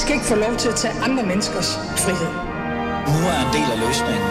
skal 0.00 0.14
ikke 0.14 0.26
få 0.26 0.34
lov 0.34 0.56
til 0.56 0.68
at 0.68 0.74
tage 0.74 0.94
andre 1.02 1.22
menneskers 1.22 1.76
frihed. 1.76 2.32
Nu 3.12 3.18
er 3.32 3.38
en 3.46 3.50
del 3.56 3.68
af 3.74 3.78
løsningen. 3.86 4.30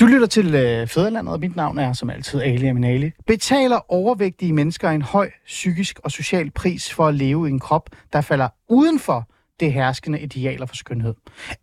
Du 0.00 0.06
lytter 0.06 0.26
til 0.26 0.54
øh, 0.54 0.88
Fæderlandet, 0.88 1.34
og 1.34 1.40
mit 1.40 1.56
navn 1.56 1.78
er 1.78 1.92
som 1.92 2.10
altid 2.10 2.40
Ali 2.40 2.66
Aminali. 2.66 3.10
Betaler 3.26 3.92
overvægtige 3.92 4.52
mennesker 4.52 4.90
en 4.90 5.02
høj 5.02 5.30
psykisk 5.46 6.00
og 6.04 6.10
social 6.10 6.50
pris 6.50 6.92
for 6.94 7.06
at 7.06 7.14
leve 7.14 7.48
i 7.48 7.50
en 7.50 7.60
krop, 7.60 7.90
der 8.12 8.20
falder 8.20 8.48
uden 8.68 8.98
for 8.98 9.28
det 9.60 9.72
herskende 9.72 10.20
idealer 10.20 10.66
for 10.66 10.76
skønhed? 10.76 11.14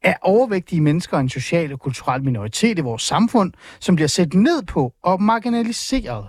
Er 0.03 0.13
overvægtige 0.21 0.81
mennesker 0.81 1.17
en 1.17 1.29
social 1.29 1.73
og 1.73 1.79
kulturel 1.79 2.23
minoritet 2.23 2.77
i 2.79 2.81
vores 2.81 3.01
samfund, 3.01 3.53
som 3.79 3.95
bliver 3.95 4.07
set 4.07 4.33
ned 4.33 4.63
på 4.63 4.93
og 5.03 5.21
marginaliseret? 5.21 6.25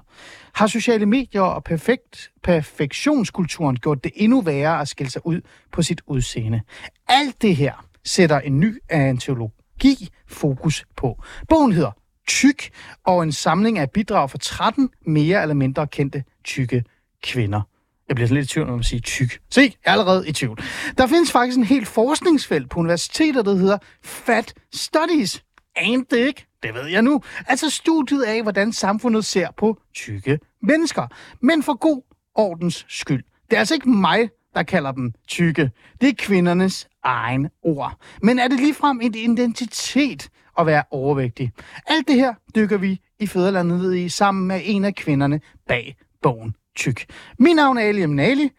Har 0.55 0.67
sociale 0.67 1.07
medier 1.07 1.43
og 1.43 1.65
perfekt, 1.65 2.31
perfektionskulturen 2.43 3.77
gjort 3.77 4.05
det 4.05 4.13
endnu 4.15 4.41
værre 4.41 4.81
at 4.81 4.89
skille 4.89 5.11
sig 5.11 5.27
ud 5.27 5.41
på 5.73 5.83
sit 5.83 6.01
udseende? 6.07 6.61
Alt 7.09 7.43
det 7.43 7.57
her 7.57 7.87
sætter 8.05 8.41
en 8.41 8.61
ny 8.61 8.79
antologi 8.91 10.09
fokus 10.29 10.85
på. 10.97 11.23
Bogen 11.49 11.73
hedder 11.73 11.91
Tyk, 12.29 12.71
og 13.05 13.23
en 13.23 13.33
samling 13.33 13.79
af 13.79 13.91
bidrag 13.91 14.31
fra 14.31 14.39
13 14.39 14.91
mere 15.07 15.43
eller 15.43 15.55
mindre 15.55 15.87
kendte 15.87 16.25
tykke 16.45 16.85
kvinder. 17.23 17.61
Jeg 18.09 18.15
bliver 18.15 18.29
sådan 18.29 18.37
lidt 18.37 18.51
i 18.51 18.55
tvivl, 18.55 18.67
når 18.67 18.75
man 18.75 18.85
siger 18.85 19.01
tyk. 19.01 19.41
Se, 19.51 19.61
jeg 19.61 19.73
er 19.85 19.93
allerede 19.93 20.29
i 20.29 20.33
tvivl. 20.33 20.59
Der 20.99 21.07
findes 21.07 21.33
faktisk 21.33 21.59
en 21.59 21.65
helt 21.65 21.89
forskningsfelt 21.89 22.71
på 22.71 22.81
universiteter, 22.81 23.43
der 23.43 23.55
hedder 23.55 23.79
Fat 24.03 24.55
Studies. 24.75 25.43
Ain't 25.79 26.05
det 26.11 26.27
ikke? 26.27 26.47
Det 26.65 26.75
ved 26.75 26.87
jeg 26.87 27.03
nu. 27.03 27.23
Altså 27.47 27.71
studiet 27.71 28.23
af, 28.23 28.43
hvordan 28.43 28.73
samfundet 28.73 29.25
ser 29.25 29.49
på 29.57 29.79
tykke 29.95 30.39
mennesker. 30.63 31.07
Men 31.41 31.63
for 31.63 31.75
god 31.75 32.03
ordens 32.35 32.87
skyld. 32.89 33.25
Det 33.51 33.57
er 33.57 33.59
altså 33.59 33.75
ikke 33.75 33.89
mig, 33.89 34.31
der 34.55 34.63
kalder 34.63 34.93
dem 34.93 35.13
tykke. 35.29 35.71
Det 36.01 36.09
er 36.09 36.13
kvindernes 36.19 36.89
egen 37.03 37.49
ord. 37.63 37.99
Men 38.23 38.39
er 38.39 38.49
det 38.49 38.61
ligefrem 38.61 39.01
en 39.01 39.15
identitet 39.15 40.29
at 40.59 40.67
være 40.67 40.83
overvægtig? 40.91 41.53
Alt 41.87 42.09
det 42.09 42.17
her 42.17 42.35
dykker 42.55 42.79
vi 42.79 43.01
i 43.21 43.27
Fæderlandet 43.27 43.81
ned 43.81 43.95
i 43.95 44.09
sammen 44.09 44.49
med 44.49 44.61
en 44.65 44.85
af 44.85 44.95
kvinderne 44.95 45.41
bag 45.69 45.97
bogen 46.23 46.55
Tyk. 46.77 47.07
Mit 47.39 47.57
navn 47.57 47.79
er 47.79 47.83
Ali 47.83 48.07
Nali. 48.07 48.51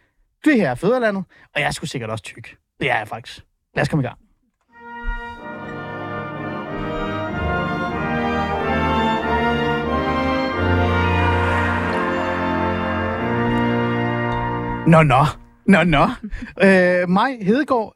Det 0.46 0.56
her 0.56 0.70
er 0.70 0.76
Fæderlandet, 0.76 1.24
og 1.56 1.62
jeg 1.62 1.68
er 1.68 1.72
sgu 1.72 1.86
sikkert 1.86 2.10
også 2.10 2.24
tyk. 2.24 2.58
Det 2.80 2.92
er 2.92 2.98
jeg 2.98 3.08
faktisk. 3.08 3.46
Lad 3.76 3.82
os 3.82 3.90
komme 3.90 4.04
i 4.04 4.08
gang. 4.08 4.25
Nå, 14.88 15.04
nå. 15.04 15.26
Nå, 15.68 15.84
nå. 15.84 16.04
Øh, 16.64 17.10
mig, 17.10 17.38
Hedegaard 17.42 17.94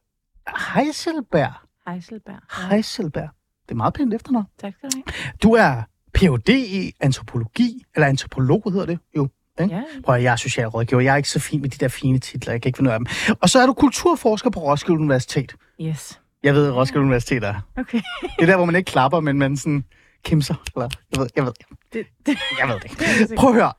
Heiselberg. 0.76 1.54
Heiselberg. 1.90 2.70
Heiselberg. 2.72 3.30
Det 3.66 3.72
er 3.72 3.76
meget 3.76 3.94
pænt 3.94 4.14
efternavn. 4.14 4.46
Tak 4.62 4.74
skal 4.74 4.90
du 4.90 4.96
have. 4.98 5.04
Du 5.44 5.54
er 5.54 5.84
Ph.D. 6.14 6.50
i 6.50 6.94
antropologi, 7.00 7.84
eller 7.96 8.08
antropolog 8.08 8.72
hedder 8.72 8.86
det 8.86 9.00
jo. 9.18 9.30
Ikke? 9.62 9.76
Ja. 9.76 9.82
Prøv 10.06 10.16
at, 10.16 10.24
jeg 10.24 10.32
er 10.32 10.36
socialrådgiver. 10.36 11.02
Jeg 11.02 11.14
er 11.14 11.18
ikke 11.18 11.30
så 11.30 11.40
fin 11.40 11.62
med 11.62 11.70
de 11.70 11.78
der 11.78 11.88
fine 11.88 12.20
titler. 12.20 12.54
Jeg 12.54 12.62
kan 12.62 12.70
ikke 12.70 12.78
finde 12.78 12.90
ud 12.90 12.94
af 12.94 13.00
dem. 13.00 13.08
Og 13.42 13.50
så 13.50 13.60
er 13.60 13.66
du 13.66 13.74
kulturforsker 13.74 14.50
på 14.50 14.60
Roskilde 14.60 15.00
Universitet. 15.00 15.56
Yes. 15.82 16.22
Jeg 16.44 16.54
ved, 16.54 16.68
at 16.68 16.76
Roskilde 16.76 17.02
Universitet 17.02 17.44
er. 17.44 17.56
Okay. 17.78 18.02
Det 18.22 18.42
er 18.42 18.46
der, 18.46 18.56
hvor 18.56 18.66
man 18.66 18.76
ikke 18.76 18.92
klapper, 18.92 19.20
men 19.20 19.38
man 19.38 19.58
sådan 19.58 19.84
kimser. 20.24 20.56
Eller, 20.76 20.90
jeg 21.12 21.20
ved, 21.22 21.30
jeg 21.36 21.46
ved, 21.46 21.52
Det, 21.94 22.06
det, 22.26 22.38
jeg 22.60 22.68
ved 22.68 22.80
det. 22.80 23.38
Prøv 23.38 23.50
at 23.50 23.56
høre. 23.56 23.74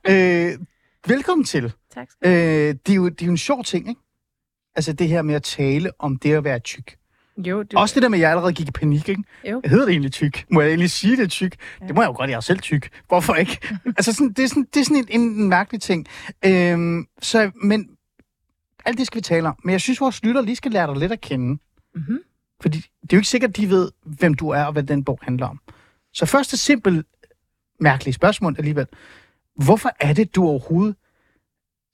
Øh, 0.51 0.57
velkommen 1.07 1.45
til. 1.45 1.73
Tak 1.93 2.11
skal 2.11 2.29
du 2.29 2.35
have. 2.35 2.69
Øh, 2.69 2.75
det, 2.85 2.91
er 2.91 2.95
jo, 2.95 3.09
det 3.09 3.21
er 3.21 3.25
jo 3.25 3.31
en 3.31 3.37
sjov 3.37 3.63
ting, 3.63 3.89
ikke? 3.89 4.01
Altså 4.75 4.93
det 4.93 5.07
her 5.07 5.21
med 5.21 5.35
at 5.35 5.43
tale 5.43 5.91
om 5.99 6.17
det 6.17 6.33
at 6.33 6.43
være 6.43 6.59
tyk. 6.59 6.97
Jo, 7.37 7.63
det, 7.63 7.73
Også 7.73 7.95
det 7.95 8.03
der 8.03 8.09
med, 8.09 8.17
at 8.17 8.21
jeg 8.21 8.29
allerede 8.29 8.53
gik 8.53 8.67
i 8.67 8.71
panik, 8.71 9.09
ikke? 9.09 9.23
Jo. 9.49 9.61
Jeg 9.63 9.71
hedder 9.71 9.85
det 9.85 9.91
egentlig 9.91 10.11
tyk. 10.11 10.45
Må 10.51 10.61
jeg 10.61 10.69
egentlig 10.69 10.91
sige, 10.91 11.17
det 11.17 11.23
er 11.23 11.27
tyk? 11.27 11.55
Ja. 11.81 11.87
Det 11.87 11.95
må 11.95 12.01
jeg 12.01 12.07
jo 12.07 12.13
godt, 12.13 12.29
jeg 12.29 12.35
er 12.35 12.41
selv 12.41 12.59
tyk. 12.59 12.89
Hvorfor 13.07 13.35
ikke? 13.35 13.59
altså, 13.97 14.13
sådan, 14.13 14.33
det 14.33 14.43
er 14.43 14.47
sådan, 14.47 14.67
det 14.73 14.79
er 14.79 14.83
sådan 14.83 15.05
en, 15.09 15.21
en 15.21 15.49
mærkelig 15.49 15.81
ting. 15.81 16.07
Øhm, 16.45 17.07
så, 17.21 17.51
men 17.63 17.89
alt 18.85 18.97
det 18.97 19.07
skal 19.07 19.17
vi 19.17 19.21
tale 19.21 19.47
om. 19.47 19.55
Men 19.63 19.71
jeg 19.71 19.81
synes, 19.81 20.01
vores 20.01 20.23
lytter 20.23 20.41
lige 20.41 20.55
skal 20.55 20.71
lære 20.71 20.87
dig 20.87 20.95
lidt 20.95 21.11
at 21.11 21.21
kende. 21.21 21.59
Mhm. 21.95 22.19
Fordi 22.61 22.77
det 22.77 23.13
er 23.13 23.17
jo 23.17 23.17
ikke 23.17 23.29
sikkert, 23.29 23.49
at 23.49 23.57
de 23.57 23.69
ved, 23.69 23.91
hvem 24.05 24.33
du 24.33 24.49
er 24.49 24.63
og 24.63 24.71
hvad 24.71 24.83
den 24.83 25.03
bog 25.03 25.19
handler 25.21 25.47
om. 25.47 25.59
Så 26.13 26.25
først 26.25 26.53
et 26.53 26.59
simpelt, 26.59 27.05
mærkeligt 27.79 28.15
spørgsmål 28.15 28.55
alligevel. 28.57 28.87
Hvorfor 29.65 29.89
er 29.99 30.13
det, 30.13 30.35
du 30.35 30.47
overhovedet 30.47 30.95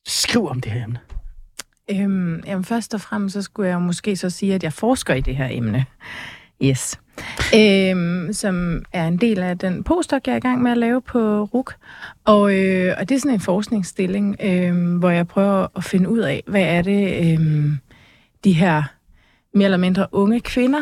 skriver 0.07 0.49
om 0.49 0.61
det 0.61 0.71
her 0.71 0.83
emne? 0.83 0.99
Øhm, 1.91 2.43
jamen, 2.45 2.63
først 2.63 2.93
og 2.93 3.01
fremmest, 3.01 3.33
så 3.33 3.41
skulle 3.41 3.69
jeg 3.69 3.81
måske 3.81 4.15
så 4.15 4.29
sige, 4.29 4.55
at 4.55 4.63
jeg 4.63 4.73
forsker 4.73 5.13
i 5.13 5.21
det 5.21 5.35
her 5.35 5.47
emne. 5.51 5.85
Yes. 6.63 6.99
Øhm, 7.55 8.33
som 8.33 8.85
er 8.93 9.07
en 9.07 9.17
del 9.17 9.39
af 9.39 9.57
den 9.57 9.83
postdoc, 9.83 10.21
jeg 10.25 10.33
er 10.33 10.37
i 10.37 10.39
gang 10.39 10.61
med 10.61 10.71
at 10.71 10.77
lave 10.77 11.01
på 11.01 11.43
RUK. 11.43 11.75
Og, 12.25 12.55
øh, 12.55 12.95
og 12.97 13.09
det 13.09 13.15
er 13.15 13.19
sådan 13.19 13.33
en 13.33 13.39
forskningsstilling, 13.39 14.35
øh, 14.43 14.97
hvor 14.97 15.09
jeg 15.09 15.27
prøver 15.27 15.67
at 15.75 15.83
finde 15.83 16.09
ud 16.09 16.19
af, 16.19 16.43
hvad 16.47 16.63
er 16.63 16.81
det, 16.81 17.31
øh, 17.31 17.71
de 18.43 18.53
her 18.53 18.83
mere 19.53 19.65
eller 19.65 19.77
mindre 19.77 20.07
unge 20.11 20.39
kvinder 20.39 20.81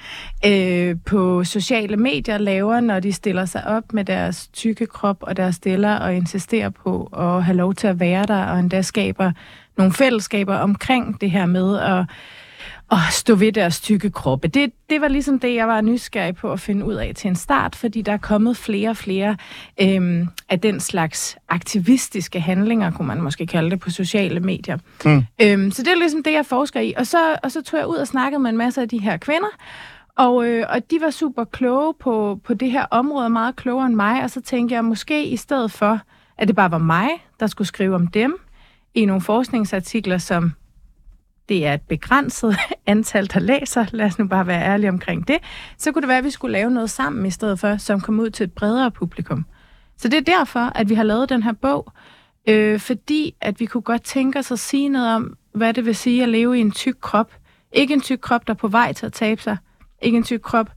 øh, 0.46 0.96
på 1.06 1.44
sociale 1.44 1.96
medier 1.96 2.38
laver, 2.38 2.80
når 2.80 3.00
de 3.00 3.12
stiller 3.12 3.44
sig 3.44 3.66
op 3.66 3.92
med 3.92 4.04
deres 4.04 4.48
tykke 4.48 4.86
krop 4.86 5.16
og 5.20 5.36
deres 5.36 5.56
stiller 5.56 5.96
og 5.96 6.14
insisterer 6.14 6.70
på 6.70 7.08
at 7.16 7.44
have 7.44 7.56
lov 7.56 7.74
til 7.74 7.86
at 7.86 8.00
være 8.00 8.26
der, 8.26 8.44
og 8.44 8.58
endda 8.58 8.82
skaber 8.82 9.32
nogle 9.76 9.92
fællesskaber 9.92 10.54
omkring 10.54 11.20
det 11.20 11.30
her 11.30 11.46
med 11.46 11.78
at, 11.78 12.04
at 12.92 12.98
stå 13.10 13.34
ved 13.34 13.52
deres 13.52 13.80
tykke 13.80 14.10
kroppe. 14.10 14.48
Det, 14.48 14.72
det 14.90 15.00
var 15.00 15.08
ligesom 15.08 15.38
det, 15.38 15.54
jeg 15.54 15.68
var 15.68 15.80
nysgerrig 15.80 16.36
på 16.36 16.52
at 16.52 16.60
finde 16.60 16.84
ud 16.84 16.94
af 16.94 17.12
til 17.16 17.28
en 17.28 17.36
start, 17.36 17.76
fordi 17.76 18.02
der 18.02 18.12
er 18.12 18.16
kommet 18.16 18.56
flere 18.56 18.90
og 18.90 18.96
flere 18.96 19.36
øhm, 19.80 20.28
af 20.48 20.60
den 20.60 20.80
slags 20.80 21.36
aktivistiske 21.48 22.40
handlinger, 22.40 22.90
kunne 22.90 23.08
man 23.08 23.20
måske 23.20 23.46
kalde 23.46 23.70
det, 23.70 23.80
på 23.80 23.90
sociale 23.90 24.40
medier. 24.40 24.78
Mm. 25.04 25.24
Øhm, 25.42 25.70
så 25.70 25.82
det 25.82 25.90
er 25.90 25.98
ligesom 25.98 26.22
det, 26.22 26.32
jeg 26.32 26.46
forsker 26.46 26.80
i. 26.80 26.94
Og 26.96 27.06
så, 27.06 27.36
og 27.42 27.52
så 27.52 27.62
tog 27.62 27.80
jeg 27.80 27.86
ud 27.86 27.96
og 27.96 28.06
snakkede 28.06 28.42
med 28.42 28.50
en 28.50 28.56
masse 28.56 28.80
af 28.80 28.88
de 28.88 28.98
her 28.98 29.16
kvinder, 29.16 29.48
og, 30.16 30.46
øh, 30.46 30.66
og 30.68 30.90
de 30.90 31.00
var 31.00 31.10
super 31.10 31.44
kloge 31.44 31.94
på, 32.00 32.40
på 32.44 32.54
det 32.54 32.70
her 32.70 32.86
område, 32.90 33.30
meget 33.30 33.56
klogere 33.56 33.86
end 33.86 33.94
mig, 33.94 34.22
og 34.22 34.30
så 34.30 34.40
tænkte 34.40 34.74
jeg, 34.74 34.84
måske 34.84 35.26
i 35.26 35.36
stedet 35.36 35.72
for, 35.72 36.00
at 36.38 36.48
det 36.48 36.56
bare 36.56 36.70
var 36.70 36.78
mig, 36.78 37.08
der 37.40 37.46
skulle 37.46 37.68
skrive 37.68 37.94
om 37.94 38.06
dem, 38.06 38.38
i 38.94 39.04
nogle 39.04 39.22
forskningsartikler, 39.22 40.18
som 40.18 40.52
det 41.48 41.66
er 41.66 41.74
et 41.74 41.82
begrænset 41.82 42.56
antal, 42.86 43.30
der 43.32 43.40
læser, 43.40 43.86
lad 43.92 44.06
os 44.06 44.18
nu 44.18 44.28
bare 44.28 44.46
være 44.46 44.62
ærlige 44.62 44.88
omkring 44.88 45.28
det, 45.28 45.38
så 45.78 45.92
kunne 45.92 46.02
det 46.02 46.08
være, 46.08 46.18
at 46.18 46.24
vi 46.24 46.30
skulle 46.30 46.52
lave 46.52 46.70
noget 46.70 46.90
sammen 46.90 47.26
i 47.26 47.30
stedet 47.30 47.60
for, 47.60 47.76
som 47.76 48.00
kom 48.00 48.20
ud 48.20 48.30
til 48.30 48.44
et 48.44 48.52
bredere 48.52 48.90
publikum. 48.90 49.44
Så 49.96 50.08
det 50.08 50.16
er 50.16 50.38
derfor, 50.38 50.60
at 50.60 50.88
vi 50.88 50.94
har 50.94 51.02
lavet 51.02 51.28
den 51.28 51.42
her 51.42 51.52
bog, 51.52 51.92
øh, 52.48 52.80
fordi 52.80 53.34
at 53.40 53.60
vi 53.60 53.66
kunne 53.66 53.82
godt 53.82 54.02
tænke 54.02 54.38
os 54.38 54.52
at 54.52 54.58
sige 54.58 54.88
noget 54.88 55.16
om, 55.16 55.36
hvad 55.54 55.74
det 55.74 55.86
vil 55.86 55.96
sige 55.96 56.22
at 56.22 56.28
leve 56.28 56.58
i 56.58 56.60
en 56.60 56.70
tyk 56.70 56.96
krop. 57.00 57.32
Ikke 57.72 57.94
en 57.94 58.00
tyk 58.00 58.18
krop, 58.22 58.46
der 58.46 58.52
er 58.52 58.58
på 58.58 58.68
vej 58.68 58.92
til 58.92 59.06
at 59.06 59.12
tabe 59.12 59.42
sig. 59.42 59.56
Ikke 60.04 60.16
en 60.16 60.24
tyk 60.24 60.40
krop, 60.40 60.70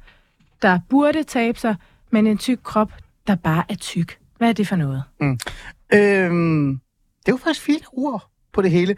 der 0.62 0.80
burde 0.90 1.24
tabe 1.24 1.60
sig, 1.60 1.76
men 2.12 2.28
en 2.28 2.38
tyk 2.38 2.60
krop, 2.64 2.92
der 3.28 3.36
bare 3.36 3.64
er 3.70 3.76
tyk. 3.76 4.20
Hvad 4.38 4.50
er 4.50 4.54
det 4.54 4.68
for 4.68 4.76
noget? 4.76 5.04
Øhm, 5.94 6.80
det 7.20 7.28
er 7.28 7.34
jo 7.34 7.38
faktisk 7.38 7.62
fire 7.66 7.80
ord 7.94 8.30
på 8.54 8.62
det 8.62 8.72
hele. 8.72 8.96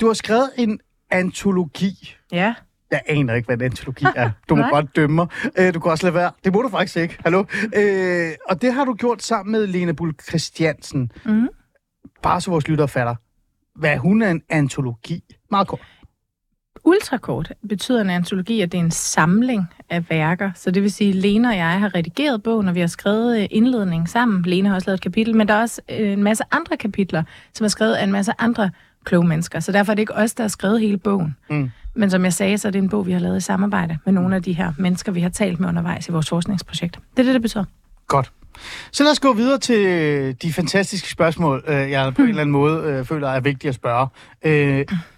Du 0.00 0.06
har 0.06 0.14
skrevet 0.14 0.50
en 0.58 0.80
antologi. 1.10 2.16
Ja. 2.32 2.54
Jeg 2.90 3.00
aner 3.06 3.34
ikke, 3.34 3.46
hvad 3.46 3.56
en 3.56 3.62
antologi 3.64 4.06
er. 4.16 4.30
Du 4.48 4.54
må 4.54 4.62
godt 4.70 4.96
dømme 4.96 5.14
mig. 5.16 5.26
Øh, 5.58 5.74
du 5.74 5.80
kan 5.80 5.90
også 5.90 6.06
lade 6.06 6.14
være. 6.14 6.30
Det 6.44 6.52
må 6.52 6.62
du 6.62 6.68
faktisk 6.68 6.96
ikke. 6.96 7.18
Hallo? 7.24 7.44
Øh, 7.76 8.30
og 8.48 8.62
det 8.62 8.74
har 8.74 8.84
du 8.84 8.94
gjort 8.94 9.22
sammen 9.22 9.52
med 9.52 9.66
Lene 9.66 9.94
Bull 9.94 10.12
Christiansen. 10.28 11.12
Mhm. 11.24 11.48
Bare 12.22 12.40
så 12.40 12.50
vores 12.50 12.68
lyttere 12.68 12.88
fatter. 12.88 13.14
Hvad 13.78 13.96
hun 13.96 14.22
er 14.22 14.30
en 14.30 14.42
antologi. 14.48 15.24
Meget 15.50 15.68
kort. 15.68 15.80
Ultrakort 16.88 17.52
betyder 17.68 18.00
en 18.00 18.10
antologi, 18.10 18.60
at 18.60 18.72
det 18.72 18.78
er 18.78 18.82
en 18.82 18.90
samling 18.90 19.66
af 19.90 20.10
værker. 20.10 20.50
Så 20.54 20.70
det 20.70 20.82
vil 20.82 20.92
sige, 20.92 21.10
at 21.10 21.14
Lena 21.14 21.48
og 21.48 21.56
jeg 21.56 21.80
har 21.80 21.94
redigeret 21.94 22.42
bogen, 22.42 22.68
og 22.68 22.74
vi 22.74 22.80
har 22.80 22.86
skrevet 22.86 23.40
øh, 23.40 23.46
indledning 23.50 24.08
sammen. 24.08 24.42
Lena 24.42 24.68
har 24.68 24.76
også 24.76 24.88
lavet 24.88 24.96
et 24.96 25.02
kapitel, 25.02 25.36
men 25.36 25.48
der 25.48 25.54
er 25.54 25.60
også 25.60 25.80
øh, 25.90 26.12
en 26.12 26.22
masse 26.22 26.44
andre 26.50 26.76
kapitler, 26.76 27.22
som 27.54 27.64
er 27.64 27.68
skrevet 27.68 27.94
af 27.94 28.04
en 28.04 28.12
masse 28.12 28.32
andre 28.38 28.70
kloge 29.04 29.26
mennesker. 29.26 29.60
Så 29.60 29.72
derfor 29.72 29.92
er 29.92 29.94
det 29.94 30.02
ikke 30.02 30.14
os, 30.14 30.34
der 30.34 30.44
har 30.44 30.48
skrevet 30.48 30.80
hele 30.80 30.98
bogen. 30.98 31.36
Mm. 31.50 31.70
Men 31.94 32.10
som 32.10 32.24
jeg 32.24 32.32
sagde, 32.32 32.58
så 32.58 32.68
er 32.68 32.72
det 32.72 32.78
en 32.78 32.88
bog, 32.88 33.06
vi 33.06 33.12
har 33.12 33.20
lavet 33.20 33.36
i 33.36 33.40
samarbejde 33.40 33.98
med 34.04 34.12
nogle 34.12 34.36
af 34.36 34.42
de 34.42 34.52
her 34.52 34.72
mennesker, 34.78 35.12
vi 35.12 35.20
har 35.20 35.28
talt 35.30 35.60
med 35.60 35.68
undervejs 35.68 36.08
i 36.08 36.12
vores 36.12 36.28
forskningsprojekt. 36.28 36.98
Det 37.16 37.18
er 37.18 37.24
det, 37.24 37.34
det 37.34 37.42
betyder. 37.42 37.64
Godt. 38.06 38.32
Så 38.92 39.02
lad 39.02 39.12
os 39.12 39.20
gå 39.20 39.32
videre 39.32 39.58
til 39.58 40.42
de 40.42 40.52
fantastiske 40.52 41.08
spørgsmål, 41.08 41.64
øh, 41.66 41.90
jeg 41.90 42.14
på 42.14 42.22
en 42.22 42.28
eller 42.28 42.40
anden 42.40 42.52
måde 42.52 43.04
føler 43.04 43.28
er 43.28 43.40
vigtigt 43.40 43.68
at 43.68 43.74
spørge. 43.74 44.08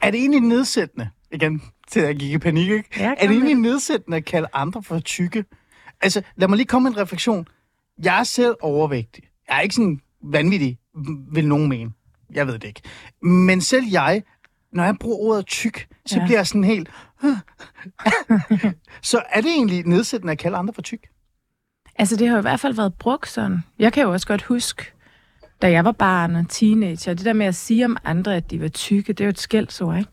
Er 0.03 0.11
det 0.11 0.21
egentlig 0.21 0.41
nedsættende, 0.41 1.09
igen 1.33 1.63
til 1.89 2.01
at 2.01 2.19
gik 2.19 2.33
i 2.33 2.39
panik, 2.39 2.71
ikke? 2.71 2.89
Ja, 2.97 3.15
er 3.19 3.27
det 3.27 3.31
egentlig 3.31 3.55
nedsættende 3.55 4.17
at 4.17 4.25
kalde 4.25 4.49
andre 4.53 4.83
for 4.83 4.99
tykke? 4.99 5.45
Altså, 6.01 6.23
lad 6.37 6.49
mig 6.49 6.57
lige 6.57 6.67
komme 6.67 6.89
med 6.91 6.97
en 6.97 7.03
refleksion. 7.03 7.47
Jeg 8.05 8.19
er 8.21 8.25
selv 8.25 8.55
overvægtig. 8.61 9.25
Jeg 9.49 9.57
er 9.57 9.61
ikke 9.61 9.75
sådan 9.75 10.01
vanvittig 10.23 10.79
vil 11.33 11.49
nogen 11.49 11.69
mene. 11.69 11.93
Jeg 12.35 12.47
ved 12.47 12.55
det 12.59 12.69
ikke. 12.69 12.83
Men 13.23 13.61
selv 13.61 13.85
jeg, 13.91 14.23
når 14.73 14.85
jeg 14.85 14.97
bruger 15.01 15.17
ordet 15.17 15.47
tyk, 15.47 15.89
så 16.07 16.19
ja. 16.19 16.25
bliver 16.25 16.39
jeg 16.39 16.47
sådan 16.47 16.65
helt... 16.65 16.91
så 19.03 19.23
er 19.31 19.41
det 19.41 19.51
egentlig 19.51 19.87
nedsættende 19.87 20.33
at 20.33 20.39
kalde 20.39 20.57
andre 20.57 20.75
for 20.75 20.83
tyk? 20.83 21.09
Altså, 21.97 22.17
det 22.17 22.29
har 22.29 22.35
jo 22.35 22.39
i 22.39 22.43
hvert 22.43 22.61
fald 22.61 22.75
været 22.75 22.95
brugt 22.95 23.29
sådan. 23.29 23.59
Jeg 23.79 23.93
kan 23.93 24.03
jo 24.03 24.13
også 24.13 24.27
godt 24.27 24.43
huske, 24.43 24.93
da 25.63 25.71
jeg 25.71 25.85
var 25.85 25.93
barn 25.93 26.37
og 26.37 26.49
teenager, 26.49 27.15
det 27.15 27.25
der 27.25 27.33
med 27.33 27.47
at 27.47 27.55
sige 27.55 27.85
om 27.85 27.97
andre, 28.05 28.37
at 28.37 28.51
de 28.51 28.61
var 28.61 28.69
tykke, 28.69 29.13
det 29.13 29.21
er 29.21 29.25
jo 29.25 29.31
et 29.31 29.39
skældsord, 29.39 29.99
ikke? 29.99 30.11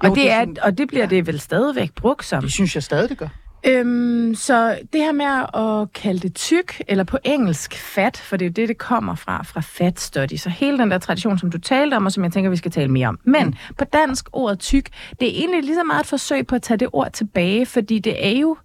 Og, 0.00 0.08
Jo, 0.08 0.14
det, 0.14 0.22
det 0.22 0.32
er 0.32 0.46
og 0.62 0.78
det 0.78 0.88
bliver 0.88 1.06
det 1.06 1.26
vel 1.26 1.40
stadigvæk 1.40 1.92
brugt 1.94 2.24
som. 2.24 2.42
Det 2.42 2.52
synes 2.52 2.74
jeg 2.74 2.82
stadig, 2.82 3.08
det 3.08 3.18
gør. 3.18 3.28
Øhm, 3.66 4.34
så 4.34 4.78
det 4.92 5.00
her 5.00 5.12
med 5.12 5.26
at 5.54 5.92
kalde 5.92 6.20
det 6.20 6.34
tyk, 6.34 6.82
eller 6.88 7.04
på 7.04 7.18
engelsk 7.24 7.74
fat, 7.76 8.16
for 8.16 8.36
det 8.36 8.44
er 8.44 8.48
jo 8.48 8.52
det, 8.52 8.68
det 8.68 8.78
kommer 8.78 9.14
fra, 9.14 9.42
fra 9.42 9.60
fat 9.60 10.00
study. 10.00 10.36
Så 10.36 10.50
hele 10.50 10.78
den 10.78 10.90
der 10.90 10.98
tradition, 10.98 11.38
som 11.38 11.50
du 11.50 11.58
talte 11.58 11.94
om, 11.94 12.06
og 12.06 12.12
som 12.12 12.24
jeg 12.24 12.32
tænker, 12.32 12.50
vi 12.50 12.56
skal 12.56 12.70
tale 12.70 12.88
mere 12.90 13.08
om. 13.08 13.18
Men 13.24 13.46
mm. 13.46 13.54
på 13.78 13.84
dansk, 13.84 14.28
ordet 14.32 14.58
tyk, 14.58 14.88
det 15.20 15.28
er 15.28 15.32
egentlig 15.40 15.62
lige 15.62 15.74
så 15.74 15.84
meget 15.84 16.00
et 16.00 16.06
forsøg 16.06 16.46
på 16.46 16.54
at 16.54 16.62
tage 16.62 16.78
det 16.78 16.88
ord 16.92 17.12
tilbage, 17.12 17.66
fordi 17.66 17.98
det 17.98 18.26
er 18.26 18.38
jo 18.38 18.56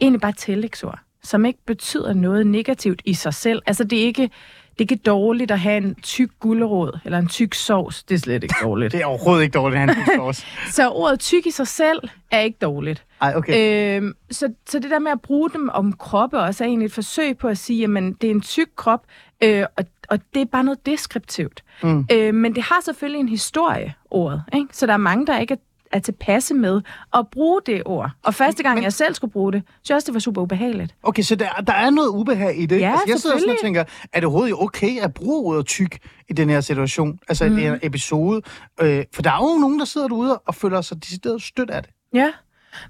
egentlig 0.00 0.20
bare 0.20 0.30
et 0.30 0.38
tillægsord, 0.38 0.98
som 1.22 1.44
ikke 1.44 1.58
betyder 1.66 2.12
noget 2.12 2.46
negativt 2.46 3.02
i 3.04 3.14
sig 3.14 3.34
selv. 3.34 3.62
Altså, 3.66 3.84
det 3.84 3.98
er 3.98 4.04
ikke, 4.04 4.30
det 4.78 4.90
er 4.90 4.92
ikke 4.92 5.02
dårligt 5.02 5.50
at 5.50 5.60
have 5.60 5.76
en 5.76 5.94
tyk 5.94 6.30
gulerod, 6.40 6.98
eller 7.04 7.18
en 7.18 7.26
tyk 7.26 7.54
sovs. 7.54 8.02
Det 8.02 8.14
er 8.14 8.18
slet 8.18 8.42
ikke 8.42 8.54
dårligt. 8.62 8.92
Det 8.92 9.00
er 9.00 9.06
overhovedet 9.06 9.42
ikke 9.42 9.54
dårligt, 9.54 9.78
han 9.78 10.20
også. 10.20 10.46
Så 10.72 10.90
ordet 10.90 11.20
tyk 11.20 11.46
i 11.46 11.50
sig 11.50 11.66
selv 11.66 12.08
er 12.30 12.40
ikke 12.40 12.58
dårligt. 12.62 13.04
Ej, 13.20 13.32
okay. 13.36 13.96
Øhm, 13.96 14.14
så, 14.30 14.52
så 14.68 14.78
det 14.78 14.90
der 14.90 14.98
med 14.98 15.10
at 15.10 15.20
bruge 15.20 15.50
dem 15.50 15.68
om 15.68 15.92
kroppe 15.92 16.38
også 16.38 16.64
er 16.64 16.68
egentlig 16.68 16.86
et 16.86 16.92
forsøg 16.92 17.38
på 17.38 17.48
at 17.48 17.58
sige, 17.58 17.84
at 17.84 18.14
det 18.20 18.26
er 18.26 18.30
en 18.30 18.40
tyk 18.40 18.68
krop, 18.76 19.04
øh, 19.42 19.64
og, 19.76 19.84
og 20.08 20.20
det 20.34 20.42
er 20.42 20.46
bare 20.46 20.64
noget 20.64 20.86
deskriptivt. 20.86 21.64
Mm. 21.82 22.06
Øh, 22.12 22.34
men 22.34 22.54
det 22.54 22.62
har 22.62 22.80
selvfølgelig 22.84 23.20
en 23.20 23.28
historie, 23.28 23.94
ordet. 24.10 24.42
Ikke? 24.54 24.68
Så 24.72 24.86
der 24.86 24.92
er 24.92 24.96
mange, 24.96 25.26
der 25.26 25.38
ikke 25.38 25.54
er, 25.54 25.58
er 25.92 25.98
tilpasse 25.98 26.54
med 26.54 26.80
at 27.14 27.26
bruge 27.32 27.60
det 27.66 27.82
ord. 27.86 28.10
Og 28.22 28.34
første 28.34 28.62
gang, 28.62 28.74
Men- 28.74 28.84
jeg 28.84 28.92
selv 28.92 29.14
skulle 29.14 29.32
bruge 29.32 29.52
det, 29.52 29.62
så 29.82 29.92
jeg 29.92 29.96
også, 29.96 30.06
det 30.06 30.14
var 30.14 30.20
super 30.20 30.42
ubehageligt. 30.42 30.94
Okay, 31.02 31.22
så 31.22 31.34
der, 31.36 31.48
der 31.66 31.72
er 31.72 31.90
noget 31.90 32.08
ubehag 32.08 32.58
i 32.58 32.66
det. 32.66 32.80
Ja, 32.80 32.90
altså, 32.90 33.04
jeg 33.08 33.18
sidder 33.18 33.38
sådan 33.38 33.50
og 33.50 33.56
tænker, 33.62 33.84
er 34.12 34.20
det 34.20 34.24
overhovedet 34.24 34.54
okay 34.58 35.00
at 35.00 35.14
bruge 35.14 35.46
ordet 35.46 35.66
tyk 35.66 35.98
i 36.28 36.32
den 36.32 36.50
her 36.50 36.60
situation? 36.60 37.18
Altså 37.28 37.48
mm. 37.48 37.58
i 37.58 37.60
den 37.60 37.70
her 37.70 37.78
episode? 37.82 38.42
Øh, 38.80 39.04
for 39.14 39.22
der 39.22 39.30
er 39.30 39.52
jo 39.54 39.58
nogen, 39.58 39.78
der 39.78 39.84
sidder 39.84 40.08
derude 40.08 40.38
og 40.38 40.54
føler 40.54 40.80
sig 40.80 41.02
decideret 41.02 41.42
stødt 41.42 41.70
af 41.70 41.82
det. 41.82 41.90
Ja, 42.14 42.28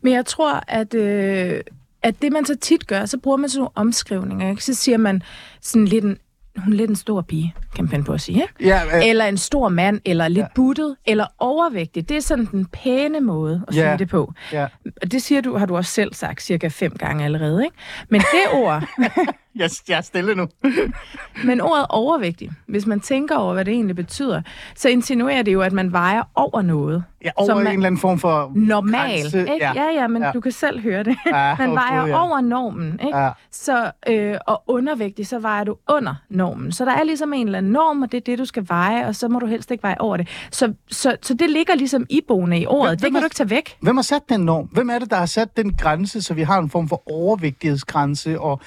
men 0.03 0.13
jeg 0.13 0.27
tror, 0.27 0.63
at, 0.69 0.95
øh, 0.95 1.61
at 2.03 2.23
det 2.23 2.33
man 2.33 2.45
så 2.45 2.57
tit 2.57 2.87
gør, 2.87 3.05
så 3.05 3.19
bruger 3.19 3.37
man 3.37 3.49
sådan 3.49 3.59
nogle 3.59 3.71
omskrivninger. 3.75 4.51
Ikke? 4.51 4.65
Så 4.65 4.75
siger 4.75 4.99
man 4.99 5.23
sådan 5.61 5.85
lidt 5.85 6.05
en, 6.05 6.19
hun 6.57 6.73
er 6.73 6.77
lidt 6.77 6.91
en 6.91 6.97
stor 6.97 7.23
pige, 7.23 7.55
kan 7.76 7.88
man 7.93 8.05
på 8.05 8.12
at 8.12 8.20
sige. 8.20 8.43
Ikke? 8.43 8.55
Ja, 8.61 8.81
øh, 8.96 9.06
Eller 9.08 9.25
en 9.25 9.37
stor 9.37 9.69
mand, 9.69 10.00
eller 10.05 10.28
lidt 10.28 10.43
Ja. 10.43 10.46
buttet, 10.55 10.96
eller 11.06 11.26
overvægtig. 11.38 12.08
Det 12.08 12.17
er 12.17 12.20
sådan 12.20 12.44
den 12.52 12.67
pæne 12.67 13.20
måde 13.20 13.62
at 13.69 13.76
Ja. 13.76 13.81
sige 13.90 13.99
det 13.99 14.08
på. 14.08 14.32
ja. 14.52 14.67
Og 15.02 15.12
det 15.12 15.23
siger 15.23 15.40
du, 15.40 15.56
har 15.56 15.67
du 15.67 15.76
også 15.76 15.90
selv 15.90 16.14
sagt 16.14 16.43
cirka 16.43 16.69
fem 16.69 16.93
gange 16.99 17.25
allerede. 17.25 17.64
Ikke? 17.64 17.76
Men 18.08 18.20
det 18.20 18.52
ord, 18.52 18.84
Jeg, 19.58 19.70
jeg 19.88 19.96
er 19.96 20.00
stille 20.00 20.34
nu. 20.34 20.49
men 21.49 21.61
ordet 21.61 21.87
overvægtig, 21.88 22.50
hvis 22.69 22.87
man 22.87 23.00
tænker 23.00 23.37
over, 23.37 23.55
hvad 23.55 23.64
det 23.64 23.73
egentlig 23.75 23.96
betyder, 23.96 24.43
så 24.75 24.88
insinuerer 24.88 25.43
det 25.43 25.52
jo, 25.52 25.61
at 25.62 25.73
man 25.73 25.93
vejer 25.93 26.23
over 26.34 26.62
noget. 26.62 27.05
Ja, 27.25 27.31
over 27.37 27.46
Som 27.49 27.58
en 27.58 27.64
man- 27.64 27.73
eller 27.73 27.87
anden 27.87 28.00
form 28.00 28.19
for... 28.19 28.52
Normal. 28.55 29.20
Grænse, 29.20 29.38
Ikke? 29.40 29.52
ja. 29.61 29.73
Ja, 29.75 29.84
ja, 30.00 30.06
men 30.06 30.23
Ja. 30.23 30.31
du 30.32 30.40
kan 30.40 30.52
selv 30.52 30.81
høre 30.81 31.02
det. 31.02 31.17
Ja, 31.26 31.56
Man 31.58 31.75
vejer 31.75 32.06
ja. 32.06 32.23
over 32.28 32.40
normen, 32.40 33.00
ikke? 33.06 33.19
Ja. 33.19 33.31
Så, 33.52 33.90
øh, 34.08 34.34
og 34.46 34.62
undervægtig, 34.67 35.26
så 35.26 35.38
vejer 35.38 35.64
du 35.64 35.76
under 35.88 36.14
normen. 36.31 36.73
Så 36.73 36.84
der 36.84 36.93
er 36.93 37.05
ligesom 37.05 37.32
en 37.32 37.46
eller 37.46 37.58
anden 37.58 37.66
norm, 37.67 38.03
og 38.03 38.13
det 38.13 38.19
er 38.19 38.23
det, 38.27 38.39
du 38.39 38.45
skal 38.45 38.65
veje, 38.69 39.07
og 39.07 39.15
så 39.17 39.29
må 39.29 39.39
du 39.39 39.47
helst 39.47 39.71
ikke 39.71 39.83
veje 39.83 39.97
over 39.99 40.17
det. 40.17 40.29
Så, 40.51 40.73
så, 40.91 41.17
så 41.23 41.35
det 41.35 41.51
ligger 41.51 41.75
ligesom 41.75 42.07
iboende 42.11 42.59
i 42.61 42.67
ordet. 42.67 42.91
Hvem- 42.91 42.97
det 42.97 43.01
hvem 43.01 43.13
kan 43.13 43.17
er- 43.17 43.21
du 43.21 43.27
ikke 43.27 43.35
tage 43.37 43.51
væk. 43.51 43.77
Hvem 43.81 43.97
har 43.97 44.03
sat 44.03 44.23
den 44.29 44.41
norm? 44.41 44.67
Hvem 44.67 44.91
er 44.91 44.99
det, 44.99 45.11
der 45.11 45.17
har 45.17 45.27
sat 45.27 45.57
den 45.57 45.73
grænse, 45.73 46.23
så 46.23 46.35
vi 46.35 46.43
har 46.43 46.59
en 46.59 46.71
form 46.71 46.89
for 46.89 47.03
overvægtighedsgrænse, 47.13 48.41
og, 48.41 48.61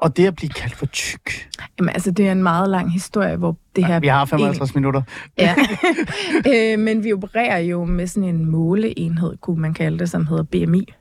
og 0.00 0.16
det 0.16 0.26
at 0.26 0.34
blive 0.36 0.50
kaldt 0.50 0.74
for 0.74 0.86
tyk? 0.86 1.48
Jamen, 1.78 1.88
altså, 1.94 2.10
det 2.10 2.28
er 2.28 2.32
en 2.32 2.42
meget 2.42 2.70
lang 2.70 2.92
historie, 2.92 3.36
hvor 3.36 3.56
det 3.76 3.86
her... 3.86 4.00
Vi 4.00 4.06
har 4.06 4.24
55 4.24 4.74
minutter. 4.74 5.02
Ja. 5.38 5.54
øh, 6.52 6.78
men 6.78 7.04
vi 7.04 7.12
opererer 7.12 7.58
jo 7.58 7.84
med 7.84 8.06
sådan 8.06 8.28
en 8.28 8.50
måleenhed, 8.50 9.36
kunne 9.40 9.60
man 9.60 9.74
kalde 9.74 9.98
det, 9.98 10.10
som 10.10 10.26
hedder 10.26 10.42
BMI. 10.42 10.92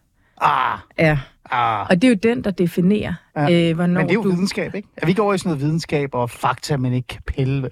Ah, 0.41 0.77
Ja. 0.99 1.17
Ah. 1.51 1.87
Og 1.89 1.95
det 2.01 2.03
er 2.03 2.09
jo 2.09 2.15
den, 2.23 2.43
der 2.43 2.51
definerer, 2.51 3.13
Ja. 3.35 3.69
øh, 3.69 3.75
hvornår 3.75 3.99
Men 3.99 4.07
det 4.07 4.11
er 4.11 4.15
jo 4.15 4.23
du... 4.23 4.29
videnskab, 4.29 4.75
ikke? 4.75 4.87
Er 4.97 5.05
vi 5.05 5.09
ikke 5.11 5.21
over 5.21 5.33
i 5.33 5.37
sådan 5.37 5.49
noget 5.49 5.61
videnskab 5.61 6.09
og 6.15 6.29
fakta, 6.29 6.77
man 6.77 6.93
ikke 6.93 7.07
kan 7.07 7.21
pille 7.27 7.61
ved? 7.63 7.69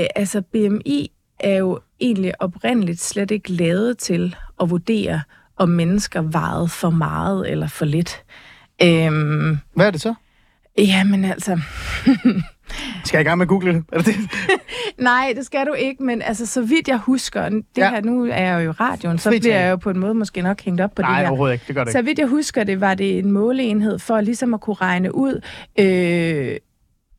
Øh, 0.00 0.06
altså, 0.16 0.40
BMI 0.42 1.10
er 1.40 1.56
jo 1.56 1.80
egentlig 2.00 2.42
oprindeligt 2.42 3.00
slet 3.00 3.30
ikke 3.30 3.52
lavet 3.52 3.98
til 3.98 4.36
at 4.62 4.70
vurdere, 4.70 5.22
om 5.56 5.68
mennesker 5.68 6.22
vejede 6.22 6.68
for 6.68 6.90
meget 6.90 7.50
eller 7.50 7.66
for 7.68 7.84
lidt. 7.84 8.22
Øhm, 8.82 9.58
Hvad 9.74 9.86
er 9.86 9.90
det 9.90 10.00
så? 10.00 10.14
jamen 10.78 11.24
altså, 11.24 11.60
Skal 13.04 13.18
jeg 13.18 13.20
i 13.20 13.28
gang 13.28 13.38
med 13.38 13.44
at 13.44 13.48
google 13.48 13.72
det? 13.74 13.84
Er 13.92 13.96
det 13.98 14.06
det? 14.06 14.16
nej, 14.98 15.32
det 15.36 15.46
skal 15.46 15.66
du 15.66 15.72
ikke, 15.72 16.02
men 16.02 16.22
altså, 16.22 16.46
så 16.46 16.62
vidt 16.62 16.88
jeg 16.88 16.98
husker, 16.98 17.48
det 17.48 17.64
Ja. 17.76 17.90
her, 17.90 18.00
nu 18.02 18.24
er 18.24 18.42
jeg 18.42 18.64
jo 18.64 18.68
i 18.70 18.72
radioen, 18.72 19.18
så 19.18 19.30
Fri 19.30 19.38
bliver 19.40 19.60
jeg 19.60 19.70
jo 19.70 19.76
på 19.76 19.90
en 19.90 19.98
måde 19.98 20.14
måske 20.14 20.42
nok 20.42 20.60
hængt 20.62 20.80
op 20.80 20.94
på 20.94 21.02
Nej, 21.02 21.10
det 21.10 21.18
her. 21.20 21.28
overhovedet 21.28 21.52
ikke. 21.54 21.64
Det 21.68 21.74
gør 21.74 21.84
det 21.84 21.92
Så 21.92 22.02
vidt 22.02 22.18
jeg 22.18 22.26
husker 22.26 22.64
det, 22.64 22.80
var 22.80 22.94
det 22.94 23.18
en 23.18 23.32
måleenhed 23.32 23.98
for 23.98 24.20
ligesom 24.20 24.54
at 24.54 24.60
kunne 24.60 24.76
regne 24.80 25.14
ud 25.14 25.40
øh, 25.78 26.56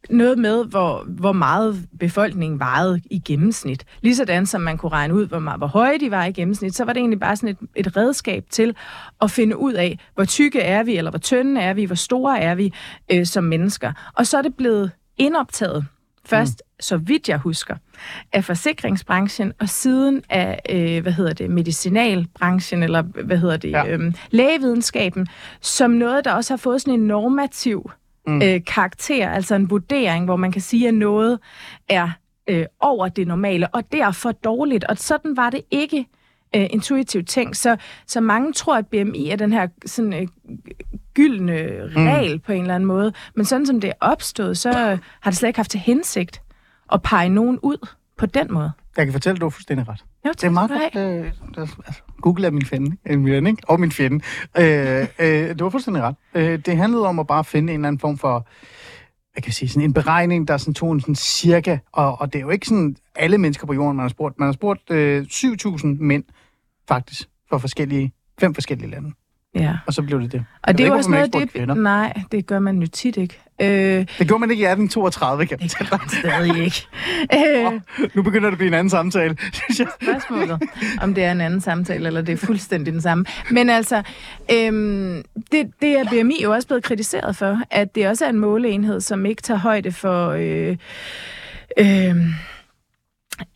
noget 0.09 0.37
med, 0.37 0.65
hvor, 0.65 1.03
hvor 1.07 1.31
meget 1.31 1.85
befolkningen 1.99 2.59
vejede 2.59 3.01
i 3.11 3.19
gennemsnit. 3.19 3.85
Ligesådan 4.01 4.45
som 4.45 4.61
man 4.61 4.77
kunne 4.77 4.91
regne 4.91 5.13
ud, 5.13 5.27
hvor, 5.27 5.39
meget, 5.39 5.57
hvor 5.59 5.67
høje 5.67 5.99
de 5.99 6.11
var 6.11 6.25
i 6.25 6.31
gennemsnit, 6.31 6.75
så 6.75 6.85
var 6.85 6.93
det 6.93 6.99
egentlig 6.99 7.19
bare 7.19 7.35
sådan 7.35 7.49
et, 7.49 7.57
et 7.87 7.97
redskab 7.97 8.43
til 8.49 8.75
at 9.21 9.31
finde 9.31 9.57
ud 9.57 9.73
af, 9.73 9.99
hvor 10.15 10.25
tykke 10.25 10.59
er 10.61 10.83
vi, 10.83 10.97
eller 10.97 11.11
hvor 11.11 11.19
tynde 11.19 11.61
er 11.61 11.73
vi, 11.73 11.85
hvor 11.85 11.95
store 11.95 12.39
er 12.39 12.55
vi 12.55 12.73
øh, 13.11 13.25
som 13.25 13.43
mennesker. 13.43 13.91
Og 14.15 14.27
så 14.27 14.37
er 14.37 14.41
det 14.41 14.55
blevet 14.55 14.91
indoptaget 15.17 15.85
først, 16.25 16.61
mm. 16.65 16.81
så 16.81 16.97
vidt 16.97 17.29
jeg 17.29 17.37
husker, 17.37 17.75
af 18.33 18.45
forsikringsbranchen, 18.45 19.53
og 19.59 19.69
siden 19.69 20.23
af, 20.29 20.59
øh, 20.69 21.01
hvad 21.01 21.11
hedder 21.11 21.33
det, 21.33 21.49
medicinalbranchen, 21.49 22.83
eller 22.83 23.01
hvad 23.01 23.37
hedder 23.37 23.57
det, 23.57 23.71
Ja. 23.71 23.87
øhm, 23.87 24.13
lægevidenskaben, 24.31 25.27
som 25.61 25.91
noget, 25.91 26.25
der 26.25 26.33
også 26.33 26.53
har 26.53 26.57
fået 26.57 26.81
sådan 26.81 26.93
en 26.93 27.07
normativ 27.07 27.91
mm. 28.27 28.41
øh, 28.41 28.61
karakter, 28.67 29.29
altså 29.29 29.55
en 29.55 29.69
vurdering, 29.69 30.25
hvor 30.25 30.35
man 30.35 30.51
kan 30.51 30.61
sige, 30.61 30.87
at 30.87 30.93
noget 30.93 31.39
er 31.89 32.09
øh, 32.47 32.65
over 32.79 33.07
det 33.07 33.27
normale, 33.27 33.67
og 33.67 33.91
derfor 33.91 34.31
dårligt. 34.31 34.83
Og 34.83 34.97
sådan 34.97 35.37
var 35.37 35.49
det 35.49 35.61
ikke 35.71 36.05
øh, 36.55 36.67
intuitivt 36.69 37.27
tænkt. 37.27 37.57
Så, 37.57 37.77
så 38.07 38.21
mange 38.21 38.53
tror, 38.53 38.77
at 38.77 38.87
BMI 38.87 39.29
er 39.29 39.35
den 39.35 39.53
her 39.53 39.67
sådan, 39.85 40.13
øh, 40.13 40.27
gyldne 41.13 41.53
regel 41.95 42.33
mm. 42.33 42.39
på 42.39 42.51
en 42.51 42.61
eller 42.61 42.75
anden 42.75 42.87
måde. 42.87 43.13
Men 43.35 43.45
sådan 43.45 43.65
som 43.65 43.81
det 43.81 43.87
er 43.87 43.93
opstået, 44.01 44.57
så 44.57 44.71
har 45.21 45.31
det 45.31 45.37
slet 45.37 45.49
ikke 45.49 45.59
haft 45.59 45.71
til 45.71 45.79
hensigt 45.79 46.41
at 46.91 47.01
pege 47.01 47.29
nogen 47.29 47.59
ud 47.63 47.87
på 48.17 48.25
den 48.25 48.53
måde. 48.53 48.71
Jeg 48.97 49.05
kan 49.05 49.13
fortælle, 49.13 49.35
at 49.35 49.41
du 49.41 49.45
har 49.45 49.49
fuldstændig 49.49 49.87
ret. 49.89 50.05
Jo, 50.25 50.31
Det 50.31 50.43
er 50.43 50.49
meget 50.49 50.71
godt. 50.71 50.95
Øh, 50.95 51.31
altså, 51.57 52.01
Google 52.21 52.47
er 52.47 52.51
min 52.51 52.65
fjende, 52.65 52.97
ikke? 53.05 53.21
min 53.21 53.33
ven, 53.33 53.47
ikke? 53.47 53.63
Og 53.67 53.79
min 53.79 53.91
fjende. 53.91 54.25
Øh, 54.57 55.07
øh, 55.19 55.59
du 55.59 55.63
har 55.63 55.69
fuldstændig 55.69 56.03
ret. 56.03 56.15
Øh, 56.33 56.59
det 56.59 56.77
handlede 56.77 57.07
om 57.07 57.19
at 57.19 57.27
bare 57.27 57.43
finde 57.43 57.73
en 57.73 57.79
eller 57.79 57.87
anden 57.87 57.99
form 57.99 58.17
for, 58.17 58.47
hvad 59.33 59.41
kan 59.41 59.47
jeg 59.47 59.53
sige, 59.53 59.69
sådan 59.69 59.83
en 59.83 59.93
beregning, 59.93 60.47
der 60.47 60.57
sådan 60.57 60.73
tog 60.73 60.91
en 60.91 61.01
sådan 61.01 61.15
cirka, 61.15 61.77
og, 61.91 62.21
og 62.21 62.33
det 62.33 62.39
er 62.39 62.43
jo 62.43 62.49
ikke 62.49 62.67
sådan 62.67 62.95
alle 63.15 63.37
mennesker 63.37 63.67
på 63.67 63.73
jorden, 63.73 63.97
man 63.97 64.03
har 64.03 64.09
spurgt. 64.09 64.39
Man 64.39 64.45
har 64.45 64.53
spurgt 64.53 64.91
øh, 64.91 65.25
7.000 65.31 65.87
mænd, 65.87 66.23
faktisk, 66.87 67.29
fra 67.49 67.57
forskellige, 67.57 68.13
fem 68.39 68.53
forskellige 68.53 68.89
lande. 68.89 69.11
Ja. 69.55 69.73
Og 69.87 69.93
så 69.93 70.01
blev 70.01 70.21
det 70.21 70.31
det. 70.31 70.37
Jeg 70.37 70.43
Og 70.63 70.77
det 70.77 70.83
ved 70.85 70.91
er 70.91 70.95
også 70.95 71.09
noget, 71.09 71.33
det... 71.33 71.51
kvinder. 71.51 71.75
Nej, 71.75 72.13
det 72.31 72.45
gør 72.47 72.59
man 72.59 72.79
jo 72.81 72.87
tit 72.87 73.17
ikke. 73.17 73.39
Øh, 73.61 73.67
Det 74.19 74.27
gjorde 74.27 74.39
man 74.39 74.51
ikke 74.51 74.61
i 74.61 74.65
1832, 74.65 75.45
kan 75.45 75.57
jeg 75.61 75.69
det 75.69 75.89
gør 75.89 75.97
man 75.97 76.09
stadig 76.09 76.63
ikke. 76.65 76.87
Øh. 77.67 77.81
Nu 78.15 78.21
begynder 78.23 78.47
det 78.49 78.51
at 78.51 78.57
blive 78.57 78.67
en 78.67 78.73
anden 78.73 78.89
samtale, 78.89 79.37
synes 79.53 79.79
jeg. 79.79 79.87
spørgsmålet, 80.01 80.61
om 81.01 81.13
det 81.15 81.23
er 81.23 81.31
en 81.31 81.41
anden 81.41 81.61
samtale, 81.61 82.07
eller 82.07 82.21
det 82.21 82.33
er 82.33 82.37
fuldstændig 82.37 82.93
den 82.93 83.01
samme. 83.01 83.25
Men 83.51 83.69
altså, 83.69 84.03
øhm, 84.53 85.23
det, 85.51 85.71
det 85.81 85.91
er 85.99 86.03
BMI 86.09 86.43
jo 86.43 86.51
også 86.51 86.67
blevet 86.67 86.83
kritiseret 86.83 87.35
for, 87.35 87.59
at 87.71 87.95
det 87.95 88.07
også 88.07 88.25
er 88.25 88.29
en 88.29 88.39
måleenhed, 88.39 89.01
som 89.01 89.25
ikke 89.25 89.41
tager 89.41 89.57
højde 89.59 89.91
for 89.91 90.29
øh, 90.29 90.77
øh, 91.77 92.15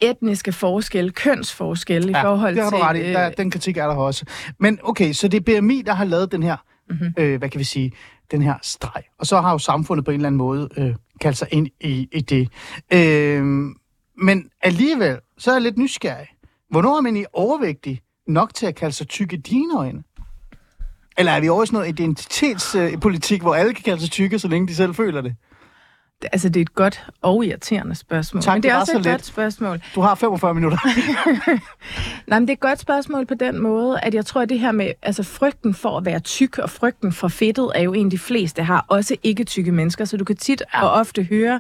etniske 0.02 0.52
forskelle, 0.52 1.12
kønsforskelle 1.12 2.12
i 2.12 2.16
forhold 2.22 2.56
det 2.56 2.64
har 2.64 2.70
til... 2.70 2.80
du 2.80 2.84
ret 2.84 2.98
i. 2.98 3.14
Der, 3.14 3.30
den 3.30 3.52
kritik 3.52 3.78
er 3.78 3.88
der 3.88 3.96
også. 3.96 4.26
Men 4.60 4.80
okay, 4.84 5.14
så 5.14 5.28
det 5.28 5.50
er 5.50 5.62
BMI, 5.62 5.82
der 5.82 5.94
har 5.94 6.06
lavet 6.06 6.32
den 6.32 6.44
her, 6.44 6.58
mm-hmm. 6.90 7.14
øh, 7.18 7.38
hvad 7.38 7.50
kan 7.50 7.60
vi 7.60 7.64
sige, 7.64 7.92
den 8.32 8.42
her 8.42 8.56
streg. 8.62 9.04
Og 9.20 9.26
så 9.26 9.42
har 9.42 9.52
jo 9.52 9.58
samfundet 9.58 10.06
på 10.06 10.12
en 10.12 10.16
eller 10.16 10.28
anden 10.28 10.38
måde 10.38 10.70
øh, 10.78 10.96
kaldt 11.22 11.38
sig 11.38 11.48
ind 11.52 11.68
i, 11.82 12.08
i 12.12 12.22
det. 12.22 12.50
Øh, 12.94 13.44
men 14.18 14.50
alligevel, 14.62 15.20
så 15.38 15.52
er 15.52 15.56
jeg 15.56 15.62
lidt 15.62 15.78
nysgerrig. 15.78 16.28
Hvornår 16.70 16.98
er 16.98 17.02
man 17.02 17.18
i 17.18 17.26
overvægtig 17.34 18.02
nok 18.28 18.54
til 18.54 18.66
at 18.66 18.76
kalde 18.76 18.96
sig 18.96 19.08
tykke 19.08 19.36
i 19.36 19.40
dine 19.40 19.78
øjne? 19.78 20.04
Eller 21.18 21.32
er 21.32 21.40
vi 21.40 21.50
over 21.50 21.64
i 21.64 21.66
sådan 21.66 21.78
noget 21.78 21.90
identitetspolitik, 21.90 23.42
hvor 23.42 23.56
alle 23.56 23.74
kan 23.74 23.84
kalde 23.84 24.02
sig 24.02 24.12
tykke, 24.12 24.40
så 24.40 24.48
længe 24.48 24.68
de 24.68 24.76
selv 24.76 24.96
føler 24.96 25.22
det? 25.22 25.36
Altså, 26.24 26.50
det 26.50 26.60
er 26.60 26.62
et 26.62 26.76
godt 26.76 27.06
og 27.22 27.46
irriterende 27.46 27.96
spørgsmål. 27.96 28.44
Tak, 28.44 28.56
men 28.56 28.64
det 28.64 28.70
er 28.70 28.74
det 28.74 28.82
også 28.82 28.92
så 28.92 28.98
et 28.98 29.06
let. 29.06 29.12
godt 29.12 29.26
spørgsmål. 29.26 29.82
Du 29.96 30.02
har 30.02 30.16
45 30.16 30.54
minutter. 30.54 30.78
Nej, 32.28 32.40
men 32.40 32.48
det 32.48 32.50
er 32.50 32.54
et 32.54 32.60
godt 32.60 32.80
spørgsmål 32.80 33.26
på 33.26 33.34
den 33.34 33.62
måde, 33.62 34.00
at 34.00 34.14
jeg 34.14 34.26
tror, 34.26 34.42
at 34.42 34.50
det 34.50 34.60
her 34.60 34.72
med 34.72 34.92
altså 35.02 35.24
frygten 35.24 35.74
for 35.74 35.98
at 35.98 36.06
være 36.06 36.20
tyk 36.20 36.58
og 36.58 36.70
frygten 36.70 37.12
for 37.12 37.28
fedtet 37.28 37.72
er 37.76 37.82
jo 37.82 37.94
en, 37.94 38.12
de 38.12 38.18
fleste 38.18 38.64
har, 38.64 38.86
også 38.88 39.16
ikke 39.24 39.44
tykke 39.44 39.72
mennesker. 39.72 40.06
Så 40.06 40.18
du 40.18 40.26
kan 40.26 40.38
tit 40.38 40.64
og 40.74 40.92
ofte 40.92 41.24
høre 41.24 41.60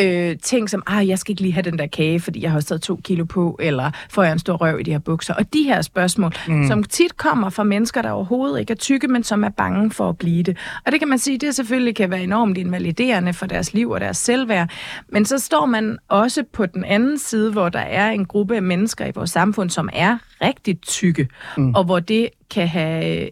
øh, 0.00 0.36
ting 0.42 0.70
som, 0.70 0.82
ah, 0.86 1.08
jeg 1.08 1.18
skal 1.18 1.32
ikke 1.32 1.42
lige 1.42 1.52
have 1.52 1.62
den 1.62 1.78
der 1.78 1.86
kage, 1.86 2.20
fordi 2.20 2.42
jeg 2.42 2.50
har 2.50 2.56
også 2.56 2.68
taget 2.68 2.82
to 2.82 3.00
kilo 3.04 3.24
på, 3.24 3.56
eller 3.60 3.90
får 4.10 4.22
jeg 4.22 4.32
en 4.32 4.38
stor 4.38 4.56
røv 4.56 4.80
i 4.80 4.82
de 4.82 4.90
her 4.90 4.98
bukser. 4.98 5.34
Og 5.34 5.52
de 5.52 5.62
her 5.62 5.82
spørgsmål, 5.82 6.34
mm. 6.48 6.66
som 6.66 6.84
tit 6.84 7.16
kommer 7.16 7.50
fra 7.50 7.62
mennesker, 7.62 8.02
der 8.02 8.10
overhovedet 8.10 8.60
ikke 8.60 8.70
er 8.70 8.76
tykke, 8.76 9.08
men 9.08 9.24
som 9.24 9.44
er 9.44 9.48
bange 9.48 9.90
for 9.90 10.08
at 10.08 10.18
blive 10.18 10.42
det. 10.42 10.56
Og 10.86 10.92
det 10.92 11.00
kan 11.00 11.08
man 11.08 11.18
sige, 11.18 11.38
det 11.38 11.54
selvfølgelig 11.54 11.96
kan 11.96 12.10
være 12.10 12.22
enormt 12.22 12.58
invaliderende 12.58 13.32
for 13.32 13.46
deres 13.46 13.74
liv 13.74 13.90
og 13.90 14.00
deres 14.00 14.16
selvværd. 14.16 14.70
Men 15.08 15.24
så 15.24 15.38
står 15.38 15.66
man 15.66 15.98
også 16.08 16.44
på 16.52 16.66
den 16.66 16.84
anden 16.84 17.18
side, 17.18 17.52
hvor 17.52 17.68
der 17.68 17.78
er 17.78 18.10
en 18.10 18.24
gruppe 18.24 18.56
af 18.56 18.62
mennesker 18.62 19.06
i 19.06 19.12
vores 19.14 19.30
samfund, 19.30 19.70
som 19.70 19.88
er 19.92 20.18
rigtig 20.42 20.80
tykke, 20.80 21.28
mm. 21.56 21.74
og 21.74 21.84
hvor 21.84 22.00
det 22.00 22.28
kan 22.50 22.68
have 22.68 23.30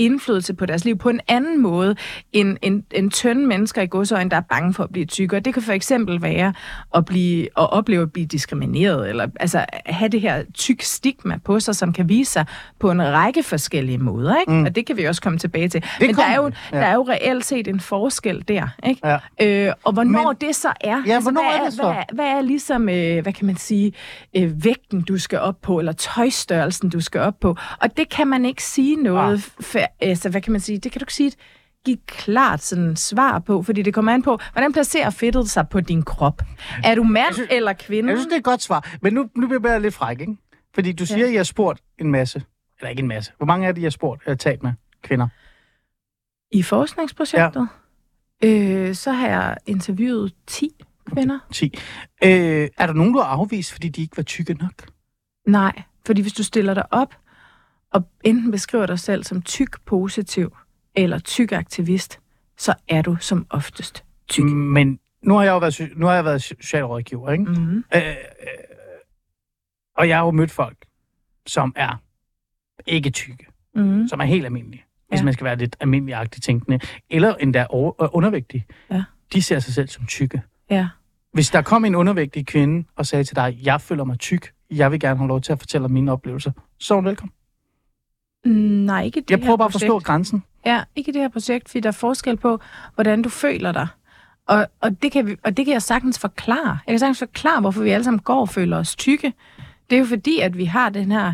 indflydelse 0.00 0.54
på 0.54 0.66
deres 0.66 0.84
liv 0.84 0.98
på 0.98 1.08
en 1.08 1.20
anden 1.28 1.62
måde 1.62 1.96
end, 2.32 2.56
end, 2.62 2.82
end 2.90 3.10
tynde 3.10 3.46
mennesker 3.46 3.82
i 3.82 3.86
godsøjne, 3.86 4.30
der 4.30 4.36
er 4.36 4.40
bange 4.40 4.74
for 4.74 4.84
at 4.84 4.90
blive 4.92 5.06
tykkere. 5.06 5.40
Det 5.40 5.54
kan 5.54 5.62
for 5.62 5.72
eksempel 5.72 6.22
være 6.22 6.52
at, 6.94 7.04
blive, 7.04 7.42
at 7.44 7.72
opleve 7.72 8.02
at 8.02 8.12
blive 8.12 8.26
diskrimineret, 8.26 9.08
eller 9.08 9.26
altså 9.40 9.64
have 9.86 10.08
det 10.08 10.20
her 10.20 10.42
tyk 10.54 10.82
stigma 10.82 11.38
på 11.44 11.60
sig, 11.60 11.76
som 11.76 11.92
kan 11.92 12.08
vise 12.08 12.32
sig 12.32 12.44
på 12.78 12.90
en 12.90 13.02
række 13.02 13.42
forskellige 13.42 13.98
måder. 13.98 14.40
Ikke? 14.40 14.52
Mm. 14.52 14.64
Og 14.64 14.74
det 14.76 14.86
kan 14.86 14.96
vi 14.96 15.04
også 15.04 15.22
komme 15.22 15.38
tilbage 15.38 15.68
til. 15.68 15.84
Men 16.00 16.08
der 16.08 16.14
kommer 16.14 16.30
er, 16.32 16.36
jo, 16.36 16.50
ja. 16.72 16.76
der 16.78 16.84
er 16.86 16.94
jo 16.94 17.02
reelt 17.08 17.44
set 17.44 17.68
en 17.68 17.80
forskel 17.80 18.44
der. 18.48 18.68
Ikke? 18.86 19.00
Ja. 19.40 19.66
Øh, 19.68 19.72
og 19.84 19.92
hvornår 19.92 20.26
Men- 20.28 20.48
det 20.48 20.56
så 20.56 20.68
er, 20.80 21.02
Ja, 21.06 21.20
hvornår 21.20 21.50
hvad, 21.50 21.60
er 21.60 21.64
det 21.64 21.72
så? 21.72 21.82
Hvad, 21.82 22.02
hvad 22.12 22.24
er 22.24 22.40
ligesom, 22.42 22.88
øh, 22.88 23.22
hvad 23.22 23.32
kan 23.32 23.46
man 23.46 23.56
sige, 23.56 23.92
øh, 24.36 24.64
vægten, 24.64 25.02
du 25.02 25.18
skal 25.18 25.38
op 25.38 25.56
på, 25.62 25.78
eller 25.78 25.92
tøjstørrelsen, 25.92 26.90
du 26.90 27.00
skal 27.00 27.20
op 27.20 27.40
på. 27.40 27.56
Og 27.80 27.96
det 27.96 28.08
kan 28.08 28.26
man 28.26 28.44
ikke 28.44 28.62
sige 28.64 28.96
noget, 28.96 29.50
ah. 29.58 29.84
Altså, 30.00 30.28
hvad 30.30 30.40
kan 30.40 30.52
man 30.52 30.60
sige, 30.60 30.78
det 30.78 30.92
kan 30.92 30.98
du 30.98 31.02
ikke 31.02 31.14
sige 31.14 31.26
et, 31.26 31.36
give 31.84 31.96
klart 32.06 32.62
sådan, 32.62 32.96
svar 32.96 33.38
på, 33.38 33.62
fordi 33.62 33.82
det 33.82 33.94
kommer 33.94 34.12
an 34.12 34.22
på, 34.22 34.38
hvordan 34.52 34.72
placerer 34.72 35.10
fedtet 35.10 35.50
sig 35.50 35.68
på 35.68 35.80
din 35.80 36.02
krop? 36.02 36.42
Er 36.84 36.94
du 36.94 37.02
mand 37.02 37.34
synes- 37.34 37.48
eller 37.50 37.72
kvinde? 37.72 38.08
Jeg 38.08 38.18
synes, 38.18 38.26
det 38.26 38.32
er 38.32 38.38
et 38.38 38.44
godt 38.44 38.62
svar. 38.62 38.96
Men 39.02 39.14
nu, 39.14 39.28
nu 39.36 39.46
bliver 39.46 39.70
jeg 39.72 39.80
lidt 39.80 39.94
fræk, 39.94 40.20
ikke? 40.20 40.36
Fordi 40.74 40.92
du 40.92 41.06
siger, 41.06 41.26
at 41.26 41.32
I 41.32 41.36
har 41.36 41.42
spurgt 41.44 41.80
en 41.98 42.10
masse. 42.10 42.42
Eller 42.78 42.90
ikke 42.90 43.00
en 43.00 43.08
masse. 43.08 43.32
Hvor 43.36 43.46
mange 43.46 43.66
af 43.68 43.74
det, 43.74 43.80
I 43.80 43.82
har 43.82 43.90
spurgt, 43.90 44.22
eller 44.26 44.36
talt 44.36 44.62
med 44.62 44.72
kvinder? 45.02 45.28
I 46.52 46.62
forskningsprojektet, 46.62 47.68
ja. 48.42 48.48
øh, 48.48 48.94
så 48.94 49.12
har 49.12 49.28
jeg 49.28 49.56
interviewet 49.66 50.32
10 50.46 50.70
kvinder. 51.14 51.38
10. 51.52 51.78
Øh, 52.24 52.68
er 52.78 52.86
der 52.86 52.92
nogen, 52.92 53.12
du 53.12 53.18
har 53.18 53.26
afvist, 53.26 53.72
fordi 53.72 53.88
de 53.88 54.02
ikke 54.02 54.16
var 54.16 54.22
tykke 54.22 54.54
nok? 54.54 54.88
Nej, 55.46 55.82
fordi 56.06 56.22
hvis 56.22 56.32
du 56.32 56.42
stiller 56.44 56.74
dig 56.74 56.84
op 56.92 57.14
og 57.92 58.08
enten 58.24 58.50
beskriver 58.50 58.86
dig 58.86 58.98
selv 58.98 59.24
som 59.24 59.42
tyk 59.42 59.84
positiv 59.86 60.56
eller 60.94 61.18
tyk 61.18 61.52
aktivist, 61.52 62.20
så 62.58 62.74
er 62.88 63.02
du 63.02 63.16
som 63.20 63.46
oftest 63.50 64.04
tyk. 64.28 64.44
Men 64.44 64.98
nu 65.22 65.34
har 65.34 65.42
jeg 65.44 65.50
jo 65.52 65.58
været, 65.58 65.90
nu 65.96 66.06
har 66.06 66.14
jeg 66.14 66.24
været 66.24 66.42
socialrådgiver, 66.42 67.30
ikke? 67.32 67.44
Mm. 67.44 67.84
Øh, 67.94 68.02
øh, 68.06 68.14
og 69.96 70.08
jeg 70.08 70.16
har 70.18 70.24
jo 70.24 70.30
mødt 70.30 70.50
folk, 70.50 70.86
som 71.46 71.72
er 71.76 72.02
ikke 72.86 73.10
tykke, 73.10 73.46
Mm. 73.74 74.08
som 74.08 74.20
er 74.20 74.24
helt 74.24 74.44
almindelige, 74.44 74.84
hvis 75.08 75.20
Ja. 75.20 75.24
man 75.24 75.32
skal 75.32 75.44
være 75.44 75.56
lidt 75.56 75.76
almindeligagtigt 75.80 76.44
tænkende, 76.44 76.80
eller 77.10 77.34
endda 77.34 77.66
over, 77.68 78.02
øh, 78.02 78.08
undervægtige. 78.12 78.66
Ja. 78.90 79.02
De 79.32 79.42
ser 79.42 79.58
sig 79.58 79.74
selv 79.74 79.88
som 79.88 80.06
tykke. 80.06 80.42
Ja. 80.70 80.88
Hvis 81.32 81.50
der 81.50 81.62
kom 81.62 81.84
en 81.84 81.94
undervægtig 81.94 82.46
kvinde 82.46 82.88
og 82.96 83.06
sagde 83.06 83.24
til 83.24 83.36
dig, 83.36 83.58
jeg 83.62 83.80
føler 83.80 84.04
mig 84.04 84.18
tyk, 84.18 84.52
jeg 84.70 84.92
vil 84.92 85.00
gerne 85.00 85.18
have 85.18 85.28
lov 85.28 85.40
til 85.40 85.52
at 85.52 85.58
fortælle 85.58 85.84
om 85.84 85.90
mine 85.90 86.12
oplevelser, 86.12 86.52
så 86.78 86.94
er 86.94 86.96
hun 86.96 87.04
velkommen. 87.04 87.32
Mm, 88.44 88.50
Nej, 88.52 89.02
ikke 89.04 89.20
det 89.20 89.30
Jeg 89.30 89.40
prøver 89.40 89.56
bare 89.56 89.66
at 89.66 89.72
forstå 89.72 89.86
projekt. 89.88 90.06
grænsen. 90.06 90.42
Ja, 90.66 90.82
ikke 90.96 91.12
det 91.12 91.20
her 91.20 91.28
projekt, 91.28 91.68
fordi 91.68 91.80
der 91.80 91.88
er 91.88 91.92
forskel 91.92 92.36
på, 92.36 92.60
hvordan 92.94 93.22
du 93.22 93.28
føler 93.28 93.72
dig. 93.72 93.86
Og, 94.48 94.66
og, 94.80 95.02
det 95.02 95.12
kan 95.12 95.26
vi, 95.26 95.36
og 95.44 95.56
det 95.56 95.64
kan 95.64 95.72
jeg 95.72 95.82
sagtens 95.82 96.18
forklare. 96.18 96.78
Jeg 96.86 96.92
kan 96.92 96.98
sagtens 96.98 97.18
forklare, 97.18 97.60
hvorfor 97.60 97.82
vi 97.82 97.90
alle 97.90 98.04
sammen 98.04 98.18
går 98.20 98.40
og 98.40 98.48
føler 98.48 98.76
os 98.76 98.96
tykke. 98.96 99.32
Det 99.90 99.96
er 99.96 100.00
jo 100.00 100.06
fordi, 100.06 100.38
at 100.40 100.58
vi 100.58 100.64
har 100.64 100.88
den 100.88 101.12
her, 101.12 101.32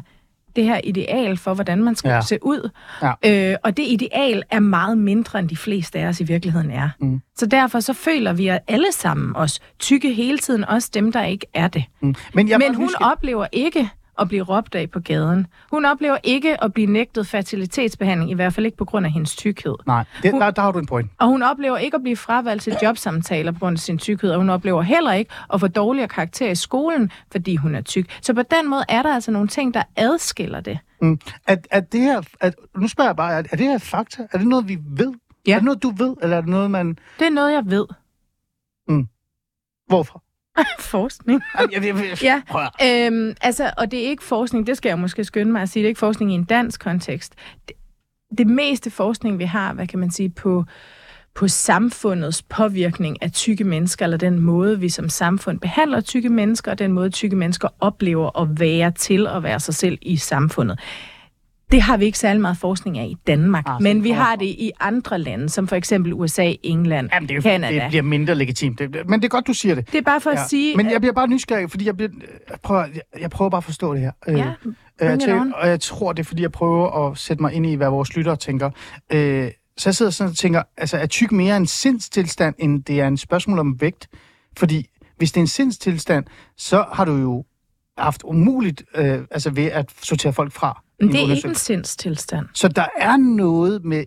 det 0.56 0.64
her 0.64 0.80
ideal 0.84 1.36
for, 1.36 1.54
hvordan 1.54 1.82
man 1.84 1.94
skal 1.94 2.08
Ja. 2.08 2.20
se 2.20 2.38
ud. 2.42 2.70
Ja. 3.02 3.50
Øh, 3.52 3.56
og 3.64 3.76
det 3.76 3.82
ideal 3.88 4.42
er 4.50 4.60
meget 4.60 4.98
mindre, 4.98 5.38
end 5.38 5.48
de 5.48 5.56
fleste 5.56 5.98
af 5.98 6.06
os 6.06 6.20
i 6.20 6.24
virkeligheden 6.24 6.70
er. 6.70 6.88
Mm. 7.00 7.20
Så 7.36 7.46
derfor 7.46 7.80
så 7.80 7.92
føler 7.92 8.32
vi 8.32 8.48
alle 8.68 8.92
sammen 8.92 9.36
os 9.36 9.60
tykke 9.78 10.12
hele 10.14 10.38
tiden, 10.38 10.64
også 10.64 10.90
dem, 10.94 11.12
der 11.12 11.22
ikke 11.24 11.46
er 11.54 11.68
det. 11.68 11.84
Mm. 12.00 12.14
Men, 12.34 12.48
jeg 12.48 12.58
Men 12.58 12.74
hun 12.74 12.84
nysgerrig. 12.86 13.12
oplever 13.12 13.46
ikke 13.52 13.90
at 14.18 14.28
blive 14.28 14.42
råbt 14.42 14.74
af 14.74 14.90
på 14.90 15.00
gaden. 15.00 15.46
Hun 15.70 15.84
oplever 15.84 16.16
ikke 16.24 16.64
at 16.64 16.72
blive 16.74 16.86
nægtet 16.86 17.26
fertilitetsbehandling, 17.26 18.30
i 18.30 18.34
hvert 18.34 18.52
fald 18.54 18.66
ikke 18.66 18.78
på 18.78 18.84
grund 18.84 19.06
af 19.06 19.12
hendes 19.12 19.36
tykkhed. 19.36 19.74
Nej, 19.86 20.04
det, 20.22 20.30
Hun- 20.30 20.40
der, 20.40 20.50
der 20.50 20.62
har 20.62 20.72
du 20.72 20.78
en 20.78 20.86
point. 20.86 21.10
Og 21.18 21.26
hun 21.26 21.42
oplever 21.42 21.76
ikke 21.76 21.94
at 21.94 22.02
blive 22.02 22.16
fravalgt 22.16 22.62
til 22.62 22.76
jobsamtaler 22.82 23.52
på 23.52 23.58
grund 23.58 23.74
af 23.74 23.78
sin 23.78 23.98
tykkhed, 23.98 24.30
og 24.30 24.38
hun 24.38 24.50
oplever 24.50 24.82
heller 24.82 25.12
ikke 25.12 25.30
at 25.52 25.60
få 25.60 25.68
dårligere 25.68 26.08
karakter 26.08 26.50
i 26.50 26.54
skolen, 26.54 27.10
fordi 27.32 27.56
hun 27.56 27.74
er 27.74 27.80
tyk. 27.80 28.18
Så 28.22 28.34
på 28.34 28.42
den 28.42 28.70
måde 28.70 28.82
er 28.88 29.02
der 29.02 29.14
altså 29.14 29.30
nogle 29.30 29.48
ting, 29.48 29.74
der 29.74 29.82
adskiller 29.96 30.60
det. 30.60 30.78
Mm. 31.02 31.20
At, 31.46 31.68
at 31.70 31.92
det 31.92 32.00
her, 32.00 32.22
at, 32.40 32.54
nu 32.76 32.88
spørger 32.88 33.08
jeg 33.08 33.16
bare, 33.16 33.32
er, 33.32 33.38
er 33.50 33.56
det 33.56 33.66
her 33.66 33.78
fakta? 33.78 34.26
Er 34.32 34.38
det 34.38 34.46
noget, 34.46 34.68
vi 34.68 34.78
ved? 34.86 35.12
Ja. 35.46 35.52
Er 35.52 35.56
det 35.56 35.64
noget, 35.64 35.82
du 35.82 35.90
ved, 35.90 36.16
eller 36.22 36.36
er 36.36 36.40
det 36.40 36.50
noget, 36.50 36.70
man... 36.70 36.98
Det 37.18 37.26
er 37.26 37.30
noget, 37.30 37.52
jeg 37.52 37.62
ved. 37.66 37.86
Hvorfor? 39.88 40.22
Forskning. 40.80 41.42
Ja. 42.22 42.42
Øhm, 43.06 43.34
altså, 43.40 43.70
og 43.76 43.90
det 43.90 44.04
er 44.04 44.08
ikke 44.08 44.24
forskning, 44.24 44.66
det 44.66 44.76
skal 44.76 44.88
jeg 44.88 44.98
måske 44.98 45.24
skynde 45.24 45.52
mig 45.52 45.62
at 45.62 45.68
sige, 45.68 45.82
det 45.82 45.86
er 45.86 45.88
ikke 45.88 45.98
forskning 45.98 46.32
i 46.32 46.34
en 46.34 46.44
dansk 46.44 46.80
kontekst. 46.80 47.34
Det, 47.68 47.76
det 48.38 48.46
meste 48.46 48.90
forskning, 48.90 49.38
vi 49.38 49.44
har, 49.44 49.72
hvad 49.72 49.86
kan 49.86 49.98
man 49.98 50.10
sige, 50.10 50.28
på, 50.28 50.64
på 51.34 51.48
samfundets 51.48 52.42
påvirkning 52.42 53.22
af 53.22 53.32
tykke 53.32 53.64
mennesker, 53.64 54.04
eller 54.04 54.18
den 54.18 54.38
måde, 54.38 54.80
vi 54.80 54.88
som 54.88 55.08
samfund 55.08 55.60
behandler 55.60 56.00
tykke 56.00 56.28
mennesker, 56.28 56.70
og 56.70 56.78
den 56.78 56.92
måde, 56.92 57.10
tykke 57.10 57.36
mennesker 57.36 57.68
oplever 57.80 58.40
at 58.40 58.60
være 58.60 58.90
til 58.90 59.26
at 59.26 59.42
være 59.42 59.60
sig 59.60 59.74
selv 59.74 59.98
i 60.02 60.16
samfundet. 60.16 60.80
Det 61.70 61.82
har 61.82 61.96
vi 61.96 62.04
ikke 62.04 62.18
særlig 62.18 62.40
meget 62.40 62.56
forskning 62.56 62.98
af 62.98 63.04
i 63.06 63.16
Danmark, 63.26 63.64
Ah, 63.66 63.82
men 63.82 64.04
vi 64.04 64.10
har 64.10 64.36
det 64.36 64.46
i 64.46 64.70
andre 64.80 65.18
lande, 65.18 65.48
som 65.48 65.68
for 65.68 65.76
eksempel 65.76 66.12
USA, 66.14 66.52
England, 66.62 67.08
Jamen, 67.12 67.28
det, 67.28 67.36
er 67.36 67.40
Canada. 67.40 67.74
det 67.74 67.88
bliver 67.88 68.02
mindre 68.02 68.34
legitimt. 68.34 68.78
Det, 68.78 69.08
men 69.08 69.20
det 69.20 69.24
er 69.24 69.28
godt, 69.28 69.46
du 69.46 69.52
siger 69.52 69.74
det. 69.74 69.92
Det 69.92 69.98
er 69.98 70.02
bare 70.02 70.20
for 70.20 70.30
at 70.30 70.48
sige... 70.50 70.76
Men 70.76 70.90
jeg 70.90 71.00
bliver 71.00 71.12
bare 71.12 71.28
nysgerrig, 71.28 71.70
fordi 71.70 71.86
jeg, 71.86 71.96
bliver, 71.96 72.10
jeg, 72.50 72.58
prøver, 72.62 72.84
jeg, 72.94 73.02
jeg 73.20 73.30
prøver 73.30 73.50
bare 73.50 73.58
at 73.58 73.64
forstå 73.64 73.94
det 73.94 74.00
her. 74.00 74.10
Øh, 74.28 74.38
Ja, 74.38 74.52
øh, 75.00 75.20
jeg 75.26 75.52
og 75.54 75.68
jeg 75.68 75.80
tror, 75.80 76.12
det 76.12 76.22
er, 76.22 76.24
fordi 76.24 76.42
jeg 76.42 76.52
prøver 76.52 77.06
at 77.10 77.18
sætte 77.18 77.42
mig 77.42 77.52
ind 77.52 77.66
i, 77.66 77.74
hvad 77.74 77.88
vores 77.88 78.16
lyttere 78.16 78.36
tænker. 78.36 78.70
Øh, 79.12 79.50
så 79.76 79.88
jeg 79.88 79.94
sidder 79.94 80.10
sådan 80.12 80.30
og 80.30 80.36
tænker, 80.36 80.62
altså 80.76 80.96
er 80.96 81.06
tyk 81.06 81.32
mere 81.32 81.56
en 81.56 81.66
sindstilstand, 81.66 82.54
end 82.58 82.84
det 82.84 83.00
er 83.00 83.08
en 83.08 83.16
spørgsmål 83.16 83.58
om 83.58 83.80
vægt? 83.80 84.08
Fordi 84.56 84.86
hvis 85.16 85.32
det 85.32 85.40
er 85.40 85.42
en 85.42 85.46
sindstilstand, 85.48 86.24
så 86.56 86.84
har 86.92 87.04
du 87.04 87.16
jo 87.16 87.44
haft 87.98 88.22
umuligt 88.24 88.82
øh, 88.94 89.18
altså 89.30 89.50
ved 89.50 89.64
at 89.64 89.90
sortere 90.02 90.32
folk 90.32 90.52
fra. 90.52 90.82
Men 90.98 91.08
en 91.08 91.14
det 91.14 91.22
er 91.30 91.34
ikke 91.34 91.48
en 91.48 91.54
sindstilstand. 91.54 92.46
Så 92.54 92.68
der 92.68 92.86
er 92.98 93.16
noget 93.16 93.84
med 93.84 94.04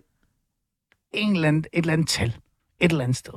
en 1.12 1.34
eller 1.34 1.48
anden, 1.48 1.64
et 1.72 1.78
eller 1.78 1.92
andet 1.92 2.08
tal 2.08 2.34
et 2.80 2.90
eller 2.90 3.04
andet 3.04 3.16
sted. 3.16 3.32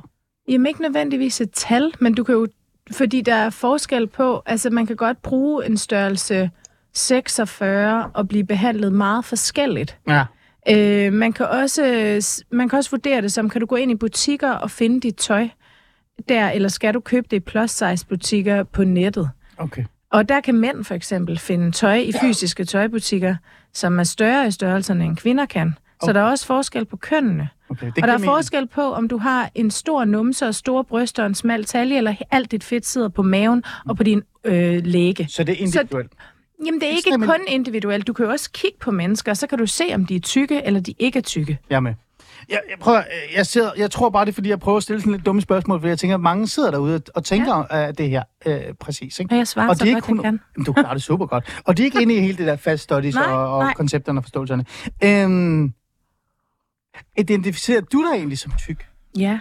Jamen 0.48 0.66
ikke 0.66 0.82
nødvendigvis 0.82 1.40
et 1.40 1.50
tal, 1.50 1.92
men 2.00 2.14
du 2.14 2.24
kan 2.24 2.34
jo, 2.34 2.46
fordi 2.92 3.20
der 3.20 3.34
er 3.34 3.50
forskel 3.50 4.06
på, 4.06 4.42
altså 4.46 4.70
man 4.70 4.86
kan 4.86 4.96
godt 4.96 5.22
bruge 5.22 5.66
en 5.66 5.76
størrelse 5.76 6.50
46 6.92 8.10
og 8.14 8.28
blive 8.28 8.44
behandlet 8.44 8.92
meget 8.92 9.24
forskelligt. 9.24 9.98
Ja. 10.08 10.24
Øh, 10.68 11.12
man, 11.12 11.32
kan 11.32 11.46
også, 11.46 12.44
man 12.50 12.68
kan 12.68 12.76
også 12.76 12.90
vurdere 12.90 13.22
det 13.22 13.32
som, 13.32 13.50
kan 13.50 13.60
du 13.60 13.66
gå 13.66 13.76
ind 13.76 13.90
i 13.90 13.94
butikker 13.94 14.50
og 14.50 14.70
finde 14.70 15.00
dit 15.00 15.16
tøj 15.16 15.48
der, 16.28 16.50
eller 16.50 16.68
skal 16.68 16.94
du 16.94 17.00
købe 17.00 17.26
det 17.30 17.36
i 17.36 17.40
plus 17.40 17.70
size 17.70 18.06
butikker 18.06 18.62
på 18.62 18.84
nettet? 18.84 19.30
Okay. 19.56 19.84
Og 20.14 20.28
der 20.28 20.40
kan 20.40 20.54
mænd 20.54 20.84
for 20.84 20.94
eksempel 20.94 21.38
finde 21.38 21.72
tøj 21.72 21.94
i 21.96 22.12
fysiske 22.20 22.64
tøjbutikker, 22.64 23.36
som 23.72 23.98
er 23.98 24.04
større 24.04 24.46
i 24.46 24.50
størrelserne 24.50 25.04
end 25.04 25.16
kvinder 25.16 25.46
kan. 25.46 25.74
Så 25.76 25.80
Okay. 26.10 26.14
der 26.14 26.20
er 26.20 26.24
også 26.30 26.46
forskel 26.46 26.84
på 26.84 26.96
kønnene. 26.96 27.48
okay. 27.68 27.86
Det 27.86 27.96
og 27.96 28.08
der 28.08 28.14
er 28.14 28.18
mening. 28.18 28.30
forskel 28.30 28.66
på, 28.66 28.82
om 28.92 29.08
du 29.08 29.18
har 29.18 29.50
en 29.54 29.70
stor 29.70 30.04
numse 30.04 30.46
og 30.46 30.54
store 30.54 30.84
bryster 30.84 31.22
og 31.22 31.26
en 31.26 31.34
smal 31.34 31.64
talje, 31.64 31.96
eller 31.96 32.14
alt 32.30 32.50
dit 32.50 32.64
fedt 32.64 32.86
sidder 32.86 33.08
på 33.08 33.22
maven 33.22 33.62
og 33.88 33.96
på 33.96 34.02
din 34.02 34.22
øh, 34.44 34.80
læge. 34.84 35.26
Så 35.28 35.44
det 35.44 35.52
er 35.52 35.56
individuelt. 35.66 36.12
Jamen, 36.66 36.80
det 36.80 36.88
er 36.88 36.92
ikke 36.96 37.26
kun 37.26 37.40
individuelt. 37.48 38.06
Du 38.06 38.12
kan 38.12 38.24
jo 38.26 38.30
også 38.32 38.50
kigge 38.52 38.76
på 38.80 38.90
mennesker, 38.90 39.32
og 39.32 39.36
så 39.36 39.46
kan 39.46 39.58
du 39.58 39.66
se, 39.66 39.84
om 39.94 40.06
de 40.06 40.16
er 40.16 40.20
tykke, 40.20 40.62
eller 40.64 40.80
de 40.80 40.94
ikke 40.98 41.18
er 41.18 41.22
tykke. 41.22 41.58
Med. 41.70 41.94
Jeg, 42.48 42.60
jeg, 42.70 42.78
prøver, 42.80 42.98
øh, 42.98 43.34
jeg, 43.36 43.46
sidder, 43.46 43.70
jeg 43.76 43.90
tror 43.90 44.10
bare, 44.10 44.24
det 44.24 44.30
er, 44.30 44.34
fordi 44.34 44.48
jeg 44.48 44.60
prøver 44.60 44.76
at 44.76 44.82
stille 44.82 45.00
sådan 45.00 45.12
lidt 45.12 45.26
dumme 45.26 45.40
spørgsmål, 45.42 45.80
fordi 45.80 45.88
jeg 45.88 45.98
tænker, 45.98 46.14
at 46.14 46.20
mange 46.20 46.48
sidder 46.48 46.70
derude 46.70 47.00
og, 47.14 47.24
tænker 47.24 47.64
ja. 47.70 47.90
det 47.92 48.10
her 48.10 48.22
øh, 48.46 48.60
præcis. 48.80 49.20
Ikke? 49.20 49.34
Og 49.34 49.38
jeg 49.38 49.48
svarer 49.48 49.68
Og 49.68 49.76
så 49.76 49.84
de 49.84 49.90
er 49.90 49.94
godt, 49.94 50.08
ikke 50.08 50.22
jeg 50.22 50.38
kan. 50.56 50.64
Du 50.66 50.72
klarer 50.72 50.92
det 50.94 51.02
super 51.02 51.26
godt. 51.26 51.62
Og 51.64 51.76
de 51.76 51.82
er 51.82 51.84
ikke 51.84 52.02
inde 52.02 52.14
i 52.14 52.20
hele 52.20 52.36
det 52.38 52.46
der 52.46 52.56
fast 52.56 52.82
studies 52.82 53.14
Nej, 53.14 53.24
og, 53.24 53.56
og 53.56 53.62
nej. 53.64 53.74
koncepterne 53.74 54.20
og 54.20 54.24
forståelserne. 54.24 54.64
Øhm, 55.04 55.72
identificerer 57.18 57.80
du 57.80 58.06
dig 58.10 58.16
egentlig 58.16 58.38
som 58.38 58.52
tyk? 58.58 58.86
Ja. 59.18 59.40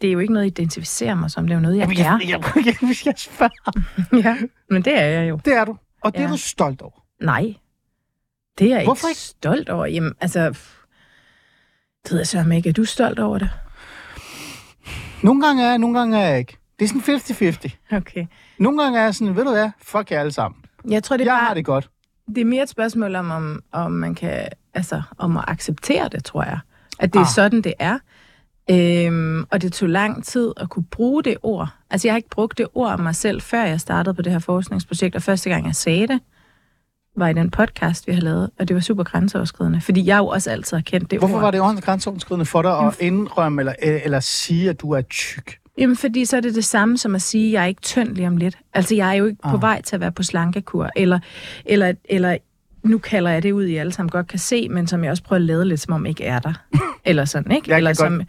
det 0.00 0.08
er 0.08 0.12
jo 0.12 0.18
ikke 0.18 0.32
noget, 0.32 0.44
jeg 0.44 0.58
identificerer 0.60 1.14
mig 1.14 1.30
som. 1.30 1.46
Det 1.46 1.52
er 1.54 1.56
jo 1.58 1.62
noget, 1.62 1.76
jeg 1.76 1.82
Jamen, 1.82 1.98
jeg, 1.98 2.06
er. 2.06 2.28
jeg, 2.28 2.66
jeg, 2.66 2.76
jeg, 2.82 3.06
jeg 3.06 3.14
spørger. 3.16 3.72
Ja, 4.28 4.36
men 4.70 4.82
det 4.82 4.98
er 5.00 5.06
jeg 5.06 5.30
jo. 5.30 5.40
Det 5.44 5.54
er 5.56 5.64
du. 5.64 5.76
Og 6.04 6.12
det 6.12 6.20
Ja. 6.20 6.24
er 6.24 6.30
du 6.30 6.36
stolt 6.36 6.82
over. 6.82 7.04
Nej. 7.22 7.54
Det 8.58 8.72
er 8.72 8.76
jeg 8.76 8.84
Hvorfor 8.84 9.08
ikke 9.08 9.10
ikke? 9.12 9.20
stolt 9.20 9.68
over. 9.68 9.86
Jamen, 9.86 10.12
altså... 10.20 10.58
Det 12.04 12.10
ved 12.12 12.18
jeg 12.18 12.26
sørme 12.26 12.56
ikke. 12.56 12.68
Er 12.68 12.72
du 12.72 12.84
stolt 12.84 13.18
over 13.18 13.38
det? 13.38 13.50
Nogle 15.22 15.46
gange 15.46 15.64
er 15.64 15.68
jeg, 15.68 15.78
nogle 15.78 15.98
gange 15.98 16.18
er 16.18 16.28
jeg 16.28 16.38
ikke. 16.38 16.56
Det 16.78 16.84
er 16.84 16.88
sådan 17.28 17.54
50-50. 17.92 17.96
Okay. 17.96 18.26
Nogle 18.58 18.82
gange 18.82 18.98
er 18.98 19.04
jeg 19.04 19.14
sådan, 19.14 19.36
ved 19.36 19.44
du 19.44 19.50
hvad, 19.50 19.70
fuck 19.82 20.10
jer 20.10 20.20
alle 20.20 20.32
sammen. 20.32 20.60
Jeg 20.90 21.02
tror, 21.02 21.16
det 21.16 21.26
er, 21.26 21.32
Jeg 21.32 21.38
bare, 21.38 21.46
har 21.46 21.54
det 21.54 21.64
godt. 21.64 21.90
det 22.28 22.38
er 22.40 22.44
mere 22.44 22.62
et 22.62 22.68
spørgsmål 22.68 23.14
om, 23.16 23.30
om, 23.30 23.62
om 23.72 23.92
man 23.92 24.14
kan... 24.14 24.48
Altså, 24.74 25.02
om 25.18 25.36
at 25.36 25.44
acceptere 25.48 26.08
det, 26.08 26.24
tror 26.24 26.42
jeg. 26.44 26.58
At 26.98 27.12
det 27.12 27.18
er 27.18 27.24
Ah. 27.24 27.30
sådan, 27.34 27.62
det 27.62 27.74
er. 27.78 27.98
Øhm, 28.70 29.44
og 29.50 29.62
det 29.62 29.72
tog 29.72 29.88
lang 29.88 30.24
tid 30.24 30.52
at 30.56 30.68
kunne 30.70 30.84
bruge 30.90 31.22
det 31.22 31.36
ord. 31.42 31.68
Altså, 31.90 32.08
jeg 32.08 32.12
har 32.12 32.16
ikke 32.16 32.28
brugt 32.28 32.58
det 32.58 32.66
ord 32.74 32.92
om 32.92 33.00
mig 33.00 33.14
selv, 33.14 33.40
før 33.40 33.64
jeg 33.64 33.80
startede 33.80 34.14
på 34.14 34.22
det 34.22 34.32
her 34.32 34.38
forskningsprojekt. 34.38 35.16
Og 35.16 35.22
første 35.22 35.50
gang, 35.50 35.66
jeg 35.66 35.74
sagde 35.74 36.06
det, 36.06 36.20
var 37.16 37.28
i 37.28 37.32
den 37.32 37.50
podcast, 37.50 38.06
vi 38.06 38.12
har 38.12 38.20
lavet. 38.20 38.50
Og 38.58 38.68
det 38.68 38.74
var 38.74 38.80
super 38.80 39.04
grænseoverskridende. 39.04 39.80
Fordi 39.80 40.06
jeg 40.06 40.18
jo 40.18 40.26
også 40.26 40.50
altid 40.50 40.76
har 40.76 40.82
kendt 40.82 41.10
det 41.10 41.18
Hvorfor 41.18 41.34
ord. 41.34 41.42
var 41.42 41.50
det 41.50 41.60
åndens 41.60 41.84
grænseoverskridende 41.84 42.46
for 42.46 42.62
dig 42.62 42.78
at 42.78 42.96
indrømme 43.00 43.62
eller, 43.62 43.74
eller 43.80 44.20
sige, 44.20 44.70
at 44.70 44.80
du 44.80 44.90
er 44.90 45.00
tyk? 45.00 45.56
Jamen, 45.78 45.96
fordi 45.96 46.24
så 46.24 46.36
er 46.36 46.40
det 46.40 46.54
det 46.54 46.64
samme 46.64 46.98
som 46.98 47.14
at 47.14 47.22
sige, 47.22 47.46
at 47.46 47.52
jeg 47.52 47.62
er 47.62 47.66
ikke 47.66 47.80
tynd 47.80 48.08
lige 48.08 48.26
om 48.26 48.36
lidt. 48.36 48.58
Altså, 48.74 48.94
jeg 48.94 49.08
er 49.08 49.12
jo 49.12 49.26
ikke 49.26 49.38
ah. 49.44 49.50
på 49.50 49.56
vej 49.56 49.82
til 49.82 49.96
at 49.96 50.00
være 50.00 50.12
på 50.12 50.22
slankekur, 50.22 50.90
eller, 50.96 51.18
eller, 51.64 51.92
eller 52.04 52.36
nu 52.82 52.98
kalder 52.98 53.30
jeg 53.30 53.42
det 53.42 53.52
ud, 53.52 53.64
I 53.64 53.76
alle 53.76 53.92
sammen 53.92 54.10
godt 54.10 54.26
kan 54.26 54.38
se, 54.38 54.68
men 54.68 54.86
som 54.86 55.04
jeg 55.04 55.10
også 55.10 55.22
prøver 55.22 55.40
at 55.40 55.46
lade 55.46 55.64
lidt, 55.64 55.80
som 55.80 55.94
om 55.94 56.06
ikke 56.06 56.24
er 56.24 56.38
der. 56.38 56.52
eller 57.04 57.24
sådan, 57.24 57.52
ikke? 57.52 57.70
Jeg 57.70 57.76
eller 57.76 57.92
som, 57.92 58.22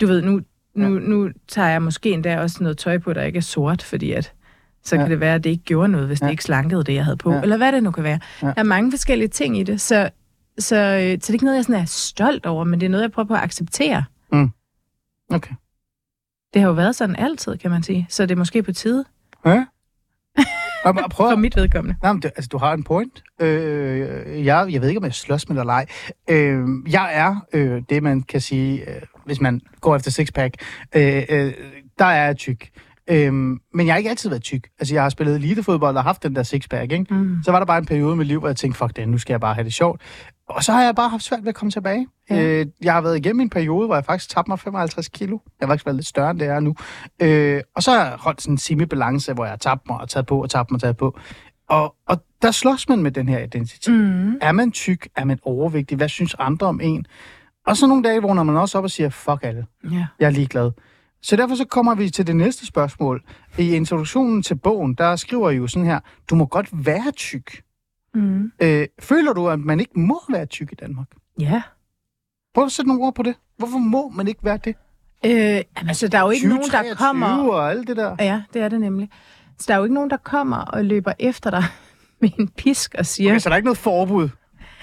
du 0.00 0.06
ved, 0.06 0.22
nu, 0.22 0.40
nu, 0.74 0.88
nu 0.88 1.30
tager 1.48 1.68
jeg 1.68 1.82
måske 1.82 2.10
endda 2.10 2.40
også 2.40 2.56
noget 2.60 2.78
tøj 2.78 2.98
på, 2.98 3.12
der 3.12 3.22
ikke 3.22 3.36
er 3.36 3.42
sort, 3.42 3.82
fordi 3.82 4.12
at 4.12 4.32
så 4.84 4.96
Ja. 4.96 5.02
kan 5.02 5.10
det 5.10 5.20
være, 5.20 5.34
at 5.34 5.44
det 5.44 5.50
ikke 5.50 5.64
gjorde 5.64 5.88
noget, 5.88 6.06
hvis 6.06 6.20
ja. 6.20 6.26
Det 6.26 6.30
ikke 6.30 6.44
slankede 6.44 6.84
det, 6.84 6.94
jeg 6.94 7.04
havde 7.04 7.16
på. 7.16 7.32
Ja. 7.32 7.40
Eller 7.42 7.56
hvad 7.56 7.72
det 7.72 7.82
nu 7.82 7.90
kan 7.90 8.04
være. 8.04 8.20
Ja. 8.42 8.46
Der 8.46 8.52
er 8.56 8.62
mange 8.62 8.92
forskellige 8.92 9.28
ting 9.28 9.58
i 9.58 9.62
det, 9.62 9.80
så, 9.80 10.10
så, 10.58 10.76
øh, 10.76 11.00
så 11.00 11.16
det 11.16 11.28
er 11.28 11.32
ikke 11.32 11.44
noget, 11.44 11.56
jeg 11.56 11.64
sådan 11.64 11.80
er 11.80 11.84
stolt 11.86 12.46
over, 12.46 12.64
men 12.64 12.80
det 12.80 12.86
er 12.86 12.90
noget, 12.90 13.02
jeg 13.02 13.12
prøver 13.12 13.26
på 13.28 13.34
at 13.34 13.40
acceptere. 13.42 14.04
Okay. 15.30 15.54
Det 16.54 16.62
har 16.62 16.68
jo 16.68 16.74
været 16.74 16.96
sådan 16.96 17.16
altid, 17.16 17.56
kan 17.56 17.70
man 17.70 17.82
sige. 17.82 18.06
Så 18.08 18.22
det 18.26 18.30
er 18.30 18.36
måske 18.38 18.62
på 18.62 18.72
tide 18.72 19.04
Ja? 19.46 19.64
Bare 20.84 21.08
prøv 21.08 21.30
for 21.30 21.36
mit 21.36 21.56
vedkommende. 21.56 21.98
Nej, 22.02 22.12
men 22.12 22.22
det, 22.22 22.30
altså, 22.36 22.48
du 22.48 22.58
har 22.58 22.72
en 22.74 22.84
point. 22.84 23.22
Øh, 23.40 24.44
jeg, 24.44 24.68
jeg 24.72 24.80
ved 24.80 24.88
ikke, 24.88 24.98
om 24.98 25.04
jeg 25.04 25.14
slås 25.14 25.48
med 25.48 25.56
dig 25.56 25.60
eller 25.60 25.72
ej. 25.72 25.86
Øh, 26.30 26.66
jeg 26.92 27.10
er 27.14 27.36
øh, 27.52 27.82
det, 27.90 28.02
man 28.02 28.22
kan 28.22 28.40
sige, 28.40 28.90
øh, 28.94 29.02
hvis 29.24 29.40
man 29.40 29.60
går 29.80 29.96
efter 29.96 30.10
sixpack. 30.10 30.54
Øh, 30.96 31.22
øh, 31.28 31.52
der 31.98 32.04
er 32.04 32.24
jeg 32.26 32.36
tyk. 32.36 32.70
Øh, 33.10 33.32
men 33.32 33.86
jeg 33.86 33.92
har 33.92 33.96
ikke 33.96 34.10
altid 34.10 34.28
været 34.30 34.42
tyk. 34.42 34.68
Altså, 34.78 34.94
jeg 34.94 35.02
har 35.02 35.08
spillet 35.10 35.36
elitefodbold 35.36 35.96
og 35.96 36.02
haft 36.02 36.22
den 36.22 36.36
der 36.36 36.42
sixpack, 36.42 36.92
ikke? 36.92 37.14
Mm. 37.14 37.36
Så 37.44 37.52
var 37.52 37.58
der 37.58 37.66
bare 37.66 37.78
en 37.78 37.86
periode 37.86 38.14
i 38.14 38.16
mit 38.16 38.26
liv, 38.26 38.38
hvor 38.38 38.48
jeg 38.48 38.56
tænkte, 38.56 38.78
fuck 38.78 38.96
det, 38.96 39.08
nu 39.08 39.18
skal 39.18 39.32
jeg 39.32 39.40
bare 39.40 39.54
have 39.54 39.64
det 39.64 39.74
sjovt. 39.74 40.00
Og 40.48 40.64
så 40.64 40.72
har 40.72 40.82
jeg 40.82 40.94
bare 40.94 41.08
haft 41.08 41.22
svært 41.22 41.40
ved 41.42 41.48
at 41.48 41.54
komme 41.54 41.70
tilbage. 41.70 42.06
Ja. 42.30 42.42
Øh, 42.42 42.66
jeg 42.82 42.92
har 42.92 43.00
været 43.00 43.16
igennem 43.16 43.40
en 43.40 43.50
periode, 43.50 43.86
hvor 43.86 43.94
jeg 43.96 44.04
faktisk 44.04 44.30
tabte 44.30 44.50
mig 44.50 44.58
55 44.58 45.08
kilo. 45.08 45.38
Jeg 45.60 45.68
var 45.68 45.72
faktisk 45.74 45.86
været 45.86 45.96
lidt 45.96 46.06
større, 46.06 46.30
end 46.30 46.38
det 46.38 46.48
er 46.48 46.60
nu. 46.60 46.74
Øh, 47.22 47.60
og 47.76 47.82
så 47.82 47.90
har 47.90 48.04
jeg 48.04 48.16
holdt 48.18 48.42
sådan 48.42 48.54
en 48.54 48.58
semi-balance, 48.58 49.32
hvor 49.32 49.44
jeg 49.44 49.52
har 49.52 49.56
tabt 49.56 49.82
mig 49.88 50.00
og 50.00 50.08
taget 50.08 50.26
på 50.26 50.42
og 50.42 50.50
tabt 50.50 50.70
mig 50.70 50.76
og 50.76 50.80
taget 50.80 50.96
på. 50.96 51.18
Og, 51.68 51.94
og 52.06 52.22
der 52.42 52.50
slås 52.50 52.88
man 52.88 53.02
med 53.02 53.10
den 53.10 53.28
her 53.28 53.38
identitet. 53.38 53.94
Mm. 53.94 54.32
Er 54.40 54.52
man 54.52 54.72
tyk? 54.72 55.08
Er 55.16 55.24
man 55.24 55.38
overvægtig? 55.42 55.96
Hvad 55.96 56.08
synes 56.08 56.36
andre 56.38 56.66
om 56.66 56.80
en? 56.82 57.06
Og 57.66 57.76
så 57.76 57.86
nogle 57.86 58.02
dage 58.02 58.22
vågner 58.22 58.42
man 58.42 58.56
også 58.56 58.78
op 58.78 58.84
og 58.84 58.90
siger, 58.90 59.08
fuck 59.08 59.38
alle, 59.42 59.66
Ja. 59.92 60.06
jeg 60.20 60.26
er 60.26 60.30
ligeglad. 60.30 60.70
Så 61.22 61.36
derfor 61.36 61.54
så 61.54 61.64
kommer 61.64 61.94
vi 61.94 62.10
til 62.10 62.26
det 62.26 62.36
næste 62.36 62.66
spørgsmål. 62.66 63.22
I 63.58 63.74
introduktionen 63.74 64.42
til 64.42 64.54
bogen, 64.54 64.94
der 64.94 65.16
skriver 65.16 65.50
I 65.50 65.56
jo 65.56 65.66
sådan 65.66 65.86
her, 65.86 66.00
du 66.30 66.34
må 66.34 66.46
godt 66.46 66.68
være 66.72 67.10
tyk. 67.10 67.62
Mm. 68.14 68.52
Øh, 68.62 68.86
føler 69.00 69.32
du, 69.32 69.48
at 69.48 69.60
man 69.60 69.80
ikke 69.80 70.00
må 70.00 70.20
være 70.30 70.46
tyk 70.46 70.72
i 70.72 70.74
Danmark? 70.74 71.06
Ja. 71.40 71.62
Prøv 72.54 72.64
at 72.64 72.72
sætte 72.72 72.88
nogle 72.88 73.04
ord 73.04 73.14
på 73.14 73.22
det. 73.22 73.34
Hvorfor 73.56 73.78
må 73.78 74.08
man 74.08 74.28
ikke 74.28 74.44
være 74.44 74.58
det? 74.64 74.74
Øh, 75.26 75.88
altså, 75.88 76.08
der 76.08 76.18
er 76.18 76.22
jo 76.22 76.30
ikke 76.30 76.48
nogen, 76.48 76.62
der 76.62 76.82
2023 76.82 77.06
kommer... 77.06 77.52
og 77.52 77.70
alt 77.70 77.88
det 77.88 77.96
der. 77.96 78.16
Ja, 78.20 78.42
det 78.54 78.62
er 78.62 78.68
det 78.68 78.80
nemlig. 78.80 79.10
Så 79.58 79.64
der 79.68 79.74
er 79.74 79.78
jo 79.78 79.84
ikke 79.84 79.94
nogen, 79.94 80.10
der 80.10 80.16
kommer 80.16 80.56
og 80.56 80.84
løber 80.84 81.12
efter 81.18 81.50
dig 81.50 81.64
med 82.20 82.30
en 82.38 82.48
pisk 82.48 82.94
og 82.98 83.06
siger, 83.06 83.30
Okay, 83.30 83.38
så 83.38 83.48
der 83.48 83.52
er 83.52 83.56
ikke 83.56 83.66
noget 83.66 83.78
forbud. 83.78 84.28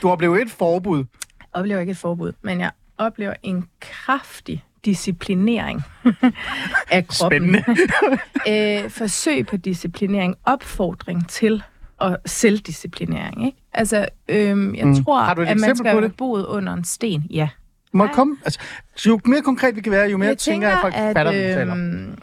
Du 0.02 0.10
oplever 0.10 0.38
et 0.38 0.52
forbud. 0.52 0.98
jeg 0.98 1.48
oplever 1.54 1.80
ikke 1.80 1.92
et 1.92 1.98
forbud, 1.98 2.32
men 2.42 2.60
jeg 2.60 2.72
oplever 2.98 3.34
en 3.44 3.70
kraftig 3.80 4.64
disciplinering 4.86 5.82
af 6.92 7.08
kroppen. 7.08 7.56
Spændende. 7.56 8.84
øh, 8.84 8.90
forsøg 8.90 9.48
på 9.48 9.58
disciplinering, 9.58 10.36
opfordring 10.46 11.30
til 11.30 11.64
og 11.98 12.18
selvdisciplinering. 12.26 13.46
Ikke? 13.46 13.58
Altså, 13.74 14.06
øhm, 14.30 14.76
jeg 14.76 14.86
Mm. 14.88 15.04
tror, 15.04 15.20
Har 15.24 15.34
du 15.34 15.42
et 15.42 15.46
at 15.46 15.50
man 15.50 15.58
eksempel 15.58 15.78
skal 15.78 15.92
på 15.94 16.00
have 16.00 16.08
det? 16.10 16.18
boet 16.18 16.46
under 16.46 16.74
en 16.74 16.84
sten. 16.84 17.24
Ja. 17.30 17.50
Må 17.94 18.06
jeg 18.06 18.14
komme? 18.14 18.38
Altså, 18.46 18.60
så 18.96 19.10
jo 19.10 19.20
mere 19.26 19.42
konkret 19.42 19.76
vi 19.76 19.82
kan 19.82 19.92
være, 19.92 20.10
jo 20.10 20.18
mere 20.18 20.28
jeg 20.30 20.38
tænker 20.38 20.68
jeg, 20.68 20.78
at 20.78 20.82
folk 20.82 20.94
fatter, 20.94 21.32
taler. 21.32 21.74
øhm, 21.76 22.18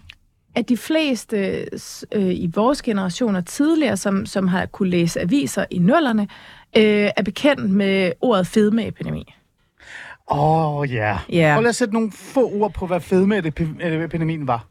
at 0.54 0.68
de 0.68 0.76
fleste 0.76 1.36
øh, 2.12 2.30
i 2.30 2.50
vores 2.54 2.82
generationer 2.82 3.40
tidligere, 3.40 3.96
som, 3.96 4.26
som 4.26 4.48
har 4.48 4.66
kunne 4.66 4.90
læse 4.90 5.20
aviser 5.20 5.64
i 5.70 5.78
nullerne, 5.78 6.22
øh, 6.76 6.82
er 7.16 7.22
bekendt 7.24 7.70
med 7.70 8.12
ordet 8.20 8.46
fedmeepidemi. 8.46 9.34
Åh, 10.32 10.76
oh, 10.76 10.92
ja. 10.92 11.18
Ja. 11.32 11.50
Prøv 11.54 11.62
lige 11.62 11.68
at 11.68 11.76
sætte 11.76 11.94
nogle 11.94 12.12
få 12.12 12.50
ord 12.52 12.72
på, 12.72 12.86
hvad 12.86 13.00
fedmeepidemien 13.00 14.46
var. 14.46 14.66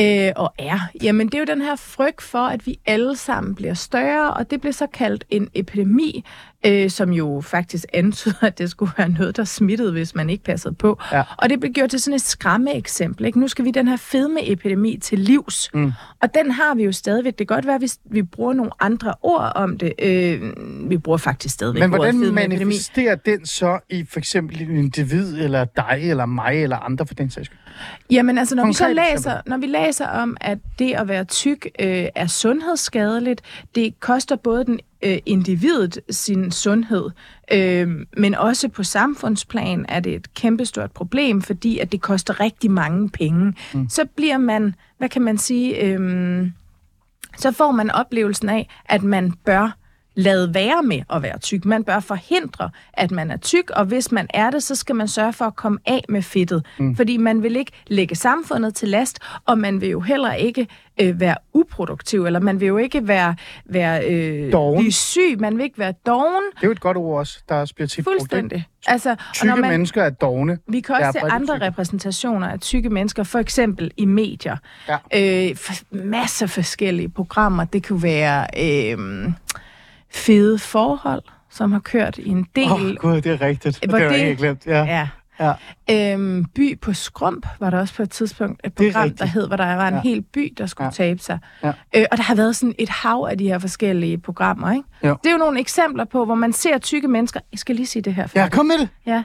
Øh, 0.00 0.32
og 0.36 0.54
er. 0.58 0.78
Jamen, 1.02 1.26
det 1.26 1.34
er 1.34 1.38
jo 1.38 1.44
den 1.44 1.60
her 1.60 1.76
frygt 1.76 2.22
for, 2.22 2.38
at 2.38 2.66
vi 2.66 2.78
alle 2.86 3.16
sammen 3.16 3.54
bliver 3.54 3.74
større, 3.74 4.34
og 4.34 4.50
det 4.50 4.60
bliver 4.60 4.72
så 4.72 4.86
kaldt 4.86 5.24
en 5.30 5.48
epidemi, 5.54 6.24
øh, 6.66 6.90
som 6.90 7.12
jo 7.12 7.40
faktisk 7.44 7.84
antyder, 7.94 8.34
at 8.40 8.58
det 8.58 8.70
skulle 8.70 8.92
være 8.96 9.08
noget, 9.08 9.36
der 9.36 9.44
smittede, 9.44 9.92
hvis 9.92 10.14
man 10.14 10.30
ikke 10.30 10.44
passede 10.44 10.74
på. 10.74 11.00
Ja. 11.12 11.22
Og 11.36 11.50
det 11.50 11.60
blev 11.60 11.72
gjort 11.72 11.90
til 11.90 12.00
sådan 12.00 12.14
et 12.14 12.22
skræmme 12.22 12.76
eksempel. 12.76 13.26
Ikke? 13.26 13.40
Nu 13.40 13.48
skal 13.48 13.64
vi 13.64 13.70
den 13.70 13.88
her 13.88 13.96
fedmeepidemi 13.96 14.98
til 15.02 15.18
livs. 15.18 15.70
Mm. 15.74 15.92
Og 16.22 16.34
den 16.34 16.50
har 16.50 16.74
vi 16.74 16.84
jo 16.84 16.92
stadigvæk. 16.92 17.38
Det 17.38 17.48
kan 17.48 17.54
godt 17.56 17.66
være, 17.66 17.78
hvis 17.78 17.98
vi 18.04 18.22
bruger 18.22 18.52
nogle 18.52 18.72
andre 18.80 19.14
ord 19.22 19.52
om 19.54 19.78
det. 19.78 19.92
Øh, 19.98 20.42
vi 20.90 20.98
bruger 20.98 21.18
faktisk 21.18 21.54
stadigvæk 21.54 21.80
Men 21.80 21.90
hvordan 21.90 22.16
manifesterer 22.34 23.14
den 23.14 23.46
så 23.46 23.78
i 23.90 24.04
for 24.04 24.18
eksempel 24.18 24.62
en 24.62 24.76
individ, 24.76 25.38
eller 25.38 25.64
dig, 25.64 25.98
eller 26.02 26.26
mig, 26.26 26.62
eller 26.62 26.76
andre 26.76 27.06
for 27.06 27.14
den 27.14 27.30
sags 27.30 27.46
skyld? 27.46 27.58
Jamen 28.10 28.38
altså, 28.38 28.54
når 28.54 28.66
vi 28.66 28.72
så 28.72 28.84
Konkret 28.84 29.12
læser, 29.12 29.40
når 29.46 29.56
vi 29.56 29.66
læser 29.66 30.06
om, 30.06 30.36
at 30.40 30.58
det 30.78 30.92
at 30.92 31.08
være 31.08 31.24
tyk 31.24 31.66
øh, 31.78 32.06
er 32.14 32.26
sundhedsskadeligt, 32.26 33.40
det 33.74 34.00
koster 34.00 34.36
både 34.36 34.64
den 34.64 34.80
øh, 35.02 35.18
individet 35.26 36.00
sin 36.10 36.50
sundhed, 36.50 37.10
øh, 37.52 37.88
men 38.16 38.34
også 38.34 38.68
på 38.68 38.82
samfundsplan 38.82 39.86
er 39.88 40.00
det 40.00 40.14
et 40.14 40.34
kæmpestort 40.34 40.92
problem, 40.92 41.42
fordi 41.42 41.78
at 41.78 41.92
det 41.92 42.00
koster 42.00 42.40
rigtig 42.40 42.70
mange 42.70 43.10
penge. 43.10 43.54
Mm. 43.74 43.88
Så 43.88 44.04
bliver 44.16 44.38
man, 44.38 44.74
hvad 44.98 45.08
kan 45.08 45.22
man 45.22 45.38
sige, 45.38 45.84
øh, 45.84 46.46
så 47.38 47.52
får 47.52 47.72
man 47.72 47.90
oplevelsen 47.90 48.48
af, 48.48 48.68
at 48.84 49.02
man 49.02 49.32
bør 49.32 49.76
lade 50.14 50.54
være 50.54 50.82
med 50.82 51.02
at 51.10 51.22
være 51.22 51.38
tyk. 51.38 51.64
Man 51.64 51.84
bør 51.84 52.00
forhindre, 52.00 52.70
at 52.92 53.10
man 53.10 53.30
er 53.30 53.36
tyk, 53.36 53.70
og 53.70 53.84
hvis 53.84 54.12
man 54.12 54.26
er 54.34 54.50
det, 54.50 54.62
så 54.62 54.74
skal 54.74 54.96
man 54.96 55.08
sørge 55.08 55.32
for 55.32 55.44
at 55.44 55.56
komme 55.56 55.78
af 55.86 56.04
med 56.08 56.22
fedtet. 56.22 56.66
Mm. 56.78 56.96
Fordi 56.96 57.16
man 57.16 57.42
vil 57.42 57.56
ikke 57.56 57.72
lægge 57.86 58.14
samfundet 58.14 58.74
til 58.74 58.88
last, 58.88 59.18
og 59.46 59.58
man 59.58 59.80
vil 59.80 59.88
jo 59.88 60.00
heller 60.00 60.32
ikke 60.32 60.66
øh, 61.00 61.20
være 61.20 61.34
uproduktiv, 61.54 62.26
eller 62.26 62.40
man 62.40 62.60
vil 62.60 62.68
jo 62.68 62.76
ikke 62.76 63.08
være, 63.08 63.34
være 63.66 64.10
øh, 64.10 64.76
blive 64.78 64.92
syg, 64.92 65.36
man 65.38 65.56
vil 65.56 65.64
ikke 65.64 65.78
være 65.78 65.94
doven. 66.06 66.42
Det 66.56 66.62
er 66.62 66.66
jo 66.66 66.72
et 66.72 66.80
godt 66.80 66.96
ord 66.96 67.18
også, 67.18 67.38
der 67.48 67.72
bliver 67.74 67.88
tit? 67.88 68.04
Fuldstændig. 68.04 68.64
Altså, 68.86 69.10
og 69.10 69.16
Tykke 69.34 69.54
når 69.54 69.60
man, 69.60 69.70
mennesker 69.70 70.02
er 70.02 70.10
dogne. 70.10 70.58
vi 70.68 70.80
kan 70.80 70.94
også 70.94 71.18
se 71.20 71.32
andre 71.32 71.54
tykke. 71.54 71.66
repræsentationer 71.66 72.48
af 72.48 72.60
tykke 72.60 72.90
mennesker, 72.90 73.22
for 73.22 73.38
eksempel 73.38 73.90
i 73.96 74.04
medier. 74.04 74.56
Ja. 74.88 75.48
Øh, 75.50 75.56
masser 75.90 76.46
af 76.46 76.50
forskellige 76.50 77.08
programmer. 77.08 77.64
Det 77.64 77.86
kunne 77.88 78.02
være 78.02 78.46
øh, 78.58 79.32
fede 80.14 80.58
forhold, 80.58 81.22
som 81.50 81.72
har 81.72 81.80
kørt 81.80 82.18
i 82.18 82.28
en 82.28 82.46
del... 82.56 82.64
Åh, 82.64 82.82
oh, 82.82 82.94
gud, 82.96 83.20
det 83.20 83.26
er 83.32 83.40
rigtigt. 83.40 83.78
Det 83.82 83.90
har 83.92 83.98
jeg 83.98 84.18
ikke 84.28 84.36
glemt. 84.36 84.66
Ja. 84.66 84.84
Ja. 84.84 85.08
Ja. 85.40 86.12
Øhm, 86.14 86.44
by 86.44 86.80
på 86.80 86.92
Skrump 86.92 87.46
var 87.60 87.70
der 87.70 87.78
også 87.78 87.94
på 87.94 88.02
et 88.02 88.10
tidspunkt 88.10 88.60
et 88.64 88.72
program, 88.74 89.10
der 89.10 89.24
hed, 89.24 89.46
hvor 89.46 89.56
der 89.56 89.74
var 89.74 89.88
en 89.88 89.94
Ja. 89.94 90.00
hel 90.00 90.22
by, 90.22 90.54
der 90.58 90.66
skulle 90.66 90.86
Ja. 90.86 90.90
tabe 90.90 91.18
sig. 91.20 91.38
Ja. 91.64 91.72
Øh, 91.96 92.04
og 92.12 92.16
der 92.16 92.22
har 92.22 92.34
været 92.34 92.56
sådan 92.56 92.74
et 92.78 92.88
hav 92.88 93.26
af 93.30 93.38
de 93.38 93.44
her 93.48 93.58
forskellige 93.58 94.18
programmer. 94.18 94.72
Ikke? 94.72 94.84
Jo. 95.04 95.16
Det 95.22 95.28
er 95.28 95.32
jo 95.32 95.38
nogle 95.38 95.60
eksempler 95.60 96.04
på, 96.04 96.24
hvor 96.24 96.34
man 96.34 96.52
ser 96.52 96.78
tykke 96.78 97.08
mennesker... 97.08 97.40
Jeg 97.52 97.58
skal 97.58 97.76
lige 97.76 97.86
sige 97.86 98.02
det 98.02 98.14
her. 98.14 98.22
ja, 98.22 98.40
færdigt. 98.40 98.54
kom 98.54 98.66
med 98.66 98.78
det. 98.78 98.88
Ja, 99.06 99.22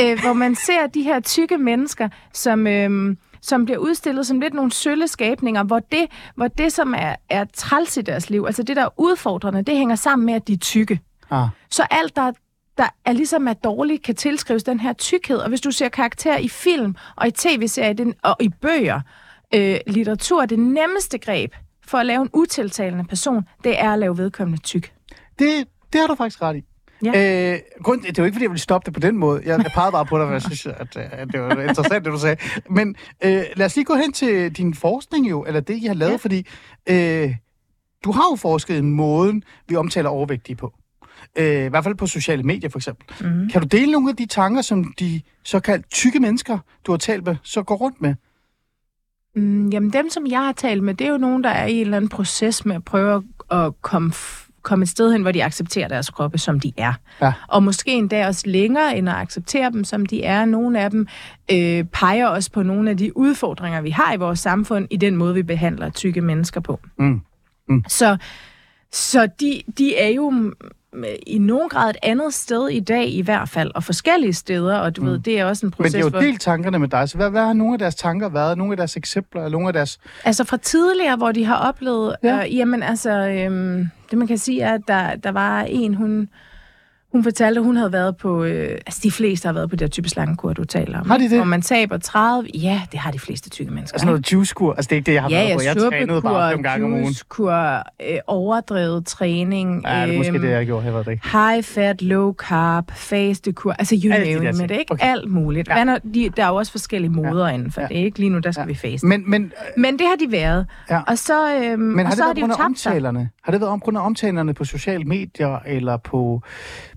øh, 0.00 0.20
hvor 0.22 0.32
man 0.32 0.54
ser 0.54 0.86
de 0.94 1.02
her 1.02 1.20
tykke 1.20 1.58
mennesker, 1.58 2.08
som, 2.32 2.66
øh, 2.66 3.16
som 3.42 3.64
bliver 3.64 3.78
udstillet 3.78 4.26
som 4.26 4.40
lidt 4.40 4.54
nogle 4.54 4.72
sølle 4.72 5.08
skabninger, 5.08 5.62
hvor 5.62 5.78
det, 5.78 6.06
hvor 6.34 6.48
det 6.48 6.72
som 6.72 6.94
er, 6.98 7.16
er 7.28 7.44
træls 7.54 7.96
i 7.96 8.00
deres 8.00 8.30
liv, 8.30 8.44
altså 8.46 8.62
det, 8.62 8.76
der 8.76 8.84
er 8.84 9.00
udfordrende, 9.00 9.62
det 9.62 9.76
hænger 9.76 9.96
sammen 9.96 10.26
med, 10.26 10.34
at 10.34 10.48
de 10.48 10.52
er 10.52 10.56
tykke. 10.58 11.00
Ah. 11.30 11.48
Så 11.70 11.86
alt, 11.90 12.16
der, 12.16 12.32
der 12.78 12.88
er 13.04 13.12
ligesom 13.12 13.48
er 13.48 13.52
dårligt, 13.52 14.02
kan 14.02 14.14
tilskrives 14.14 14.64
den 14.64 14.80
her 14.80 14.92
tykkhed. 14.92 15.36
Og 15.38 15.48
hvis 15.48 15.60
du 15.60 15.70
ser 15.70 15.88
karakterer 15.88 16.38
i 16.38 16.48
film 16.48 16.96
og 17.16 17.28
i 17.28 17.30
tv-serier 17.30 18.12
og 18.22 18.36
i 18.40 18.48
bøger, 18.48 19.00
øh, 19.54 19.76
litteratur, 19.86 20.46
det 20.46 20.58
nemmeste 20.58 21.18
greb 21.18 21.52
for 21.86 21.98
at 21.98 22.06
lave 22.06 22.22
en 22.22 22.30
utiltalende 22.32 23.04
person, 23.04 23.42
det 23.64 23.80
er 23.80 23.92
at 23.92 23.98
lave 23.98 24.18
vedkommende 24.18 24.62
tyk. 24.62 24.92
Det, 25.38 25.68
det 25.92 26.00
har 26.00 26.08
du 26.08 26.14
faktisk 26.14 26.42
ret 26.42 26.56
i. 26.56 26.64
Ja. 27.04 27.52
Øh, 27.52 27.58
grund, 27.82 28.02
det 28.02 28.18
er 28.18 28.22
jo 28.22 28.24
ikke, 28.24 28.34
fordi 28.34 28.44
jeg 28.44 28.50
vil 28.50 28.60
stoppe 28.60 28.86
det 28.86 28.94
på 28.94 29.00
den 29.00 29.16
måde. 29.16 29.42
Jeg, 29.44 29.62
jeg 29.62 29.70
pegede 29.74 29.92
bare 29.92 30.06
på 30.06 30.18
dig, 30.18 30.26
for 30.26 30.32
jeg 30.32 30.42
synes, 30.42 30.66
at, 30.66 30.96
at 30.96 31.28
det 31.32 31.40
var 31.40 31.60
interessant, 31.62 32.04
det 32.04 32.12
du 32.12 32.18
sagde. 32.18 32.36
Men 32.70 32.96
øh, 33.24 33.44
lad 33.56 33.66
os 33.66 33.76
lige 33.76 33.84
gå 33.84 33.94
hen 33.94 34.12
til 34.12 34.56
din 34.56 34.74
forskning 34.74 35.30
jo, 35.30 35.44
eller 35.44 35.60
det, 35.60 35.76
I 35.76 35.86
har 35.86 35.94
lavet, 35.94 36.10
ja. 36.10 36.16
fordi 36.16 36.46
øh, 36.88 37.34
du 38.04 38.12
har 38.12 38.24
jo 38.32 38.36
forsket 38.36 38.76
i 38.76 38.80
måden, 38.80 39.42
vi 39.68 39.76
omtaler 39.76 40.08
overvægtige 40.08 40.56
på. 40.56 40.74
Øh, 41.36 41.64
I 41.64 41.68
hvert 41.68 41.84
fald 41.84 41.94
på 41.94 42.06
sociale 42.06 42.42
medier, 42.42 42.70
for 42.70 42.78
eksempel. 42.78 43.28
Mm. 43.28 43.48
Kan 43.48 43.62
du 43.62 43.66
dele 43.66 43.92
nogle 43.92 44.10
af 44.10 44.16
de 44.16 44.26
tanker, 44.26 44.62
som 44.62 44.92
de 44.98 45.20
såkaldt 45.44 45.90
tykke 45.90 46.20
mennesker, 46.20 46.58
du 46.86 46.92
har 46.92 46.96
talt 46.96 47.26
med, 47.26 47.36
så 47.42 47.62
går 47.62 47.74
rundt 47.76 48.00
med? 48.00 48.14
Mm, 49.34 49.68
jamen 49.68 49.92
dem, 49.92 50.10
som 50.10 50.26
jeg 50.26 50.40
har 50.40 50.52
talt 50.52 50.82
med, 50.82 50.94
det 50.94 51.06
er 51.06 51.10
jo 51.10 51.18
nogen, 51.18 51.44
der 51.44 51.50
er 51.50 51.66
i 51.66 51.74
en 51.74 51.80
eller 51.80 51.96
anden 51.96 52.08
proces 52.08 52.64
med 52.64 52.76
at 52.76 52.84
prøve 52.84 53.24
at 53.50 53.72
komme 53.82 54.12
komme 54.62 54.82
et 54.82 54.88
sted 54.88 55.12
hen, 55.12 55.22
hvor 55.22 55.32
de 55.32 55.44
accepterer 55.44 55.88
deres 55.88 56.10
kroppe, 56.10 56.38
som 56.38 56.60
de 56.60 56.72
er. 56.76 56.92
Ja. 57.22 57.32
Og 57.48 57.62
måske 57.62 57.90
endda 57.90 58.26
også 58.26 58.42
længere 58.46 58.96
end 58.96 59.08
at 59.08 59.14
acceptere 59.14 59.70
dem, 59.70 59.84
som 59.84 60.06
de 60.06 60.22
er. 60.22 60.44
Nogle 60.44 60.80
af 60.80 60.90
dem 60.90 61.06
øh, 61.52 61.84
peger 61.84 62.26
også 62.26 62.50
på 62.50 62.62
nogle 62.62 62.90
af 62.90 62.96
de 62.96 63.16
udfordringer, 63.16 63.80
vi 63.80 63.90
har 63.90 64.12
i 64.14 64.16
vores 64.16 64.40
samfund, 64.40 64.86
i 64.90 64.96
den 64.96 65.16
måde, 65.16 65.34
vi 65.34 65.42
behandler 65.42 65.90
tykke 65.90 66.20
mennesker 66.20 66.60
på. 66.60 66.80
Mm. 66.98 67.20
Mm. 67.68 67.84
Så, 67.88 68.16
så 68.92 69.28
de, 69.40 69.62
de 69.78 69.96
er 69.96 70.08
jo 70.08 70.54
i 71.26 71.38
nogen 71.38 71.68
grad 71.68 71.90
et 71.90 71.96
andet 72.02 72.34
sted 72.34 72.68
i 72.68 72.80
dag 72.80 73.08
i 73.08 73.20
hvert 73.20 73.48
fald, 73.48 73.70
og 73.74 73.84
forskellige 73.84 74.32
steder, 74.32 74.78
og 74.78 74.96
du 74.96 75.02
mm. 75.02 75.08
ved, 75.08 75.18
det 75.18 75.40
er 75.40 75.44
også 75.44 75.66
en 75.66 75.70
proces... 75.70 75.94
Men 75.94 76.02
det 76.02 76.14
er 76.14 76.18
jo 76.20 76.26
delt 76.26 76.40
tankerne 76.40 76.78
med 76.78 76.88
dig, 76.88 77.08
så 77.08 77.16
hvad, 77.16 77.30
hvad 77.30 77.42
har 77.42 77.52
nogle 77.52 77.72
af 77.72 77.78
deres 77.78 77.94
tanker 77.94 78.28
været? 78.28 78.58
Nogle 78.58 78.72
af 78.72 78.76
deres 78.76 78.96
eksempler? 78.96 79.48
Nogle 79.48 79.66
af 79.66 79.72
deres... 79.72 79.98
Altså 80.24 80.44
fra 80.44 80.56
tidligere, 80.56 81.16
hvor 81.16 81.32
de 81.32 81.44
har 81.44 81.56
oplevet... 81.56 82.16
Ja. 82.22 82.46
Øh, 82.46 82.56
jamen 82.56 82.82
altså, 82.82 83.10
øh, 83.10 83.86
det 84.10 84.18
man 84.18 84.26
kan 84.26 84.38
sige 84.38 84.62
er, 84.62 84.74
at 84.74 84.82
der, 84.88 85.16
der 85.16 85.32
var 85.32 85.62
en, 85.62 85.94
hun 85.94 86.28
hun 87.12 87.22
fortalte, 87.24 87.58
at 87.58 87.64
hun 87.64 87.76
havde 87.76 87.92
været 87.92 88.16
på... 88.16 88.44
Øh, 88.44 88.70
altså, 88.86 89.00
de 89.02 89.10
fleste 89.10 89.46
har 89.46 89.52
været 89.52 89.70
på 89.70 89.76
det 89.76 89.80
her 89.86 89.88
type 89.88 90.08
slangekur, 90.08 90.52
du 90.52 90.64
taler 90.64 91.00
om. 91.00 91.06
Har 91.10 91.16
de 91.18 91.22
det? 91.24 91.36
Hvor 91.38 91.44
man 91.44 91.62
taber 91.62 91.98
30... 91.98 92.48
Ja, 92.54 92.80
det 92.92 93.00
har 93.00 93.10
de 93.10 93.18
fleste 93.18 93.50
tykke 93.50 93.72
mennesker. 93.72 93.94
Altså 93.96 94.06
noget 94.06 94.32
juicekur? 94.32 94.72
Altså, 94.74 94.88
det 94.88 94.92
er 94.92 94.96
ikke 94.96 95.06
det, 95.06 95.14
jeg 95.14 95.22
har 95.22 95.30
ja, 95.30 95.36
været 95.36 95.48
ja, 95.48 95.54
på. 95.56 95.62
Jeg 95.62 95.76
trænede 95.76 96.22
bare 96.22 96.52
fem 96.52 96.62
gange 96.62 96.86
om 96.86 96.92
ugen. 96.92 97.04
juicekur, 97.04 97.52
øh, 97.52 98.18
overdrevet 98.26 99.06
træning. 99.06 99.82
Ja, 99.86 100.06
det 100.06 100.12
er 100.14 100.16
måske 100.16 100.32
øhm, 100.32 100.42
det, 100.42 100.50
jeg 100.50 100.66
gjorde. 100.66 100.86
Jeg 100.96 101.04
det. 101.04 101.20
High 101.32 101.62
fat, 101.64 102.02
low 102.02 102.32
carb, 102.32 102.90
fastekur. 102.92 103.72
Altså, 103.72 104.00
you 104.04 104.14
Alle 104.14 104.26
de 104.26 104.34
name 104.44 104.58
der 104.58 104.64
it, 104.64 104.70
ikke? 104.70 104.92
Okay. 104.92 105.06
Alt 105.06 105.30
muligt. 105.30 105.68
Ja. 105.68 105.78
Ja. 105.78 105.96
De, 106.14 106.30
der 106.36 106.44
er 106.44 106.48
jo 106.48 106.54
også 106.54 106.72
forskellige 106.72 107.10
moder 107.10 107.46
Ja. 107.48 107.54
inden 107.54 107.72
for 107.72 107.80
Ja. 107.80 107.86
det, 107.86 107.94
ikke? 107.94 108.18
Lige 108.18 108.30
nu, 108.30 108.38
der 108.38 108.50
skal 108.52 108.62
Ja. 108.62 108.66
vi 108.66 108.74
faste. 108.74 109.06
Men, 109.06 109.30
men, 109.30 109.52
Men 109.76 109.98
det 109.98 110.06
har 110.06 110.26
de 110.26 110.32
været. 110.32 110.66
Ja. 110.90 111.00
Og 111.06 111.18
så, 111.18 111.54
øhm, 111.54 111.80
men 111.82 111.98
har 111.98 112.04
og 112.04 112.10
det 112.10 112.16
så 112.18 112.22
har 112.22 112.28
været 112.28 112.36
de 112.36 112.40
på 112.42 112.46
jo 112.46 112.54
tabt 112.68 112.78
sig. 112.78 112.92
Har 113.42 113.52
det 113.52 113.60
været 113.60 113.72
om 113.72 113.80
grund 113.80 113.98
af 113.98 114.06
omtalerne 114.06 114.54
på 114.54 114.64
sociale 114.64 115.04
medier, 115.04 115.58
eller 115.66 115.96
på 115.96 116.42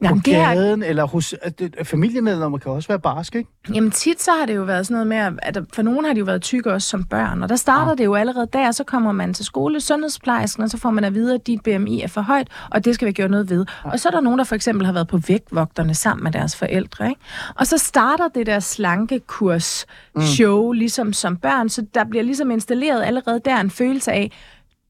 Jamen, 0.10 0.24
er- 0.28 0.54
gaden, 0.56 0.84
eller 0.84 1.08
hos 1.08 1.36
det- 1.60 1.76
at 1.78 1.88
familiemedlemmer 1.88 2.58
kan 2.58 2.72
også 2.72 2.88
være 2.88 3.00
barske, 3.00 3.38
ikke? 3.38 3.50
Jamen 3.74 3.92
tit 3.92 4.22
så 4.22 4.32
har 4.40 4.46
det 4.46 4.56
jo 4.56 4.64
været 4.64 4.86
sådan 4.88 5.08
noget 5.08 5.30
med, 5.32 5.40
at 5.44 5.58
for 5.74 5.82
nogen 5.82 6.06
har 6.06 6.14
de 6.14 6.20
jo 6.20 6.26
været 6.26 6.42
tykke 6.42 6.74
også 6.74 6.88
som 6.88 7.04
børn, 7.04 7.44
og 7.44 7.50
der 7.50 7.56
starter 7.56 7.92
ja. 7.92 7.96
det 7.96 8.06
jo 8.06 8.16
allerede 8.16 8.48
der, 8.54 8.72
så 8.72 8.84
kommer 8.84 9.12
man 9.12 9.34
til 9.34 9.46
skole, 9.46 9.82
sundhedsplejersken, 9.82 10.64
og 10.64 10.70
så 10.70 10.78
får 10.78 10.92
man 10.92 11.04
at 11.04 11.14
vide, 11.14 11.34
at 11.36 11.48
dit 11.48 11.62
BMI 11.64 12.02
er 12.02 12.08
for 12.08 12.22
højt, 12.22 12.48
og 12.72 12.86
det 12.86 12.96
skal 12.96 13.08
vi 13.08 13.12
gøre 13.12 13.30
noget 13.30 13.50
ved. 13.50 13.66
Ja. 13.86 13.92
Og 13.92 14.00
så 14.00 14.10
er 14.10 14.12
der 14.12 14.22
nogen, 14.22 14.40
der 14.40 14.46
for 14.46 14.56
eksempel 14.56 14.86
har 14.86 14.94
været 14.94 15.08
på 15.08 15.18
vægtvogterne 15.28 15.94
sammen 15.96 16.24
med 16.24 16.32
deres 16.32 16.56
forældre, 16.56 17.10
ikke? 17.10 17.22
Og 17.56 17.68
så 17.68 17.78
starter 17.78 18.28
det 18.36 18.46
der 18.46 18.60
slankekurs 18.60 19.86
show 20.22 20.72
ligesom 20.72 21.14
som 21.14 21.38
børn, 21.38 21.70
så 21.70 21.86
der 21.96 22.04
bliver 22.04 22.24
ligesom 22.24 22.52
installeret 22.52 23.04
allerede 23.04 23.42
der 23.46 23.58
en 23.60 23.70
følelse 23.70 24.12
af, 24.12 24.32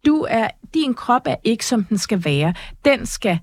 du 0.06 0.26
er, 0.30 0.48
din 0.74 0.94
krop 0.94 1.22
er 1.26 1.36
ikke 1.44 1.66
som 1.66 1.84
den 1.84 1.98
skal 1.98 2.26
være. 2.26 2.54
Den 2.86 3.06
skal, 3.06 3.40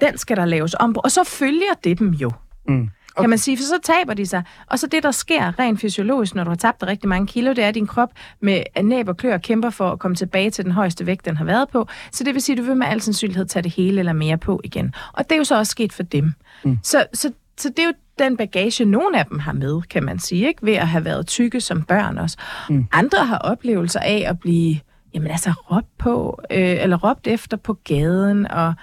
den 0.00 0.18
skal 0.18 0.36
der 0.36 0.44
laves 0.44 0.74
om 0.80 0.92
på. 0.92 1.00
Og 1.04 1.10
så 1.10 1.24
følger 1.24 1.74
det 1.84 1.98
dem 1.98 2.10
jo. 2.10 2.30
Mm. 2.68 2.88
Okay. 3.16 3.22
Kan 3.22 3.30
man 3.30 3.38
sige, 3.38 3.56
for 3.56 3.62
så 3.62 3.78
taber 3.82 4.14
de 4.14 4.26
sig. 4.26 4.42
Og 4.66 4.78
så 4.78 4.86
det, 4.86 5.02
der 5.02 5.10
sker 5.10 5.58
rent 5.58 5.80
fysiologisk, 5.80 6.34
når 6.34 6.44
du 6.44 6.50
har 6.50 6.56
tabt 6.56 6.82
rigtig 6.82 7.08
mange 7.08 7.26
kilo, 7.26 7.50
det 7.50 7.64
er, 7.64 7.68
at 7.68 7.74
din 7.74 7.86
krop 7.86 8.10
med 8.40 8.62
næb 8.82 9.08
og 9.08 9.16
klør 9.16 9.38
kæmper 9.38 9.70
for 9.70 9.90
at 9.90 9.98
komme 9.98 10.14
tilbage 10.14 10.50
til 10.50 10.64
den 10.64 10.72
højeste 10.72 11.06
vægt, 11.06 11.24
den 11.24 11.36
har 11.36 11.44
været 11.44 11.68
på. 11.68 11.88
Så 12.12 12.24
det 12.24 12.34
vil 12.34 12.42
sige, 12.42 12.54
at 12.54 12.58
du 12.58 12.62
vil 12.62 12.76
med 12.76 12.86
al 12.86 13.00
sandsynlighed 13.00 13.46
tage 13.46 13.62
det 13.62 13.72
hele 13.72 13.98
eller 13.98 14.12
mere 14.12 14.38
på 14.38 14.60
igen. 14.64 14.94
Og 15.12 15.24
det 15.24 15.32
er 15.32 15.36
jo 15.36 15.44
så 15.44 15.58
også 15.58 15.70
sket 15.70 15.92
for 15.92 16.02
dem. 16.02 16.32
Mm. 16.64 16.78
Så, 16.82 17.06
så, 17.14 17.32
så 17.58 17.68
det 17.68 17.78
er 17.78 17.86
jo 17.86 17.92
den 18.18 18.36
bagage, 18.36 18.84
nogle 18.84 19.18
af 19.18 19.26
dem 19.26 19.38
har 19.38 19.52
med, 19.52 19.82
kan 19.82 20.04
man 20.04 20.18
sige, 20.18 20.48
ikke? 20.48 20.66
ved 20.66 20.74
at 20.74 20.88
have 20.88 21.04
været 21.04 21.26
tykke 21.26 21.60
som 21.60 21.82
børn 21.82 22.18
også. 22.18 22.36
Mm. 22.70 22.86
Andre 22.92 23.26
har 23.26 23.38
oplevelser 23.38 24.00
af 24.00 24.24
at 24.28 24.40
blive 24.40 24.78
jamen 25.14 25.30
altså 25.30 25.50
råbt 25.50 25.98
på, 25.98 26.40
øh, 26.50 26.82
eller 26.82 26.96
råbt 26.96 27.26
efter 27.26 27.56
på 27.56 27.74
gaden, 27.84 28.50
og 28.50 28.74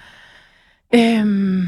øhm, 0.95 1.63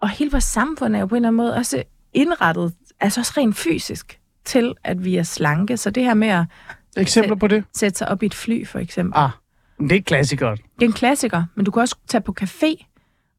og 0.00 0.08
hele 0.08 0.30
vores 0.30 0.44
samfund 0.44 0.96
er 0.96 1.00
jo 1.00 1.06
på 1.06 1.14
en 1.14 1.16
eller 1.16 1.28
anden 1.28 1.36
måde 1.36 1.54
også 1.54 1.82
indrettet, 2.12 2.74
altså 3.00 3.20
også 3.20 3.32
rent 3.36 3.56
fysisk, 3.56 4.20
til 4.44 4.74
at 4.84 5.04
vi 5.04 5.16
er 5.16 5.22
slanke. 5.22 5.76
Så 5.76 5.90
det 5.90 6.02
her 6.04 6.14
med 6.14 6.28
at 6.28 6.44
Eksempler 6.96 7.36
på 7.36 7.46
det? 7.46 7.64
sætte 7.74 7.98
sig 7.98 8.08
op 8.08 8.22
i 8.22 8.26
et 8.26 8.34
fly, 8.34 8.66
for 8.66 8.78
eksempel. 8.78 9.12
Ah, 9.16 9.30
men 9.78 9.90
det 9.90 9.96
er 9.96 10.02
klassikeren. 10.02 10.56
Det 10.56 10.82
er 10.82 10.86
en 10.86 10.92
klassiker, 10.92 11.44
men 11.54 11.64
du 11.64 11.70
kan 11.70 11.80
også 11.82 11.96
tage 12.08 12.22
på 12.22 12.34
café. 12.40 12.86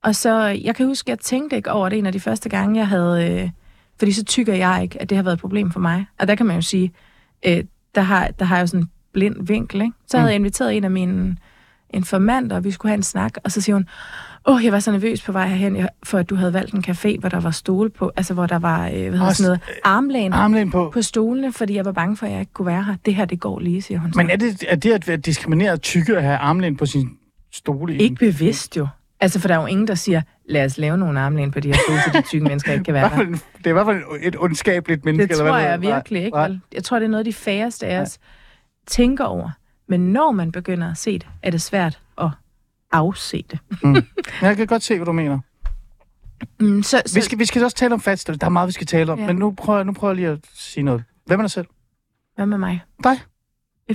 Og 0.03 0.15
så, 0.15 0.39
jeg 0.45 0.75
kan 0.75 0.85
huske, 0.85 1.09
jeg 1.09 1.19
tænkte 1.19 1.55
ikke 1.55 1.71
over 1.71 1.89
det 1.89 1.97
en 1.97 2.05
af 2.05 2.11
de 2.11 2.19
første 2.19 2.49
gange, 2.49 2.79
jeg 2.79 2.87
havde... 2.87 3.41
Øh, 3.43 3.49
fordi 3.99 4.11
så 4.11 4.23
tykker 4.23 4.53
jeg 4.53 4.79
ikke, 4.83 5.01
at 5.01 5.09
det 5.09 5.15
har 5.15 5.23
været 5.23 5.33
et 5.33 5.39
problem 5.41 5.71
for 5.71 5.79
mig. 5.79 6.05
Og 6.19 6.27
der 6.27 6.35
kan 6.35 6.45
man 6.45 6.55
jo 6.55 6.61
sige, 6.61 6.93
øh, 7.45 7.63
der, 7.95 8.01
har, 8.01 8.27
der 8.27 8.45
har 8.45 8.55
jeg 8.55 8.61
jo 8.61 8.67
sådan 8.67 8.81
en 8.81 8.91
blind 9.13 9.47
vinkel, 9.47 9.81
ikke? 9.81 9.93
Så 10.07 10.17
havde 10.17 10.29
jeg 10.31 10.35
inviteret 10.35 10.77
en 10.77 10.83
af 10.83 10.91
mine 10.91 11.37
informanter, 11.89 12.55
og 12.55 12.63
vi 12.63 12.71
skulle 12.71 12.89
have 12.89 12.97
en 12.97 13.03
snak, 13.03 13.33
og 13.43 13.51
så 13.51 13.61
siger 13.61 13.75
hun, 13.75 13.87
åh, 14.47 14.55
oh, 14.55 14.63
jeg 14.65 14.71
var 14.71 14.79
så 14.79 14.91
nervøs 14.91 15.21
på 15.21 15.31
vej 15.31 15.47
herhen, 15.47 15.87
for 16.03 16.17
at 16.17 16.29
du 16.29 16.35
havde 16.35 16.53
valgt 16.53 16.73
en 16.73 16.83
café, 16.87 17.19
hvor 17.19 17.29
der 17.29 17.39
var 17.39 17.51
stole 17.51 17.89
på, 17.89 18.11
altså 18.15 18.33
hvor 18.33 18.45
der 18.45 18.59
var, 18.59 18.87
øh, 18.87 18.91
hvad 18.91 19.11
hedder 19.11 19.33
sådan 19.33 19.47
noget, 19.47 19.61
armlæn 19.83 20.33
Armlæn 20.33 20.71
på. 20.71 20.89
på 20.93 21.01
stolene, 21.01 21.53
fordi 21.53 21.75
jeg 21.75 21.85
var 21.85 21.91
bange 21.91 22.17
for, 22.17 22.25
at 22.25 22.31
jeg 22.31 22.39
ikke 22.39 22.53
kunne 22.53 22.65
være 22.65 22.83
her. 22.83 22.95
Det 23.05 23.15
her, 23.15 23.25
det 23.25 23.39
går 23.39 23.59
lige, 23.59 23.81
siger 23.81 23.99
hun. 23.99 24.13
så. 24.13 24.17
Men 24.17 24.29
er 24.29 24.35
det, 24.35 24.63
er 24.67 24.75
det 24.75 24.91
at 24.91 25.07
være 25.07 25.17
diskrimineret 25.17 25.81
tykke 25.81 26.17
at 26.17 26.23
have 26.23 26.37
armlæn 26.37 26.77
på 26.77 26.85
sin 26.85 27.09
stole? 27.53 27.95
i 27.95 27.97
Ikke 27.97 28.15
bevidst 28.15 28.77
jo. 28.77 28.87
Altså, 29.19 29.39
for 29.39 29.47
der 29.47 29.55
er 29.55 29.61
jo 29.61 29.65
ingen, 29.65 29.87
der 29.87 29.95
siger, 29.95 30.21
lad 30.45 30.65
os 30.65 30.77
lave 30.77 30.97
nogle 30.97 31.19
armlæn 31.19 31.51
på 31.51 31.59
de 31.59 31.67
her 31.67 31.75
stole, 31.87 31.99
så 32.01 32.11
de 32.13 32.27
tykke 32.27 32.45
mennesker 32.45 32.71
ikke 32.73 32.83
kan 32.83 32.93
være 32.93 33.09
der. 33.17 33.25
det 33.57 33.65
er 33.65 33.69
i 33.69 33.73
hvert 33.73 33.85
fald 33.85 34.01
et 34.21 34.35
ondskabeligt 34.39 35.05
menneske. 35.05 35.27
Det 35.27 35.31
eller 35.31 35.43
hvad 35.43 35.51
tror 35.51 35.77
det 35.77 35.87
jeg 35.87 35.95
virkelig 35.95 36.23
ikke. 36.25 36.37
Vel? 36.37 36.61
Jeg 36.73 36.83
tror, 36.83 36.99
det 36.99 37.05
er 37.05 37.09
noget, 37.09 37.25
de 37.25 37.33
færreste 37.33 37.87
af 37.87 38.01
os 38.01 38.19
tænker 38.87 39.23
over. 39.23 39.49
Men 39.87 39.99
når 40.13 40.31
man 40.31 40.51
begynder 40.51 40.91
at 40.91 40.97
se 40.97 41.13
det, 41.19 41.27
er 41.43 41.51
det 41.51 41.61
svært 41.61 42.01
at 42.21 42.29
afse 42.91 43.43
det. 43.51 43.59
Jeg 44.41 44.57
kan 44.57 44.67
godt 44.67 44.83
se, 44.83 44.95
hvad 44.95 45.05
du 45.05 45.11
mener. 45.11 45.39
Mm, 46.59 46.83
så, 46.83 47.01
så, 47.05 47.15
Vi 47.15 47.21
skal, 47.21 47.39
vi 47.39 47.45
skal 47.45 47.63
også 47.63 47.77
tale 47.77 47.93
om 47.93 47.99
fatstøtte. 48.01 48.39
Der 48.39 48.45
er 48.45 48.49
meget, 48.49 48.67
vi 48.67 48.71
skal 48.71 48.87
tale 48.87 49.11
om. 49.11 49.19
Ja. 49.19 49.27
Men 49.27 49.35
nu 49.35 49.51
prøver, 49.51 49.79
jeg- 49.79 49.85
nu 49.85 49.93
prøver 49.93 50.11
jeg 50.11 50.15
lige 50.15 50.27
at 50.29 50.39
sige 50.53 50.83
noget. 50.83 51.03
Hvem 51.25 51.39
er 51.39 51.43
dig 51.43 51.51
selv? 51.51 51.67
Hvad 52.35 52.45
med 52.45 52.57
mig? 52.57 52.81
Dig. 53.03 53.17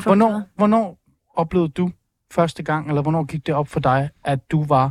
Hvornår, 0.02 0.42
hvornår 0.56 0.98
oplevede 1.34 1.68
du 1.68 1.90
første 2.30 2.62
gang, 2.62 2.88
eller 2.88 3.02
hvornår 3.02 3.24
gik 3.24 3.46
det 3.46 3.54
op 3.54 3.68
for 3.68 3.80
dig, 3.80 4.10
at 4.24 4.50
du 4.50 4.64
var 4.64 4.90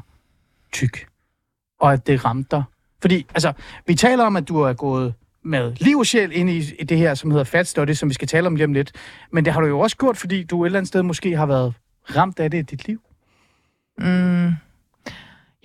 tyk? 0.71 1.07
Og 1.79 1.93
at 1.93 2.07
det 2.07 2.25
ramte 2.25 2.47
dig? 2.51 2.63
Fordi, 3.01 3.25
altså, 3.29 3.53
vi 3.87 3.95
taler 3.95 4.23
om, 4.25 4.35
at 4.35 4.47
du 4.47 4.59
er 4.59 4.73
gået 4.73 5.13
med 5.43 5.73
liv 5.79 5.97
og 5.97 6.05
sjæl 6.05 6.31
ind 6.33 6.49
i, 6.49 6.63
i 6.79 6.83
det 6.83 6.97
her, 6.97 7.13
som 7.13 7.31
hedder 7.31 7.43
fat 7.43 7.67
study, 7.67 7.93
som 7.93 8.09
vi 8.09 8.13
skal 8.13 8.27
tale 8.27 8.47
om 8.47 8.55
lige 8.55 8.65
om 8.65 8.73
lidt. 8.73 8.91
Men 9.31 9.45
det 9.45 9.53
har 9.53 9.61
du 9.61 9.67
jo 9.67 9.79
også 9.79 9.97
gjort, 9.97 10.17
fordi 10.17 10.43
du 10.43 10.63
et 10.63 10.67
eller 10.67 10.79
andet 10.79 10.87
sted 10.87 11.03
måske 11.03 11.37
har 11.37 11.45
været 11.45 11.73
ramt 12.15 12.39
af 12.39 12.51
det 12.51 12.57
i 12.57 12.61
dit 12.61 12.87
liv. 12.87 13.01
Mm, 13.97 14.51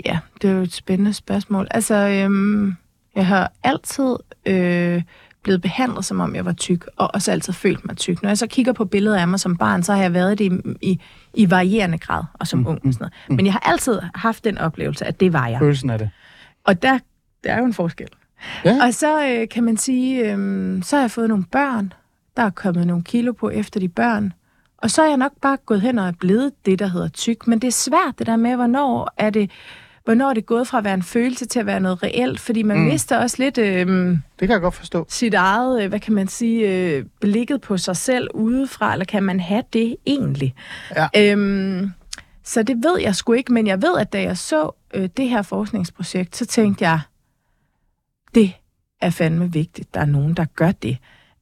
ja, 0.05 0.19
det 0.43 0.51
er 0.51 0.55
jo 0.55 0.63
et 0.63 0.73
spændende 0.73 1.13
spørgsmål. 1.13 1.69
Altså, 1.71 1.95
øhm, 1.95 2.75
jeg 3.15 3.27
har 3.27 3.53
altid 3.63 4.17
øh, 4.47 5.03
blevet 5.43 5.63
behandlet, 5.63 6.05
som 6.05 6.21
om 6.21 6.35
jeg 6.35 6.45
var 6.45 6.53
tyk, 6.53 6.87
og 6.97 7.15
også 7.15 7.33
altid 7.33 7.53
følt 7.53 7.87
mig 7.87 7.97
tyk. 7.97 8.23
Når 8.23 8.31
jeg 8.31 8.39
så 8.39 8.47
kigger 8.47 8.73
på 8.73 8.85
billeder 8.85 9.21
af 9.21 9.29
mig 9.29 9.41
som 9.41 9.57
barn, 9.57 9.83
så 9.83 9.95
har 9.95 10.03
jeg 10.03 10.15
været 10.15 10.39
det 10.39 10.53
i, 10.53 10.91
i, 10.91 11.01
i 11.35 11.51
varierende 11.51 11.99
grad, 11.99 12.23
og 12.35 12.47
som 12.47 12.59
mm, 12.59 12.67
ung 12.67 12.87
og 12.87 12.93
sådan 12.93 13.11
noget. 13.29 13.37
Men 13.39 13.47
jeg 13.47 13.55
har 13.55 13.61
altid 13.61 14.01
haft 14.15 14.45
den 14.45 14.59
oplevelse, 14.59 15.05
at 15.07 15.21
det 15.21 15.33
var 15.33 15.49
jeg. 15.49 15.59
Følelsen 15.59 15.91
af 15.91 15.99
det. 15.99 16.11
Og 16.65 16.83
der, 16.83 16.99
der 17.45 17.53
er 17.53 17.59
jo 17.59 17.65
en 17.65 17.75
forskel. 17.75 18.09
Ja. 18.65 18.79
Og 18.87 18.95
så 18.95 19.27
øh, 19.29 19.49
kan 19.49 19.65
man 19.65 19.77
sige, 19.77 20.33
øh, 20.33 20.83
så 20.83 20.97
har 20.97 21.03
jeg 21.03 21.11
fået 21.11 21.29
nogle 21.29 21.45
børn. 21.53 21.93
Der 22.37 22.43
er 22.43 22.51
kommet 22.51 22.87
nogle 22.87 23.03
kilo 23.03 23.33
på 23.33 23.51
efter 23.51 23.81
de 23.81 23.89
børn. 23.89 24.33
Og 24.79 24.91
så 24.91 25.03
er 25.03 25.09
jeg 25.09 25.17
nok 25.17 25.33
bare 25.43 25.57
gået 25.67 25.81
hen 25.81 25.99
og 25.99 26.07
er 26.09 26.13
blevet 26.21 26.53
det, 26.67 26.79
der 26.79 26.87
hedder 26.87 27.09
tyk. 27.09 27.47
Men 27.47 27.59
det 27.59 27.69
er 27.69 27.73
svært 27.73 28.15
det 28.19 28.27
der 28.27 28.37
med, 28.37 28.57
hvornår 28.57 29.11
er 29.17 29.31
det, 29.31 29.51
hvornår 30.05 30.31
er 30.31 30.35
det 30.35 30.47
gået 30.47 30.69
fra 30.69 30.79
at 30.79 30.85
være 30.85 30.95
en 30.95 31.03
følelse 31.03 31.47
til 31.47 31.61
at 31.61 31.67
være 31.67 31.81
noget 31.81 32.03
reelt. 32.03 32.41
Fordi 32.41 32.63
man 32.63 32.77
mm. 32.79 32.85
mister 32.85 33.19
også 33.19 33.37
lidt 33.39 33.59
øh, 33.59 33.87
Det 33.87 34.19
kan 34.41 34.51
jeg 34.51 34.61
godt 34.61 34.75
forstå. 34.75 35.07
sit 35.09 35.35
eget, 35.35 35.83
øh, 35.83 35.89
hvad 35.89 36.01
kan 36.01 36.15
man 36.15 36.29
sige, 36.29 36.69
øh, 36.97 37.05
blikket 37.21 37.61
på 37.61 37.77
sig 37.77 37.97
selv 37.97 38.29
udefra. 38.35 38.93
Eller 38.93 39.05
kan 39.05 39.23
man 39.23 39.41
have 39.41 39.63
det 39.73 39.97
egentlig? 40.07 40.55
Ja. 40.97 41.33
Øhm, 41.33 41.91
Så 42.45 42.63
det 42.63 42.77
ved 42.77 43.01
jeg 43.01 43.15
sgu 43.15 43.33
ikke, 43.33 43.53
men 43.53 43.67
jeg 43.67 43.83
ved, 43.83 43.99
at 43.99 44.13
da 44.13 44.23
jeg 44.23 44.37
så 44.37 44.71
øh, 44.95 45.09
det 45.17 45.29
her 45.29 45.43
forskningsprojekt, 45.43 46.37
så 46.37 46.47
tænkte 46.47 46.85
jeg, 46.85 47.01
det 48.37 48.53
er 49.01 49.11
fandme 49.11 49.53
vigtigt, 49.53 49.95
der 49.95 50.01
er 50.01 50.05
nogen, 50.05 50.35
der 50.35 50.45
gør 50.57 50.73
det. 50.73 50.99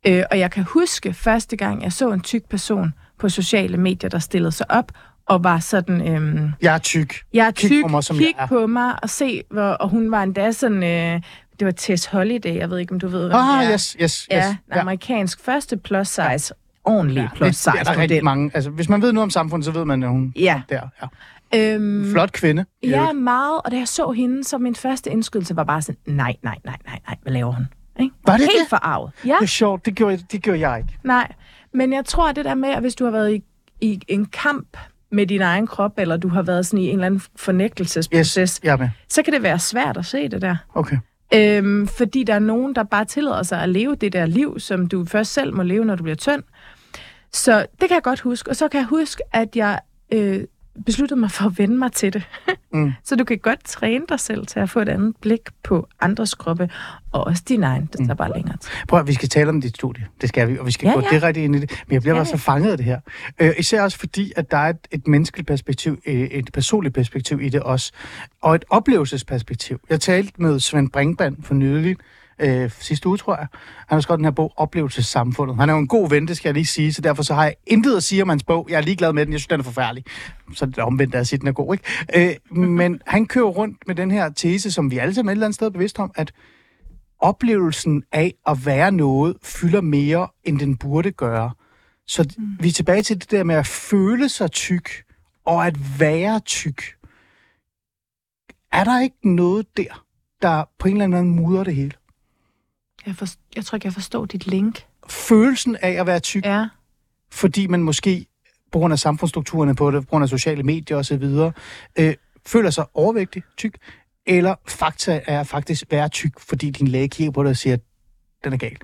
Øh, 0.07 0.23
og 0.31 0.39
jeg 0.39 0.51
kan 0.51 0.63
huske 0.65 1.13
første 1.15 1.57
gang, 1.57 1.83
jeg 1.83 1.93
så 1.93 2.11
en 2.13 2.21
tyk 2.21 2.43
person 2.51 2.93
på 3.19 3.29
sociale 3.29 3.77
medier, 3.77 4.11
der 4.11 4.19
stillede 4.19 4.53
sig 4.53 4.71
op 4.71 4.93
og 5.27 5.45
var 5.45 5.59
sådan... 5.59 6.09
Øhm, 6.09 6.51
Jeg 6.63 6.75
er 6.75 6.79
tyk. 6.79 7.15
jeg 7.33 7.47
er 7.47 7.51
Kig 7.51 7.71
tyk, 7.71 7.83
på 7.83 7.89
mig, 7.89 8.05
som 8.05 8.17
kig 8.17 8.35
jeg 8.39 8.43
er. 8.43 8.47
på 8.47 8.67
mig 8.67 9.03
og 9.03 9.11
se, 9.11 9.43
hvor, 9.51 9.63
og 9.63 9.89
hun 9.89 10.11
var 10.11 10.23
endda 10.23 10.53
sådan... 10.53 10.83
Øh, 10.83 11.21
det 11.59 11.65
var 11.67 11.71
Tess 11.73 12.07
Holiday, 12.07 12.57
jeg 12.57 12.71
ved 12.71 12.79
ikke, 12.79 12.93
om 12.93 13.01
du 13.01 13.09
ved, 13.09 13.27
hvad 13.29 13.37
Ah, 13.41 13.61
det 13.61 13.67
er. 13.69 13.73
yes, 13.75 13.97
yes, 14.01 14.13
yes. 14.23 14.29
Ja, 14.31 14.57
en 14.73 14.79
amerikansk 14.79 15.45
første 15.45 15.77
plus 15.77 16.09
size, 16.09 16.55
ordentlig 16.85 17.23
Ja, 17.23 17.29
plus 17.37 17.47
det, 17.49 17.57
size 17.57 17.71
det 17.73 17.81
er 17.81 17.85
der 17.85 18.01
rigtig 18.01 18.25
mange. 18.25 18.51
Altså, 18.55 18.71
hvis 18.71 18.89
man 18.89 19.03
ved 19.03 19.13
noget 19.13 19.23
om 19.25 19.31
samfundet, 19.31 19.65
så 19.65 19.71
ved 19.71 19.85
man, 19.85 20.03
at 20.03 20.09
hun 20.09 20.33
Ja. 20.37 20.63
er 20.71 20.75
der. 20.77 20.89
Ja. 21.03 21.07
Øhm, 21.55 22.11
Flot 22.13 22.33
kvinde. 22.33 22.65
Ja, 22.83 23.13
meget. 23.13 23.61
Og 23.65 23.71
da 23.71 23.77
jeg 23.77 23.89
så 23.89 24.11
hende, 24.11 24.45
så 24.45 24.59
min 24.59 24.75
første 24.75 25.11
indskydelse 25.11 25.57
var 25.57 25.65
bare 25.65 25.83
sådan, 25.83 25.99
nej, 26.07 26.37
nej, 26.43 26.59
nej, 26.65 26.77
nej, 26.87 26.99
nej, 27.09 27.17
hvad 27.23 27.33
laver 27.33 27.53
hun? 27.53 27.65
Ikke? 28.01 28.15
Var 28.27 28.33
det 28.37 28.41
Helt 28.47 28.61
det? 28.61 28.69
forarvet. 28.69 29.11
Ja, 29.25 29.37
Det 29.41 29.43
er 29.45 29.47
sjovt. 29.47 29.87
Det 29.87 29.95
gjorde, 29.95 30.17
det 30.33 30.43
gjorde 30.43 30.61
jeg 30.69 30.79
ikke. 30.79 30.99
nej. 31.05 31.33
Men 31.75 31.93
jeg 31.93 32.05
tror, 32.05 32.29
at 32.29 32.37
det 32.37 32.45
der 32.45 32.55
med, 32.55 32.69
at 32.69 32.81
hvis 32.81 32.95
du 32.95 33.05
har 33.05 33.11
været 33.11 33.35
i, 33.35 33.43
i 33.81 34.01
en 34.09 34.27
kamp 34.27 34.77
med 35.11 35.27
din 35.27 35.43
egen 35.43 35.67
krop, 35.67 35.99
eller 35.99 36.17
du 36.17 36.29
har 36.29 36.43
været 36.43 36.67
sådan 36.67 36.79
i 36.79 36.87
en 36.87 36.93
eller 36.95 37.07
anden 37.07 37.23
fornægtelsesproces, 37.37 38.57
Yes, 38.57 38.79
med. 38.79 38.89
så 39.09 39.23
kan 39.23 39.33
det 39.33 39.43
være 39.43 39.59
svært 39.59 39.97
at 39.97 40.07
se 40.07 40.29
det 40.29 40.43
der. 40.43 40.57
Okay. 40.75 40.97
Øhm, 41.35 41.87
fordi 41.87 42.25
der 42.25 42.35
er 42.35 42.39
nogen, 42.39 42.75
der 42.75 42.83
bare 42.83 43.05
tillader 43.05 43.43
sig 43.43 43.63
at 43.63 43.69
leve 43.69 43.95
det 43.95 44.13
der 44.13 44.27
liv, 44.27 44.61
som 44.61 44.87
du 44.87 45.05
først 45.05 45.33
selv 45.33 45.55
må 45.55 45.63
leve, 45.63 45.85
når 45.85 45.95
du 45.95 46.03
bliver 46.03 46.17
tynd. 46.17 46.43
Så 47.33 47.67
det 47.81 47.89
kan 47.89 47.95
jeg 47.95 48.03
godt 48.03 48.21
huske. 48.21 48.51
Og 48.51 48.57
så 48.57 48.69
kan 48.69 48.79
jeg 48.79 48.87
huske, 48.87 49.23
at 49.33 49.57
jeg 49.57 49.81
øh, 50.13 50.41
besluttede 50.87 51.21
mig 51.21 51.31
for 51.31 51.45
at 51.45 51.59
vende 51.59 51.77
mig 51.79 51.93
til 51.93 52.13
det. 52.13 52.23
Mm. 52.75 52.93
så 53.05 53.17
du 53.17 53.25
kan 53.25 53.39
godt 53.39 53.65
træne 53.65 54.05
dig 54.09 54.21
selv 54.21 54.47
til 54.47 54.61
at 54.61 54.71
få 54.71 54.81
et 54.81 54.89
andet 54.89 55.17
blik 55.21 55.41
på 55.63 55.89
andres 56.01 56.35
kroppe, 56.35 56.71
og 57.13 57.27
også 57.27 57.43
din 57.49 57.63
egen. 57.63 57.89
Det 57.93 57.99
tager 58.01 58.15
bare 58.15 58.33
længere 58.35 58.57
tid. 58.57 58.71
Prøv 58.89 59.01
at, 59.01 59.07
vi 59.07 59.15
skal 59.15 59.29
tale 59.29 59.49
om 59.49 59.61
dit 59.61 59.75
studie. 59.77 60.07
Det 60.21 60.29
skal 60.29 60.49
vi, 60.49 60.59
og 60.59 60.67
vi 60.67 60.71
skal 60.71 60.87
Ja, 60.87 60.95
gå 60.95 61.01
ja. 61.01 61.09
direkte 61.11 61.45
ind 61.45 61.57
i 61.57 61.59
det. 61.59 61.71
Men 61.87 61.95
jeg 61.95 62.03
bliver 62.03 62.15
Ja, 62.15 62.19
bare 62.19 62.27
så 62.27 62.37
fanget 62.37 62.71
af 62.71 62.77
det 62.77 62.87
her. 62.87 63.01
Øh, 63.41 63.53
især 63.59 63.83
også 63.83 63.99
fordi, 63.99 64.33
at 64.37 64.51
der 64.51 64.57
er 64.57 64.69
et, 64.71 64.79
et 64.91 65.07
menneskeligt 65.09 65.49
perspektiv, 65.49 65.99
øh, 66.07 66.15
et 66.21 66.51
personligt 66.53 66.95
perspektiv 66.95 67.41
i 67.43 67.49
det 67.49 67.61
også, 67.63 67.93
og 68.43 68.55
et 68.55 68.65
oplevelsesperspektiv. 68.71 69.81
Jeg 69.91 70.01
talte 70.01 70.33
med 70.43 70.61
Svend 70.61 70.91
Brinkmann 70.91 71.37
for 71.43 71.55
nylig, 71.55 71.97
øh, 72.39 72.71
sidste 72.79 73.09
uge, 73.09 73.17
tror 73.17 73.37
jeg. 73.37 73.47
Han 73.89 73.97
har 73.97 74.01
skrevet 74.01 74.19
den 74.19 74.25
her 74.25 74.33
bog, 74.33 74.53
Oplevelsessamfundet. 74.57 75.57
Han 75.57 75.69
er 75.69 75.73
jo 75.73 75.79
en 75.79 75.89
god 75.89 76.11
ven, 76.11 76.29
det 76.29 76.37
skal 76.37 76.49
jeg 76.49 76.55
lige 76.55 76.67
sige, 76.67 76.93
så 76.93 77.03
derfor 77.03 77.23
så 77.23 77.35
har 77.35 77.45
jeg 77.45 77.55
intet 77.67 77.97
at 77.97 78.03
sige 78.03 78.23
om 78.23 78.29
hans 78.29 78.45
bog. 78.45 78.67
Jeg 78.71 78.77
er 78.77 78.81
ligeglad 78.81 79.13
med 79.13 79.27
den, 79.27 79.33
jeg 79.33 79.41
synes, 79.41 79.49
den 79.49 79.61
er 79.61 79.65
forfærdelig. 79.65 80.05
Så 80.55 80.65
er 80.65 80.69
det 80.69 80.79
omvendt, 80.79 81.15
at 81.15 81.19
jeg 81.19 81.27
siger, 81.27 81.39
den 81.39 81.49
er 81.49 81.53
god, 81.53 81.75
ikke? 81.75 82.41
Øh, 82.53 82.59
men 82.81 83.01
han 83.07 83.27
kører 83.27 83.47
rundt 83.47 83.77
med 83.87 83.95
den 83.95 84.11
her 84.11 84.29
tese, 84.29 84.71
som 84.71 84.91
vi 84.91 84.99
alle 84.99 85.15
sammen 85.15 85.31
et 85.31 85.33
eller 85.33 85.47
andet 85.47 85.55
sted 85.55 85.67
er 85.67 85.71
bevidst 85.71 85.99
om, 85.99 86.13
at 86.15 86.33
oplevelsen 87.19 88.03
af 88.13 88.35
at 88.47 88.67
være 88.67 88.93
noget 88.93 89.37
fylder 89.43 89.81
mere, 89.81 90.29
end 90.45 90.59
den 90.59 90.77
burde 90.77 91.11
gøre. 91.11 91.51
Så 92.07 92.35
mm. 92.39 92.45
vi 92.61 92.69
er 92.69 92.73
tilbage 92.73 93.03
til 93.03 93.21
det 93.21 93.31
der 93.31 93.45
med 93.45 93.55
at 93.55 93.67
føle 93.67 94.29
sig 94.29 94.51
tyk, 94.51 94.91
og 95.45 95.67
at 95.67 96.01
være 96.01 96.41
tyk. 96.41 96.83
Er 98.73 98.85
der 98.85 99.01
ikke 99.01 99.35
noget 99.35 99.77
der, 99.77 100.05
der 100.43 100.65
på 100.79 100.89
en 100.89 100.95
eller 100.95 101.05
anden 101.05 101.31
måde 101.31 101.43
mudrer 101.43 101.65
det 101.65 101.75
hele? 101.75 101.93
Jeg, 103.07 103.17
for, 103.17 103.27
jeg 103.57 103.65
tror 103.65 103.77
ikke, 103.77 103.87
jeg 103.87 103.93
forstår 103.93 104.25
dit 104.27 104.47
link. 104.47 104.87
Følelsen 105.09 105.77
af 105.77 105.91
at 105.91 106.07
være 106.07 106.21
tyk, 106.21 106.45
ja. 106.45 106.69
Fordi 107.33 107.67
man 107.67 107.83
måske 107.83 108.27
på 108.73 108.79
grund 108.79 108.93
af 108.93 108.99
samfundsstrukturerne 108.99 109.75
på 109.75 109.91
det, 109.91 110.03
på 110.03 110.07
grund 110.11 110.23
af 110.23 110.29
sociale 110.29 110.63
medier 110.63 110.97
osv., 110.97 111.23
øh, 111.99 112.15
føler 112.47 112.71
sig 112.71 112.85
overvægtig 112.95 113.43
tyk, 113.57 113.77
eller 114.27 114.55
fakta 114.69 115.21
er 115.27 115.43
faktisk 115.45 115.85
være 115.91 116.09
tyk, 116.09 116.41
fordi 116.41 116.71
din 116.71 116.89
læge 116.89 117.09
kigger 117.09 117.33
på 117.33 117.43
dig 117.43 117.51
og 117.51 117.57
siger, 117.57 117.75
at 117.75 117.81
den 118.45 118.53
er 118.53 118.57
gal. 118.57 118.77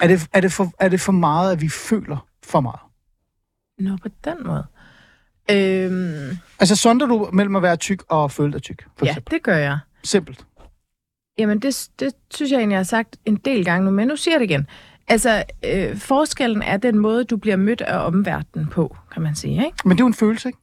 Er 0.00 0.06
det, 0.06 0.28
er, 0.32 0.40
det 0.40 0.52
for, 0.52 0.72
er 0.78 0.88
det 0.88 1.00
for 1.00 1.12
meget, 1.12 1.52
at 1.52 1.60
vi 1.60 1.68
føler 1.68 2.26
for 2.42 2.60
meget? 2.60 2.80
Nå, 3.78 3.96
på 3.96 4.08
den 4.24 4.36
måde. 4.44 4.66
Øhm, 5.50 6.38
Altså, 6.58 6.76
sonder 6.76 7.06
du 7.06 7.30
mellem 7.32 7.56
at 7.56 7.62
være 7.62 7.76
tyk 7.76 8.02
og 8.08 8.30
føle 8.32 8.52
dig 8.52 8.62
tyk, 8.62 8.86
for 8.96 9.06
ja, 9.06 9.10
eksempel? 9.10 9.34
det 9.34 9.42
gør 9.42 9.56
jeg. 9.56 9.78
Simpelt. 10.04 10.46
Jamen, 11.38 11.58
det, 11.58 11.88
det 12.00 12.12
synes 12.34 12.52
jeg 12.52 12.58
egentlig, 12.58 12.74
jeg 12.74 12.78
har 12.78 12.84
sagt 12.84 13.16
en 13.24 13.36
del 13.36 13.64
gange 13.64 13.84
nu, 13.84 13.90
men 13.90 14.08
nu 14.08 14.16
siger 14.16 14.34
jeg 14.34 14.40
det 14.40 14.50
igen. 14.50 14.66
Altså, 15.08 15.44
øh, 15.64 15.96
forskellen 15.96 16.62
er 16.62 16.76
den 16.76 16.98
måde, 16.98 17.24
du 17.24 17.36
bliver 17.36 17.56
mødt 17.56 17.80
af 17.80 18.06
omverdenen 18.06 18.66
på, 18.66 18.96
kan 19.12 19.22
man 19.22 19.34
sige, 19.34 19.66
ikke? 19.66 19.76
Men 19.84 19.90
det 19.90 20.00
er 20.00 20.04
jo 20.04 20.08
en 20.08 20.14
følelse, 20.14 20.48
ikke? 20.48 20.58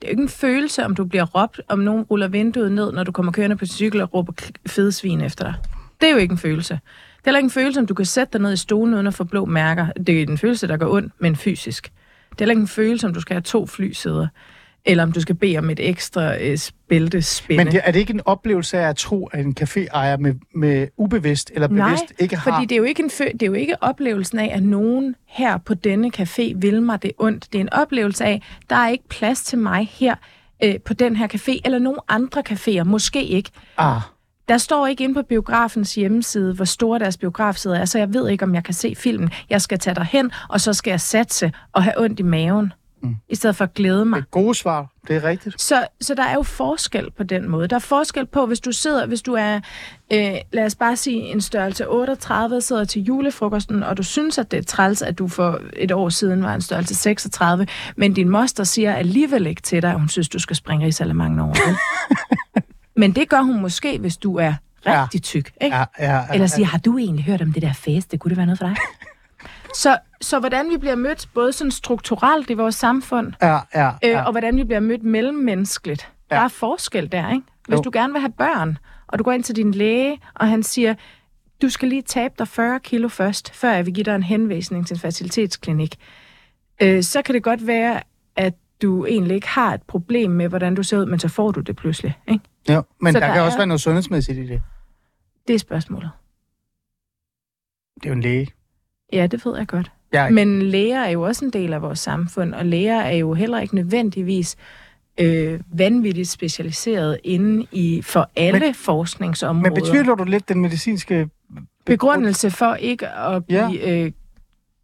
Det 0.00 0.04
er 0.04 0.08
jo 0.08 0.10
ikke 0.10 0.22
en 0.22 0.28
følelse, 0.28 0.84
om 0.84 0.94
du 0.94 1.04
bliver 1.04 1.24
råbt, 1.24 1.60
om 1.68 1.78
nogen 1.78 2.02
ruller 2.02 2.28
vinduet 2.28 2.72
ned, 2.72 2.92
når 2.92 3.04
du 3.04 3.12
kommer 3.12 3.32
kørende 3.32 3.56
på 3.56 3.66
cykel 3.66 4.00
og 4.00 4.14
råber 4.14 4.32
fede 4.66 4.92
svin 4.92 5.20
efter 5.20 5.44
dig. 5.44 5.54
Det 6.00 6.08
er 6.08 6.12
jo 6.12 6.18
ikke 6.18 6.32
en 6.32 6.38
følelse. 6.38 6.74
Det 6.74 6.80
er 6.80 7.30
heller 7.30 7.38
ikke 7.38 7.46
en 7.46 7.50
følelse, 7.50 7.80
om 7.80 7.86
du 7.86 7.94
kan 7.94 8.06
sætte 8.06 8.32
dig 8.32 8.40
ned 8.40 8.52
i 8.52 8.56
stolen 8.56 8.94
uden 8.94 9.06
at 9.06 9.14
få 9.14 9.24
blå 9.24 9.44
mærker. 9.44 9.86
Det 10.06 10.22
er 10.22 10.26
en 10.26 10.38
følelse, 10.38 10.68
der 10.68 10.76
går 10.76 10.94
ondt, 10.94 11.12
men 11.18 11.36
fysisk. 11.36 11.92
Det 12.30 12.40
er 12.40 12.44
heller 12.44 12.52
ikke 12.52 12.60
en 12.60 12.68
følelse, 12.68 13.06
om 13.06 13.14
du 13.14 13.20
skal 13.20 13.34
have 13.34 13.42
to 13.42 13.66
flysæder, 13.66 14.28
eller 14.86 15.02
om 15.02 15.12
du 15.12 15.20
skal 15.20 15.34
bede 15.34 15.58
om 15.58 15.70
et 15.70 15.88
ekstra 15.88 16.36
øh, 16.42 16.58
bæltespænde. 16.88 17.64
Men 17.64 17.72
det, 17.72 17.80
er 17.84 17.90
det 17.90 17.98
ikke 18.00 18.12
en 18.14 18.20
oplevelse 18.24 18.78
af 18.78 18.88
at 18.88 18.96
tro, 18.96 19.26
at 19.26 19.40
en 19.44 19.56
caféejer 19.60 20.16
med, 20.16 20.34
med 20.54 20.88
ubevidst 20.96 21.50
eller 21.54 21.68
Nej, 21.68 21.86
bevidst 21.88 22.12
ikke 22.18 22.36
har... 22.36 22.52
Fordi 22.52 22.66
det 22.66 22.72
er, 22.72 22.76
jo 22.76 22.84
ikke 22.84 23.02
en 23.02 23.10
fø- 23.10 23.32
det 23.32 23.42
er 23.42 23.46
jo 23.46 23.52
ikke 23.52 23.82
oplevelsen 23.82 24.38
af, 24.38 24.50
at 24.54 24.62
nogen 24.62 25.16
her 25.28 25.58
på 25.58 25.74
denne 25.74 26.10
café 26.18 26.52
vil 26.56 26.82
mig 26.82 27.02
det 27.02 27.12
ondt. 27.18 27.52
Det 27.52 27.58
er 27.58 27.62
en 27.62 27.72
oplevelse 27.72 28.24
af, 28.24 28.42
der 28.70 28.76
er 28.76 28.88
ikke 28.88 29.08
plads 29.08 29.42
til 29.42 29.58
mig 29.58 29.88
her 29.92 30.14
øh, 30.64 30.74
på 30.84 30.94
den 30.94 31.16
her 31.16 31.28
café, 31.34 31.60
eller 31.64 31.78
nogen 31.78 31.98
andre 32.08 32.42
caféer, 32.50 32.82
måske 32.82 33.24
ikke. 33.24 33.50
Ah, 33.78 34.00
Der 34.48 34.58
står 34.58 34.86
ikke 34.86 35.04
inde 35.04 35.14
på 35.14 35.22
biografens 35.22 35.94
hjemmeside, 35.94 36.54
hvor 36.54 36.64
store 36.64 36.98
deres 36.98 37.16
biografside 37.16 37.76
er, 37.78 37.84
så 37.84 37.98
jeg 37.98 38.14
ved 38.14 38.28
ikke, 38.28 38.44
om 38.44 38.54
jeg 38.54 38.64
kan 38.64 38.74
se 38.74 38.94
filmen. 38.96 39.30
Jeg 39.50 39.60
skal 39.62 39.78
tage 39.78 39.94
derhen, 39.94 40.30
og 40.48 40.60
så 40.60 40.72
skal 40.72 40.90
jeg 40.90 41.00
satse 41.00 41.52
og 41.72 41.82
have 41.82 42.00
ondt 42.00 42.20
i 42.20 42.22
maven, 42.22 42.72
mm. 43.04 43.16
i 43.28 43.34
stedet 43.34 43.56
for 43.56 43.64
at 43.64 43.74
glæde 43.74 44.04
mig. 44.04 44.16
det 44.16 44.22
er 44.22 44.30
gode 44.30 44.54
svar. 44.54 44.86
Det 45.08 45.16
er 45.16 45.24
rigtigt. 45.24 45.60
Så, 45.60 45.86
så 46.00 46.14
der 46.14 46.22
er 46.22 46.34
jo 46.34 46.42
forskel 46.42 47.10
på 47.10 47.22
den 47.22 47.48
måde. 47.48 47.68
Der 47.68 47.76
er 47.76 47.80
forskel 47.80 48.26
på, 48.26 48.46
hvis 48.46 48.60
du 48.60 48.72
sidder, 48.72 49.06
hvis 49.06 49.22
du 49.22 49.34
er, 49.34 49.60
øh, 50.12 50.34
lad 50.52 50.64
os 50.64 50.74
bare 50.74 50.96
sige, 50.96 51.20
en 51.20 51.40
størrelse 51.40 51.88
38, 51.88 52.60
sidder 52.60 52.84
til 52.84 53.02
julefrokosten, 53.02 53.82
og 53.82 53.96
du 53.96 54.02
synes, 54.02 54.38
at 54.38 54.50
det 54.50 54.58
er 54.58 54.62
træls, 54.62 55.02
at 55.02 55.18
du 55.18 55.28
for 55.28 55.60
et 55.76 55.92
år 55.92 56.08
siden 56.08 56.42
var 56.42 56.54
en 56.54 56.60
størrelse 56.60 56.94
36, 56.94 57.66
men 57.96 58.12
din 58.12 58.28
moster 58.28 58.64
siger 58.64 58.94
alligevel 58.94 59.46
ikke 59.46 59.62
til 59.62 59.82
dig, 59.82 59.90
at 59.90 59.98
hun 59.98 60.08
synes, 60.08 60.28
du 60.28 60.38
skal 60.38 60.56
springe 60.56 60.88
i 60.88 60.92
salamangen 60.92 61.40
over. 61.40 61.54
men 63.00 63.12
det 63.12 63.28
gør 63.28 63.40
hun 63.40 63.60
måske, 63.60 63.98
hvis 63.98 64.16
du 64.16 64.36
er 64.36 64.54
rigtig 64.86 65.22
tyk. 65.22 65.52
Ikke? 65.60 65.76
Ja, 65.76 65.84
ja, 65.98 66.16
ja, 66.16 66.24
Eller 66.32 66.46
siger, 66.46 66.66
har 66.66 66.78
du 66.78 66.98
egentlig 66.98 67.24
hørt 67.24 67.42
om 67.42 67.52
det 67.52 67.62
der 67.62 67.72
feste? 67.72 68.18
Kunne 68.18 68.28
det 68.28 68.36
være 68.36 68.46
noget 68.46 68.58
for 68.58 68.66
dig? 68.66 68.76
så, 69.82 69.98
så 70.24 70.38
hvordan 70.40 70.70
vi 70.70 70.76
bliver 70.76 70.94
mødt, 70.96 71.28
både 71.34 71.52
sådan 71.52 71.70
strukturelt 71.70 72.50
i 72.50 72.54
vores 72.54 72.74
samfund, 72.74 73.32
Ja, 73.42 73.58
ja, 73.74 73.88
øh, 73.88 74.10
ja. 74.10 74.22
og 74.22 74.30
hvordan 74.32 74.56
vi 74.56 74.64
bliver 74.64 74.80
mødt 74.80 75.02
mellemmenneskeligt. 75.02 76.12
Ja. 76.30 76.36
Der 76.36 76.42
er 76.42 76.48
forskel 76.48 77.12
der, 77.12 77.30
ikke? 77.32 77.46
Hvis 77.68 77.76
Jo. 77.78 77.82
du 77.82 77.90
gerne 77.92 78.12
vil 78.12 78.20
have 78.20 78.32
børn, 78.32 78.78
og 79.06 79.18
du 79.18 79.24
går 79.24 79.32
ind 79.32 79.44
til 79.44 79.56
din 79.56 79.72
læge, 79.72 80.20
og 80.34 80.48
han 80.48 80.62
siger, 80.62 80.94
du 81.62 81.68
skal 81.68 81.88
lige 81.88 82.02
tabe 82.02 82.34
dig 82.38 82.48
40 82.48 82.80
kilo 82.80 83.08
først, 83.08 83.54
før 83.54 83.72
jeg 83.72 83.86
vil 83.86 83.94
give 83.94 84.04
dig 84.04 84.14
en 84.14 84.22
henvisning 84.22 84.86
til 84.86 84.94
en 84.94 85.00
facilitetsklinik, 85.00 85.96
øh, 86.82 87.02
så 87.02 87.22
kan 87.22 87.34
det 87.34 87.42
godt 87.42 87.66
være, 87.66 88.00
at 88.36 88.54
du 88.82 89.06
egentlig 89.06 89.34
ikke 89.34 89.48
har 89.48 89.74
et 89.74 89.82
problem 89.82 90.30
med, 90.30 90.48
hvordan 90.48 90.74
du 90.74 90.82
ser 90.82 90.98
ud, 90.98 91.06
men 91.06 91.18
så 91.18 91.28
får 91.28 91.50
du 91.50 91.60
det 91.60 91.76
pludselig. 91.76 92.18
Ikke? 92.28 92.44
ja. 92.68 92.80
Men 93.00 93.12
Så 93.12 93.20
der, 93.20 93.26
der 93.26 93.32
kan 93.32 93.42
er- 93.42 93.46
også 93.46 93.58
være 93.58 93.66
noget 93.66 93.80
sundhedsmæssigt 93.80 94.38
i 94.38 94.46
det. 94.46 94.62
Det 95.48 95.54
er 95.54 95.58
spørgsmålet. 95.58 96.10
Det 97.94 98.04
er 98.06 98.08
jo 98.10 98.14
en 98.14 98.20
læge. 98.20 98.48
Ja, 99.12 99.26
det 99.26 99.44
ved 99.46 99.56
jeg 99.58 99.66
godt. 99.68 99.92
Ja, 100.14 100.30
Men 100.30 100.62
læger 100.62 101.00
er 101.00 101.08
jo 101.10 101.22
også 101.22 101.44
en 101.44 101.50
del 101.50 101.72
af 101.72 101.82
vores 101.82 101.98
samfund, 101.98 102.54
og 102.54 102.66
læger 102.66 103.00
er 103.00 103.16
jo 103.16 103.34
heller 103.34 103.60
ikke 103.60 103.74
nødvendigvis 103.74 104.56
øh, 105.20 105.60
vanvittigt 105.72 106.28
specialiseret 106.28 107.18
inde 107.24 107.66
i 107.72 108.02
for 108.02 108.30
alle 108.36 108.60
Men- 108.60 108.74
forskningsområder. 108.74 109.70
men 109.70 109.82
betvivler 109.82 110.14
du 110.14 110.24
lidt 110.24 110.48
den 110.48 110.60
medicinske 110.60 111.28
Begrundelse 111.86 112.50
for 112.50 112.74
ikke 112.74 113.08
at 113.08 113.42
Ja. 113.48 113.70
give... 113.70 114.04
Øh, 114.04 114.12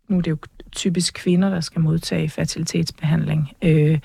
nu 0.08 0.18
er 0.18 0.22
det 0.22 0.30
jo 0.30 0.36
typisk 0.72 1.14
kvinder, 1.14 1.50
der 1.50 1.60
skal 1.60 1.80
modtage 1.80 2.28
fertilitetsbehandling. 2.28 3.50
Øh, 3.62 3.98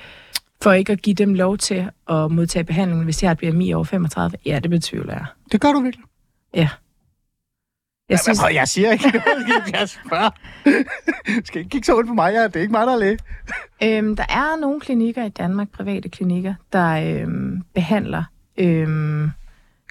for 0.64 0.72
ikke 0.72 0.92
at 0.92 1.02
give 1.02 1.14
dem 1.14 1.34
lov 1.34 1.58
til 1.58 1.90
at 2.10 2.32
modtage 2.32 2.64
behandling, 2.64 3.04
hvis 3.04 3.18
de 3.18 3.26
har 3.26 3.34
et 3.34 3.54
BMI 3.54 3.74
over 3.74 3.84
35. 3.84 4.38
Ja, 4.46 4.60
det 4.60 4.70
betvivler 4.72 5.14
jeg. 5.14 5.26
Det 5.52 5.62
gør 5.62 5.72
du 5.72 5.80
virkelig. 5.80 6.06
Ja. 6.56 6.70
Jeg 8.10 8.20
synes, 8.20 8.40
Jeg, 8.42 8.56
jeg 8.56 8.68
siger 8.68 8.92
ikke 8.92 9.08
noget. 9.26 9.72
Jeg 9.80 9.90
spørger. 9.90 10.30
Skal 11.46 11.60
ikke 11.60 11.70
kigge 11.70 11.86
så 11.86 11.98
ondt 11.98 12.08
på 12.08 12.14
mig. 12.14 12.34
Ja. 12.34 12.44
Det 12.44 12.56
er 12.56 12.60
ikke 12.62 12.72
mig, 12.72 12.88
der 12.88 12.94
er 12.94 12.98
læge. 12.98 13.18
Øhm, 13.84 14.16
der 14.16 14.24
er 14.30 14.60
nogle 14.62 14.80
klinikker 14.80 15.24
i 15.26 15.30
Danmark, 15.30 15.70
private 15.70 16.10
klinikker, 16.10 16.54
der 16.74 17.22
øhm, 17.22 17.62
behandler 17.76 18.24
øhm, 18.58 19.30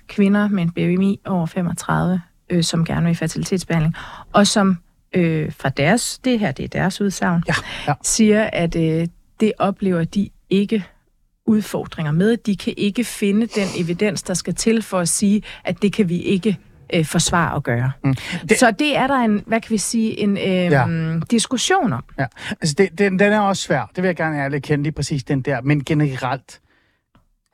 kvinder 0.09 0.48
med 0.48 0.62
en 0.62 0.70
BMI 0.70 1.20
over 1.27 1.46
35, 1.46 2.20
øh, 2.50 2.64
som 2.64 2.85
gerne 2.85 3.03
vil 3.05 3.12
i 3.12 3.14
fertilitetsbehandling, 3.14 3.94
og 4.33 4.46
som 4.46 4.77
øh, 5.14 5.53
fra 5.53 5.68
deres, 5.68 6.18
det 6.18 6.38
her 6.38 6.53
det 6.53 6.64
er 6.64 6.68
deres 6.68 7.00
udsagn, 7.00 7.42
Ja, 7.48 7.55
ja. 7.87 7.94
siger, 8.03 8.50
at 8.53 8.77
øh, 8.77 9.09
det 9.40 9.53
oplever 9.59 10.05
de 10.05 10.29
ikke 10.50 10.85
udfordringer 11.46 12.12
med. 12.12 12.37
De 12.37 12.57
kan 12.57 12.74
ikke 12.77 13.05
finde 13.05 13.46
den 13.46 13.68
evidens, 13.79 14.22
der 14.22 14.35
skal 14.35 14.55
til 14.55 14.83
for 14.83 14.98
at 14.98 15.09
sige, 15.09 15.42
at 15.64 15.83
det 15.83 15.92
kan 15.92 16.09
vi 16.09 16.18
ikke 16.18 16.59
øh, 16.94 17.05
forsvare 17.05 17.57
at 17.57 17.62
gøre. 17.62 17.92
Mm. 18.05 18.14
Det-. 18.49 18.59
Så 18.59 18.70
det 18.70 18.97
er 18.97 19.07
der 19.07 19.14
en, 19.14 19.42
hvad 19.47 19.61
kan 19.61 19.70
vi 19.70 19.79
sige, 19.79 20.18
en 20.20 20.37
øh, 20.37 20.44
Ja. 20.44 20.88
ja. 20.88 21.18
diskussion 21.31 21.92
om. 21.92 22.05
Ja, 22.18 22.27
altså 22.51 22.75
det, 22.79 22.99
den, 22.99 23.18
den 23.18 23.33
er 23.33 23.40
også 23.40 23.62
svær. 23.62 23.90
Det 23.97 24.03
vil 24.03 24.09
jeg 24.09 24.16
gerne 24.16 24.38
ærligt 24.38 24.62
kende 24.64 24.83
lige 24.83 24.92
præcis 24.92 25.25
den 25.25 25.42
der. 25.42 25.61
Men 25.61 25.85
generelt, 25.85 26.61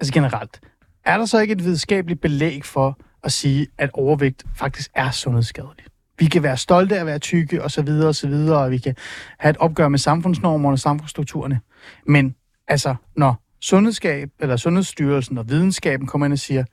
altså 0.01 0.13
generelt, 0.13 0.61
er 1.05 1.19
der 1.19 1.27
så 1.27 1.39
ikke 1.39 1.53
et 1.53 1.65
videnskabeligt 1.65 2.21
belæg 2.21 2.65
for 2.65 2.99
at 3.25 3.33
sige, 3.33 3.67
at 3.79 3.91
overvægt 3.93 4.45
faktisk 4.57 4.91
er 4.95 5.11
sundhedsskadeligt? 5.11 5.89
Vi 6.19 6.27
kan 6.27 6.43
være 6.43 6.57
stolte 6.57 6.97
af 6.97 7.01
at 7.01 7.07
være 7.07 7.19
tykke, 7.19 7.63
og 7.65 7.71
så 7.71 7.83
videre, 7.83 8.09
og 8.09 8.15
så 8.15 8.29
videre, 8.29 8.59
og 8.59 8.71
vi 8.71 8.79
kan 8.79 8.95
have 9.39 9.51
et 9.51 9.57
opgør 9.57 9.89
med 9.89 9.99
samfundsnormerne 9.99 10.75
og 10.75 10.79
samfundsstrukturerne. 10.79 11.61
Men 12.07 12.35
altså, 12.69 12.95
når 13.17 13.43
sundhedsskab, 13.61 14.31
eller 14.41 14.57
Sundhedsstyrelsen 14.57 15.39
og 15.39 15.49
videnskaben 15.49 16.07
kommer 16.07 16.25
ind 16.25 16.33
og 16.33 16.39
siger, 16.39 16.65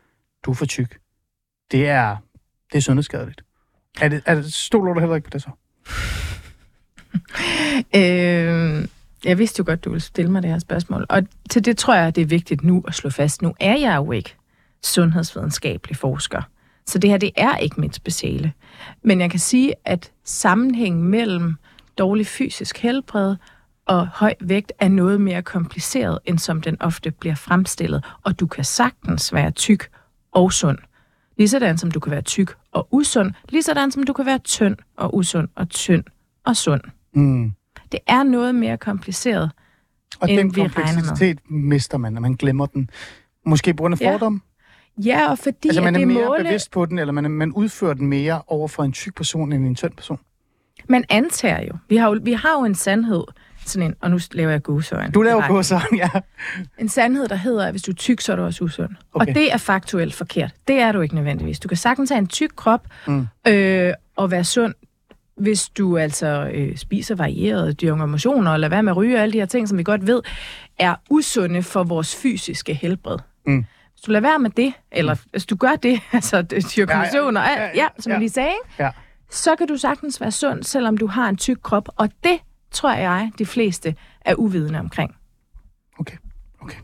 du 0.46 0.52
er 0.52 0.56
for 0.56 0.66
tyk, 0.66 0.98
det 1.72 1.88
er, 1.88 2.16
det 2.72 2.78
er 2.78 2.82
sundhedsskadeligt. 2.82 3.42
Er 4.02 4.10
det, 4.10 4.22
er 4.26 4.36
det, 4.36 4.54
stoler 4.54 4.94
du 4.94 5.00
heller 5.00 5.16
ikke 5.16 5.26
på 5.26 5.32
det 5.34 5.42
så? 5.42 5.50
Øh, 7.96 8.88
jeg 9.26 9.38
vidste 9.38 9.60
jo 9.60 9.64
godt, 9.68 9.86
du 9.86 9.90
ville 9.90 10.02
stille 10.02 10.32
mig 10.32 10.44
det 10.44 10.52
her 10.52 10.60
spørgsmål. 10.60 11.06
Og 11.10 11.24
til 11.50 11.66
det 11.66 11.78
tror 11.78 11.94
jeg, 11.94 12.16
det 12.16 12.22
er 12.22 12.26
vigtigt 12.26 12.64
nu 12.64 12.84
at 12.88 12.94
slå 12.94 13.10
fast. 13.10 13.42
Nu 13.42 13.54
er 13.60 13.76
jeg 13.78 13.96
jo 13.96 14.12
ikke 14.12 14.36
sundhedsvidenskabelig 14.84 15.98
forsker. 15.98 16.42
Så 16.86 17.00
det 17.00 17.10
her, 17.10 17.18
det 17.18 17.32
er 17.36 17.58
ikke 17.58 17.82
mit 17.82 17.96
speciale. 17.96 18.54
Men 19.04 19.22
jeg 19.22 19.32
kan 19.32 19.40
sige, 19.40 19.74
at 19.86 20.12
sammenhængen 20.24 21.04
mellem 21.04 21.56
dårlig 21.98 22.28
fysisk 22.28 22.78
helbred 22.78 23.36
og 23.86 24.08
høj 24.08 24.34
vægt 24.40 24.74
er 24.80 24.88
noget 24.88 25.22
mere 25.22 25.42
kompliceret, 25.42 26.20
end 26.26 26.40
som 26.40 26.62
den 26.62 26.82
ofte 26.82 27.12
bliver 27.12 27.36
fremstillet. 27.36 28.06
Og 28.24 28.40
du 28.40 28.48
kan 28.48 28.64
sagtens 28.64 29.34
være 29.34 29.52
tyk 29.52 29.90
og 30.32 30.54
sund. 30.54 30.78
Ligesådan 31.38 31.78
som 31.78 31.92
du 31.92 32.00
kan 32.00 32.12
være 32.12 32.22
tyk 32.22 32.56
og 32.72 32.88
usund. 32.92 33.32
Ligesådan 33.50 33.92
som 33.92 34.04
du 34.04 34.14
kan 34.14 34.26
være 34.26 34.38
tynd 34.40 34.76
og 34.98 35.16
usund 35.16 35.48
og 35.56 35.70
tynd 35.70 36.04
og 36.46 36.56
sund. 36.56 36.82
Mm. 37.14 37.52
Det 37.92 38.00
er 38.08 38.24
noget 38.24 38.56
mere 38.56 38.78
kompliceret. 38.78 39.52
Og 40.20 40.30
end 40.30 40.38
den 40.38 40.56
vi 40.56 40.62
kompleksitet 40.62 41.40
mister 41.50 41.98
man, 41.98 42.14
når 42.14 42.22
man 42.22 42.34
glemmer 42.34 42.66
den. 42.66 42.90
Måske 43.46 43.74
på 43.74 43.82
grund 43.84 43.94
af 43.94 44.02
Ja. 44.02 44.14
fordom. 44.14 44.42
Ja, 45.06 45.30
og 45.30 45.38
fordi 45.38 45.68
Altså 45.68 45.82
man 45.82 45.96
er 45.96 46.00
det 46.00 46.08
mere 46.08 46.26
måle... 46.26 46.44
bevidst 46.44 46.72
på 46.72 46.86
den, 46.86 47.00
eller 47.00 47.12
man, 47.14 47.32
man 47.32 47.52
udfører 47.52 47.94
den 47.94 48.08
mere 48.08 48.42
over 48.48 48.68
for 48.68 48.84
en 48.84 48.92
tyk 48.92 49.16
person 49.16 49.52
end 49.54 49.66
en 49.66 49.76
tynd 49.76 49.92
person. 49.94 50.20
Man 50.90 51.04
antager 51.10 51.62
jo. 51.62 51.74
Vi 51.90 51.98
har 51.98 52.10
jo, 52.10 52.20
vi 52.24 52.34
har 52.34 52.60
jo 52.60 52.66
en 52.66 52.76
sandhed, 52.76 53.24
sådan 53.70 53.88
en, 53.88 53.96
og 54.02 54.12
nu 54.12 54.20
laver 54.32 54.52
jeg 54.52 54.64
godsøjne. 54.64 55.12
Du 55.12 55.22
laver 55.22 55.62
sådan, 55.62 55.98
ja. 55.98 56.10
En 56.78 56.90
sandhed, 56.90 57.28
der 57.28 57.36
hedder, 57.36 57.66
at 57.66 57.72
hvis 57.74 57.82
du 57.82 57.92
er 57.92 57.96
tyk, 57.96 58.22
så 58.22 58.32
er 58.32 58.36
du 58.36 58.44
også 58.44 58.64
usund. 58.64 58.90
Okay. 59.14 59.28
Og 59.28 59.36
det 59.36 59.54
er 59.54 59.58
faktuelt 59.58 60.14
forkert. 60.14 60.52
Det 60.68 60.76
er 60.80 60.92
du 60.92 61.02
ikke 61.02 61.16
nødvendigvis. 61.16 61.60
Du 61.60 61.68
kan 61.68 61.78
sagtens 61.78 62.10
have 62.10 62.20
en 62.20 62.28
tyk 62.28 62.50
krop 62.56 62.88
Mm. 63.08 63.28
øh, 63.48 63.94
og 64.16 64.32
være 64.32 64.44
sund, 64.44 64.74
hvis 65.38 65.70
du 65.70 65.98
altså 65.98 66.50
øh, 66.54 66.78
spiser 66.78 67.16
varieret, 67.16 67.82
dyrker 67.82 68.06
motioner, 68.06 68.54
eller 68.54 68.68
hvad 68.68 68.84
med 68.84 68.92
at 68.92 68.98
ryge, 68.98 69.16
og 69.18 69.22
alle 69.22 69.34
de 69.34 69.38
her 69.40 69.46
ting, 69.46 69.70
som 69.70 69.78
vi 69.78 69.84
godt 69.84 70.08
ved, 70.08 70.22
er 70.80 70.96
usunde 71.10 71.64
for 71.64 71.84
vores 71.84 72.16
fysiske 72.16 72.74
helbred. 72.74 73.18
Mm. 73.46 73.66
Hvis 73.94 74.02
du 74.02 74.12
lader 74.12 74.28
være 74.28 74.40
med 74.40 74.50
det, 74.50 74.74
eller 74.92 75.16
hvis 75.32 75.46
du 75.46 75.56
gør 75.56 75.76
det, 75.84 76.00
altså 76.14 76.42
dyrker 76.42 76.96
Ja, 76.96 77.00
ja, 77.00 77.06
motioner, 77.06 77.42
ja, 77.42 77.52
ja, 77.52 77.64
ja, 77.64 77.70
ja, 77.76 77.88
som 78.00 78.10
ja. 78.10 78.14
jeg 78.14 78.20
lige 78.20 78.30
sagde, 78.30 78.50
ikke? 78.50 78.84
Ja. 78.84 78.90
så 79.30 79.56
kan 79.56 79.68
du 79.68 79.78
sagtens 79.78 80.22
være 80.22 80.32
sund, 80.32 80.64
selvom 80.64 80.98
du 80.98 81.08
har 81.08 81.30
en 81.30 81.38
tyk 81.38 81.58
krop, 81.64 81.90
og 81.96 82.10
det 82.24 82.40
tror 82.78 82.94
jeg, 82.94 83.32
de 83.40 83.46
fleste 83.46 83.96
er 84.22 84.36
uvidende 84.36 84.80
omkring. 84.80 85.16
Okay. 86.00 86.18
okay. 86.62 86.80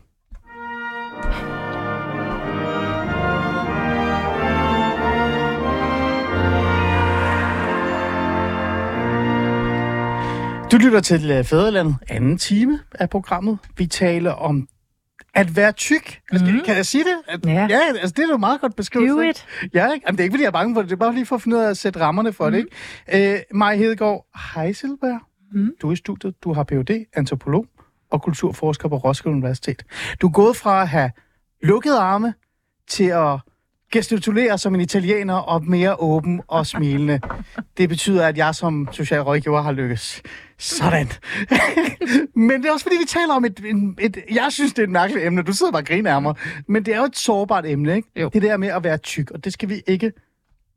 Du 10.72 10.76
lytter 10.78 11.00
til 11.00 11.30
øh, 11.30 11.44
Fæderlandet, 11.44 11.96
anden 12.08 12.38
time 12.38 12.78
af 12.94 13.10
programmet. 13.10 13.58
Vi 13.78 13.86
taler 13.86 14.30
om 14.32 14.68
at 15.34 15.56
være 15.56 15.72
tyk. 15.72 16.20
Altså, 16.32 16.46
Mhm. 16.46 16.60
Kan 16.64 16.76
jeg 16.76 16.86
sige 16.86 17.04
det? 17.04 17.16
At, 17.28 17.46
Ja. 17.46 17.66
ja 17.70 17.80
altså, 18.00 18.14
det 18.16 18.24
er 18.24 18.28
jo 18.30 18.36
meget 18.36 18.60
godt 18.60 18.76
beskrevet. 18.76 19.08
Do 19.08 19.20
it. 19.20 19.46
Ja, 19.74 19.92
ikke? 19.92 20.04
Jamen, 20.06 20.16
det 20.16 20.20
er 20.20 20.24
ikke, 20.24 20.32
fordi 20.32 20.42
jeg 20.42 20.48
er 20.48 20.52
bange 20.52 20.74
for 20.74 20.80
det. 20.82 20.90
Det 20.90 20.96
er 20.96 20.98
bare 20.98 21.14
lige 21.14 21.26
for 21.26 21.36
at 21.36 21.42
finde 21.42 21.56
ud 21.56 21.62
af 21.62 21.70
at 21.70 21.76
sætte 21.76 22.00
rammerne 22.00 22.32
for 22.32 22.46
mm. 22.46 22.52
det. 22.52 22.66
Ikke? 23.10 23.34
Øh, 23.34 23.40
Maja 23.54 23.76
Hedegaard, 23.76 24.26
hej 24.54 24.72
Mhm. 25.52 25.74
Du 25.82 25.88
er 25.88 25.92
i 25.92 25.96
studiet. 25.96 26.44
Du 26.44 26.52
har 26.52 26.64
Ph.D., 26.64 27.04
antropolog 27.12 27.66
og 28.10 28.22
kulturforsker 28.22 28.88
på 28.88 28.96
Roskilde 28.96 29.36
Universitet. 29.36 29.84
Du 30.20 30.26
er 30.26 30.32
gået 30.32 30.56
fra 30.56 30.82
at 30.82 30.88
have 30.88 31.10
lukkede 31.62 31.98
arme 31.98 32.34
til 32.88 33.04
at 33.04 33.38
gestikulere 33.92 34.58
som 34.58 34.74
en 34.74 34.80
italiener 34.80 35.34
og 35.34 35.64
mere 35.64 35.96
åben 36.00 36.40
og 36.48 36.66
smilende. 36.66 37.20
Det 37.78 37.88
betyder, 37.88 38.26
at 38.26 38.38
jeg 38.38 38.54
som 38.54 38.88
social 38.92 39.20
rådgiver 39.20 39.62
har 39.62 39.72
lykkes. 39.72 40.22
Sådan. 40.58 41.08
Men 42.48 42.62
det 42.62 42.68
er 42.68 42.72
også 42.72 42.84
fordi, 42.84 42.96
vi 43.00 43.06
taler 43.06 43.34
om 43.34 43.44
et, 43.44 43.60
et, 43.64 43.94
et... 44.00 44.16
Jeg 44.30 44.46
synes, 44.50 44.72
det 44.72 44.78
er 44.78 44.86
et 44.86 44.90
mærkeligt 44.90 45.26
emne. 45.26 45.42
Du 45.42 45.52
sidder 45.52 45.72
bare 45.72 45.82
og 45.82 45.86
griner 45.86 46.14
af 46.14 46.22
mig. 46.22 46.34
Men 46.68 46.84
det 46.84 46.94
er 46.94 46.98
jo 46.98 47.04
et 47.04 47.16
sårbart 47.16 47.66
emne, 47.66 47.96
ikke? 47.96 48.08
Jo. 48.16 48.30
Det 48.32 48.42
der 48.42 48.56
med 48.56 48.68
at 48.68 48.84
være 48.84 48.98
tyk, 48.98 49.30
og 49.30 49.44
det 49.44 49.52
skal 49.52 49.68
vi 49.68 49.82
ikke 49.86 50.12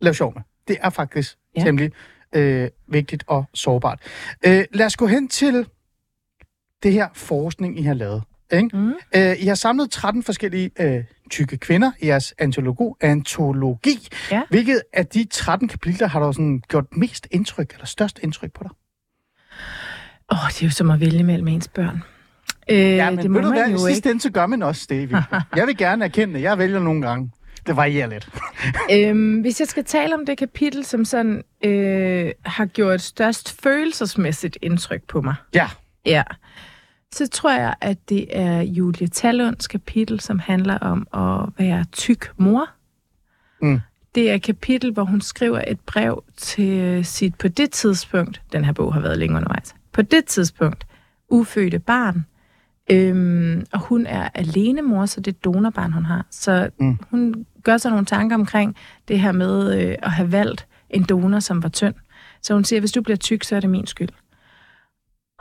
lave 0.02 0.14
sjov 0.14 0.34
med. 0.36 0.44
Det 0.68 0.78
er 0.82 0.90
faktisk. 0.90 1.38
Ja. 1.58 1.64
temmelig 1.64 1.92
øh, 2.36 2.70
vigtigt 2.88 3.24
og 3.28 3.46
sårbart. 3.54 4.00
Øh, 4.46 4.66
lad 4.74 4.86
os 4.86 4.96
gå 4.98 5.08
hen 5.08 5.28
til 5.28 5.66
det 6.84 6.94
her 6.94 7.08
forskning, 7.14 7.80
I 7.80 7.82
har 7.82 7.94
lavet. 7.94 8.24
Ikke? 8.54 8.70
Mm. 8.78 8.94
Øh, 9.16 9.36
I 9.40 9.46
har 9.48 9.56
samlet 9.56 9.92
13 9.92 10.24
forskellige 10.24 10.72
øh, 10.80 11.04
tykke 11.32 11.58
kvinder 11.58 11.92
i 12.00 12.08
jeres 12.08 12.34
antologi. 12.38 12.84
antologi. 13.02 14.08
Ja. 14.32 14.42
Hvilket 14.50 14.82
af 14.94 15.06
de 15.08 15.26
13 15.32 15.68
kapitler 15.68 16.08
har 16.08 16.20
der 16.20 16.32
sådan 16.32 16.62
gjort 16.70 16.86
mest 16.92 17.28
indtryk, 17.32 17.74
eller 17.74 17.86
størst 17.86 18.20
indtryk 18.24 18.54
på 18.54 18.64
dig? 18.64 18.72
Åh, 20.32 20.44
oh, 20.46 20.50
det 20.50 20.62
er 20.62 20.66
jo 20.68 20.72
som 20.72 20.92
at 20.92 21.00
vælge 21.00 21.24
mellem 21.24 21.48
ens 21.48 21.68
børn. 21.68 22.04
Øh, 22.70 22.78
Ja, 22.78 23.10
men 23.10 23.20
det 23.20 23.32
må 23.32 23.38
ved 23.40 23.44
du 23.44 23.50
man 23.50 23.60
hvad, 23.60 23.70
i 23.70 23.72
jo 23.72 23.78
sidste 23.78 23.96
ikke. 23.98 24.10
ende, 24.10 24.22
så 24.22 24.32
gør 24.32 24.46
man 24.46 24.64
også 24.64 24.88
det. 24.90 25.10
i. 25.12 25.14
Jeg 25.58 25.68
vil 25.68 25.78
gerne 25.78 26.06
erkende, 26.06 26.36
at 26.36 26.42
jeg 26.42 26.58
vælger 26.58 26.80
nogle 26.80 27.02
gange. 27.08 27.32
Det 27.68 27.76
varierer 27.76 28.08
lidt. 28.08 28.30
Øhm, 28.94 29.42
hvis 29.42 29.60
jeg 29.60 29.68
skal 29.68 29.84
tale 29.86 30.14
om 30.16 30.26
det 30.26 30.38
kapitel, 30.38 30.86
som 30.86 31.06
sådan 31.06 31.44
øh, 31.64 32.32
har 32.46 32.66
gjort 32.66 33.02
størst 33.02 33.62
følelsesmæssigt 33.62 34.58
indtryk 34.62 35.04
på 35.08 35.22
mig, 35.22 35.36
Ja. 35.54 35.70
ja, 36.06 36.24
så 37.14 37.28
tror 37.28 37.52
jeg, 37.52 37.76
at 37.82 38.10
det 38.10 38.38
er 38.38 38.62
Julie 38.62 39.08
Talunds 39.08 39.68
kapitel, 39.68 40.20
som 40.20 40.40
handler 40.40 40.78
om 40.78 41.08
at 41.14 41.50
være 41.66 41.86
tyk 41.92 42.32
mor. 42.38 42.70
Mm. 43.62 43.80
Det 44.16 44.30
er 44.30 44.34
et 44.34 44.42
kapitel, 44.42 44.92
hvor 44.92 45.04
hun 45.04 45.22
skriver 45.22 45.62
et 45.68 45.80
brev 45.80 46.24
til 46.38 47.06
sit 47.06 47.36
på 47.36 47.48
det 47.48 47.72
tidspunkt, 47.72 48.42
den 48.52 48.66
her 48.66 48.72
bog 48.72 48.94
har 48.94 49.02
været 49.02 49.18
længe 49.18 49.36
undervejs, 49.36 49.76
på 49.92 50.02
det 50.02 50.26
tidspunkt 50.26 50.88
ufødte 51.30 51.80
barn. 51.80 52.26
Øhm, 52.92 53.66
og 53.74 53.80
hun 53.80 54.06
er 54.06 54.30
alene 54.34 54.82
mor, 54.82 55.06
så 55.06 55.22
det 55.22 55.34
er 55.34 55.38
donorbarn, 55.44 55.92
hun 55.94 56.06
har. 56.06 56.26
Så 56.32 56.70
mm. 56.80 57.00
hun 57.10 57.46
gør 57.68 57.78
sig 57.78 57.92
nogle 57.92 58.06
tanker 58.06 58.36
omkring 58.36 58.76
det 59.08 59.20
her 59.20 59.32
med 59.32 59.82
øh, 59.82 59.96
at 60.04 60.12
have 60.12 60.32
valgt 60.32 60.68
en 60.90 61.04
donor, 61.04 61.40
som 61.40 61.64
var 61.64 61.70
tynd. 61.70 61.96
Så 62.42 62.54
hun 62.54 62.64
siger, 62.64 62.80
hvis 62.80 62.92
du 62.92 63.02
bliver 63.02 63.18
tyk, 63.18 63.44
så 63.44 63.56
er 63.56 63.60
det 63.60 63.70
min 63.70 63.88
skyld. 63.88 64.10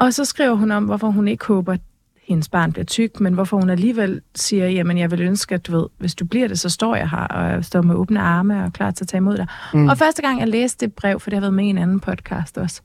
Og 0.01 0.15
så 0.15 0.25
skriver 0.25 0.55
hun 0.55 0.71
om, 0.71 0.85
hvorfor 0.85 1.09
hun 1.09 1.29
ikke 1.29 1.47
håber, 1.47 1.73
at 1.73 1.81
hendes 2.23 2.49
barn 2.49 2.73
bliver 2.73 2.85
tyk, 2.85 3.21
men 3.21 3.35
hvorfor 3.35 3.57
hun 3.57 3.71
alligevel 3.71 4.21
siger, 4.35 4.69
jamen 4.69 4.99
jeg 4.99 5.11
vil 5.11 5.21
ønske, 5.21 5.55
at 5.55 5.67
du 5.67 5.73
ved, 5.73 5.87
hvis 5.99 6.15
du 6.15 6.25
bliver 6.25 6.49
det, 6.49 6.61
så 6.61 6.69
står 6.69 6.97
jeg 6.97 7.11
her, 7.11 7.27
og 7.27 7.51
jeg 7.51 7.65
står 7.65 7.83
med 7.83 7.95
åbne 7.95 8.21
arme 8.21 8.65
og 8.65 8.73
klar 8.73 8.91
til 8.91 9.05
at 9.05 9.09
tage 9.09 9.19
imod 9.19 9.37
dig. 9.37 9.47
Mm. 9.75 9.89
Og 9.89 9.99
første 9.99 10.23
gang 10.23 10.41
jeg 10.41 10.49
læste 10.49 10.87
det 10.87 10.95
brev, 10.95 11.21
for 11.21 11.31
det 11.31 11.37
har 11.37 11.41
været 11.41 11.55
med 11.55 11.65
i 11.65 11.69
en 11.69 11.79
anden 11.79 12.01
podcast 12.01 12.59
også, 12.59 12.83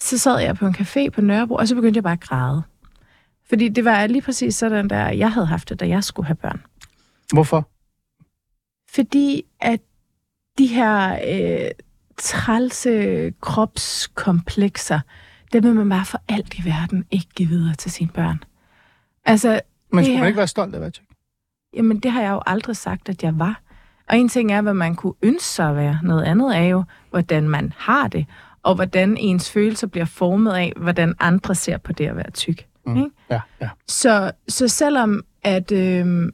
så 0.00 0.18
sad 0.18 0.38
jeg 0.38 0.56
på 0.56 0.66
en 0.66 0.74
café 0.74 1.10
på 1.10 1.20
Nørrebro, 1.20 1.54
og 1.54 1.68
så 1.68 1.74
begyndte 1.74 1.98
jeg 1.98 2.04
bare 2.04 2.12
at 2.12 2.20
græde. 2.20 2.62
Fordi 3.48 3.68
det 3.68 3.84
var 3.84 4.06
lige 4.06 4.22
præcis 4.22 4.54
sådan, 4.54 4.88
der 4.88 5.08
jeg 5.08 5.32
havde 5.32 5.46
haft 5.46 5.68
det, 5.68 5.80
da 5.80 5.88
jeg 5.88 6.04
skulle 6.04 6.26
have 6.26 6.36
børn. 6.36 6.60
Hvorfor? 7.32 7.68
Fordi 8.94 9.42
at 9.60 9.80
de 10.58 10.66
her 10.66 11.18
øh, 11.28 11.70
trælse 12.18 13.32
kropskomplekser, 13.40 15.00
dem 15.52 15.64
vil 15.64 15.74
man 15.74 15.88
bare 15.88 16.04
for 16.04 16.22
alt 16.28 16.54
i 16.54 16.62
verden 16.64 17.04
ikke 17.10 17.28
give 17.36 17.48
videre 17.48 17.74
til 17.74 17.90
sine 17.90 18.10
børn. 18.10 18.42
Altså, 19.24 19.60
Men 19.92 20.04
skulle 20.04 20.14
man 20.14 20.20
her- 20.20 20.26
ikke 20.26 20.36
være 20.36 20.46
stolt 20.48 20.74
af 20.74 20.76
at 20.78 20.80
være 20.80 20.90
tyk? 20.90 21.04
jamen 21.76 21.98
det 22.00 22.10
har 22.10 22.22
jeg 22.22 22.30
jo 22.30 22.40
aldrig 22.46 22.76
sagt, 22.76 23.08
at 23.08 23.22
jeg 23.22 23.38
var. 23.38 23.60
Og 24.08 24.18
en 24.18 24.28
ting 24.28 24.52
er, 24.52 24.60
hvad 24.62 24.74
man 24.74 24.94
kunne 24.96 25.14
ønske 25.22 25.44
sig 25.48 25.68
at 25.70 25.76
være. 25.76 25.98
Noget 26.02 26.22
andet 26.24 26.56
er 26.56 26.62
jo, 26.62 26.84
hvordan 27.10 27.48
man 27.48 27.72
har 27.76 28.08
det, 28.08 28.26
og 28.62 28.74
hvordan 28.74 29.16
ens 29.16 29.50
følelser 29.50 29.86
bliver 29.86 30.04
formet 30.04 30.52
af, 30.52 30.72
hvordan 30.76 31.14
andre 31.20 31.54
ser 31.54 31.78
på 31.78 31.92
det 31.92 32.06
at 32.06 32.16
være 32.16 32.30
tyk. 32.30 32.66
Mm. 32.86 32.96
Ikke? 32.96 33.10
Ja, 33.30 33.40
ja. 33.60 33.68
Så, 33.88 34.32
så 34.48 34.68
selvom 34.68 35.22
at, 35.42 35.72
øh, 35.72 36.32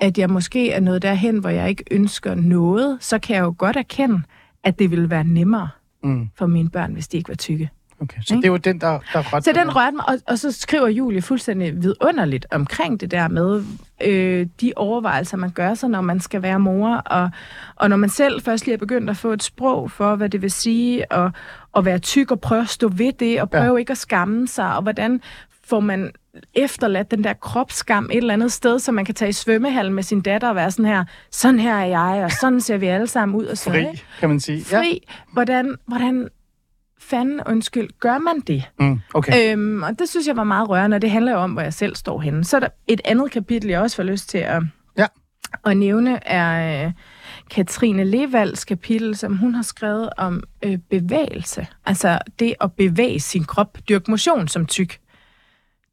at 0.00 0.18
jeg 0.18 0.30
måske 0.30 0.70
er 0.72 0.80
nået 0.80 1.02
derhen, 1.02 1.38
hvor 1.38 1.50
jeg 1.50 1.68
ikke 1.68 1.84
ønsker 1.90 2.34
noget, 2.34 2.98
så 3.00 3.18
kan 3.18 3.36
jeg 3.36 3.42
jo 3.42 3.54
godt 3.58 3.76
erkende, 3.76 4.22
at 4.64 4.78
det 4.78 4.90
ville 4.90 5.10
være 5.10 5.24
nemmere 5.24 5.68
Mm. 6.02 6.28
for 6.38 6.46
mine 6.46 6.70
børn, 6.70 6.92
hvis 6.92 7.08
de 7.08 7.16
ikke 7.16 7.28
var 7.28 7.34
tykke. 7.34 7.70
okay. 8.00 8.20
Så 8.26 8.40
det 8.42 8.52
var 8.52 8.58
den, 8.58 8.80
der, 8.80 8.98
der 9.12 9.22
rørte 9.32 9.44
Så 9.44 9.52
den 9.52 9.76
rørte 9.76 9.96
mig, 9.96 10.08
og, 10.08 10.14
og 10.26 10.38
så 10.38 10.52
skriver 10.52 10.88
Julie 10.88 11.22
fuldstændig 11.22 11.82
vidunderligt 11.82 12.46
omkring 12.50 13.00
det 13.00 13.10
der 13.10 13.28
med 13.28 13.64
øh, 14.02 14.46
de 14.60 14.72
overvejelser, 14.76 15.36
man 15.36 15.50
gør 15.50 15.74
sig, 15.74 15.88
når 15.90 16.00
man 16.00 16.20
skal 16.20 16.42
være 16.42 16.58
mor, 16.60 16.94
og, 16.96 17.30
og 17.76 17.88
når 17.90 17.96
man 17.96 18.08
selv 18.08 18.42
først 18.42 18.64
lige 18.66 18.74
er 18.74 18.78
begyndt 18.78 19.10
at 19.10 19.16
få 19.16 19.32
et 19.32 19.42
sprog 19.42 19.90
for, 19.90 20.16
hvad 20.16 20.28
det 20.28 20.42
vil 20.42 20.50
sige 20.50 21.12
at, 21.12 21.30
at 21.76 21.84
være 21.84 21.98
tyk 21.98 22.30
og 22.30 22.40
prøve 22.40 22.62
at 22.62 22.68
stå 22.68 22.88
ved 22.88 23.12
det, 23.12 23.40
og 23.40 23.50
prøve 23.50 23.72
ja. 23.72 23.76
ikke 23.76 23.90
at 23.90 23.98
skamme 23.98 24.48
sig, 24.48 24.76
og 24.76 24.82
hvordan 24.82 25.20
får 25.64 25.80
man 25.80 26.12
efterladt 26.54 27.10
den 27.10 27.24
der 27.24 27.32
kropsskam 27.32 28.04
et 28.12 28.16
eller 28.16 28.34
andet 28.34 28.52
sted, 28.52 28.78
så 28.78 28.92
man 28.92 29.04
kan 29.04 29.14
tage 29.14 29.28
i 29.28 29.32
svømmehallen 29.32 29.94
med 29.94 30.02
sin 30.02 30.20
datter 30.20 30.48
og 30.48 30.54
være 30.56 30.70
sådan 30.70 30.84
her, 30.84 31.04
sådan 31.30 31.60
her 31.60 31.74
er 31.74 31.84
jeg, 31.84 32.24
og 32.24 32.30
sådan 32.32 32.60
ser 32.60 32.76
vi 32.76 32.86
alle 32.86 33.06
sammen 33.06 33.36
ud. 33.40 33.44
Og 33.46 33.58
sådan, 33.58 33.82
Fri, 33.84 33.90
ikke? 33.90 34.04
kan 34.20 34.28
man 34.28 34.40
sige. 34.40 34.64
Fri. 34.64 35.06
Hvordan, 35.32 35.74
hvordan 35.86 36.28
fanden, 37.00 37.40
undskyld, 37.46 37.88
gør 38.00 38.18
man 38.18 38.40
det? 38.40 38.64
Ja. 38.80 38.84
Mm, 38.84 39.00
okay. 39.14 39.52
Øhm, 39.52 39.82
og 39.82 39.98
det 39.98 40.08
synes 40.08 40.26
jeg 40.26 40.36
var 40.36 40.44
meget 40.44 40.68
rørende, 40.68 40.94
og 40.94 41.02
det 41.02 41.10
handler 41.10 41.32
jo 41.32 41.38
om, 41.38 41.52
hvor 41.52 41.62
jeg 41.62 41.74
selv 41.74 41.96
står 41.96 42.20
henne. 42.20 42.44
Så 42.44 42.56
er 42.56 42.60
der 42.60 42.68
et 42.86 43.00
andet 43.04 43.30
kapitel, 43.30 43.70
jeg 43.70 43.80
også 43.80 43.96
får 43.96 44.02
lyst 44.02 44.28
til 44.28 44.38
at, 44.38 44.62
Ja. 44.98 45.06
at 45.66 45.76
nævne, 45.76 46.26
er 46.28 46.84
øh, 46.86 46.92
Katrine 47.50 48.04
Levalds 48.04 48.64
kapitel, 48.64 49.16
som 49.16 49.36
hun 49.36 49.54
har 49.54 49.62
skrevet 49.62 50.10
om 50.16 50.42
øh, 50.64 50.78
bevægelse. 50.90 51.66
Altså 51.86 52.18
det 52.38 52.54
at 52.60 52.72
bevæge 52.72 53.20
sin 53.20 53.44
krop, 53.44 53.78
dyrke 53.88 54.10
motion 54.10 54.48
som 54.48 54.66
tyk. 54.66 54.98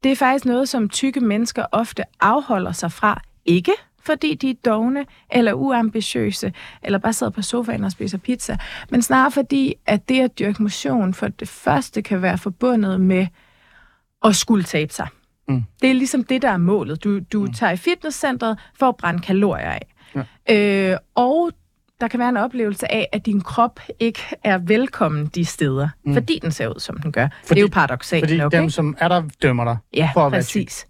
Det 0.06 0.12
er 0.12 0.16
faktisk 0.16 0.44
noget, 0.44 0.68
som 0.68 0.88
tykke 0.88 1.20
mennesker 1.20 1.64
ofte 1.72 2.02
afholder 2.20 2.72
sig 2.72 2.92
fra. 2.92 3.22
Ikke 3.44 3.72
fordi 4.00 4.34
de 4.34 4.50
er 4.50 4.54
dogne 4.64 5.06
eller 5.30 5.52
uambitiøse, 5.52 6.52
eller 6.82 6.98
bare 6.98 7.12
sidder 7.12 7.30
på 7.30 7.42
sofaen 7.42 7.84
og 7.84 7.92
spiser 7.92 8.18
pizza, 8.18 8.56
men 8.90 9.02
snarere 9.02 9.30
fordi, 9.30 9.74
at 9.86 10.08
det 10.08 10.20
at 10.20 10.38
dyrke 10.38 10.62
motion 10.62 11.14
for 11.14 11.28
det 11.28 11.48
første 11.48 12.02
kan 12.02 12.22
være 12.22 12.38
forbundet 12.38 13.00
med 13.00 13.26
at 14.24 14.36
skulle 14.36 14.64
tabe 14.64 14.92
sig. 14.92 15.08
Mm. 15.48 15.62
Det 15.82 15.90
er 15.90 15.94
ligesom 15.94 16.24
det, 16.24 16.42
der 16.42 16.50
er 16.50 16.56
målet. 16.56 17.04
Du, 17.04 17.20
du 17.20 17.40
mm. 17.40 17.52
tager 17.52 17.72
i 17.72 17.76
fitnesscenteret 17.76 18.58
for 18.74 18.88
at 18.88 18.96
brænde 18.96 19.20
kalorier 19.20 19.70
af. 19.70 19.86
Ja. 20.48 20.92
Øh, 20.92 20.98
og 21.14 21.50
der 22.00 22.08
kan 22.08 22.20
være 22.20 22.28
en 22.28 22.36
oplevelse 22.36 22.92
af, 22.92 23.08
at 23.12 23.26
din 23.26 23.40
krop 23.40 23.80
ikke 24.00 24.20
er 24.44 24.58
velkommen 24.58 25.26
de 25.26 25.44
steder, 25.44 25.88
mm. 26.04 26.14
fordi 26.14 26.38
den 26.42 26.50
ser 26.52 26.68
ud, 26.68 26.80
som 26.80 26.96
den 27.00 27.12
gør. 27.12 27.28
Fordi, 27.44 27.54
det 27.54 27.56
er 27.56 27.62
jo 27.62 27.68
paradoxalt 27.72 28.22
Fordi 28.24 28.36
nok, 28.36 28.52
dem, 28.52 28.62
ikke? 28.62 28.70
som 28.72 28.96
er 28.98 29.08
der, 29.08 29.22
dømmer 29.42 29.64
dig 29.64 29.76
Ja, 29.94 30.10
for 30.14 30.26
at 30.26 30.32
være 30.32 30.42
tyk. 30.42 30.64
præcis. 30.66 30.86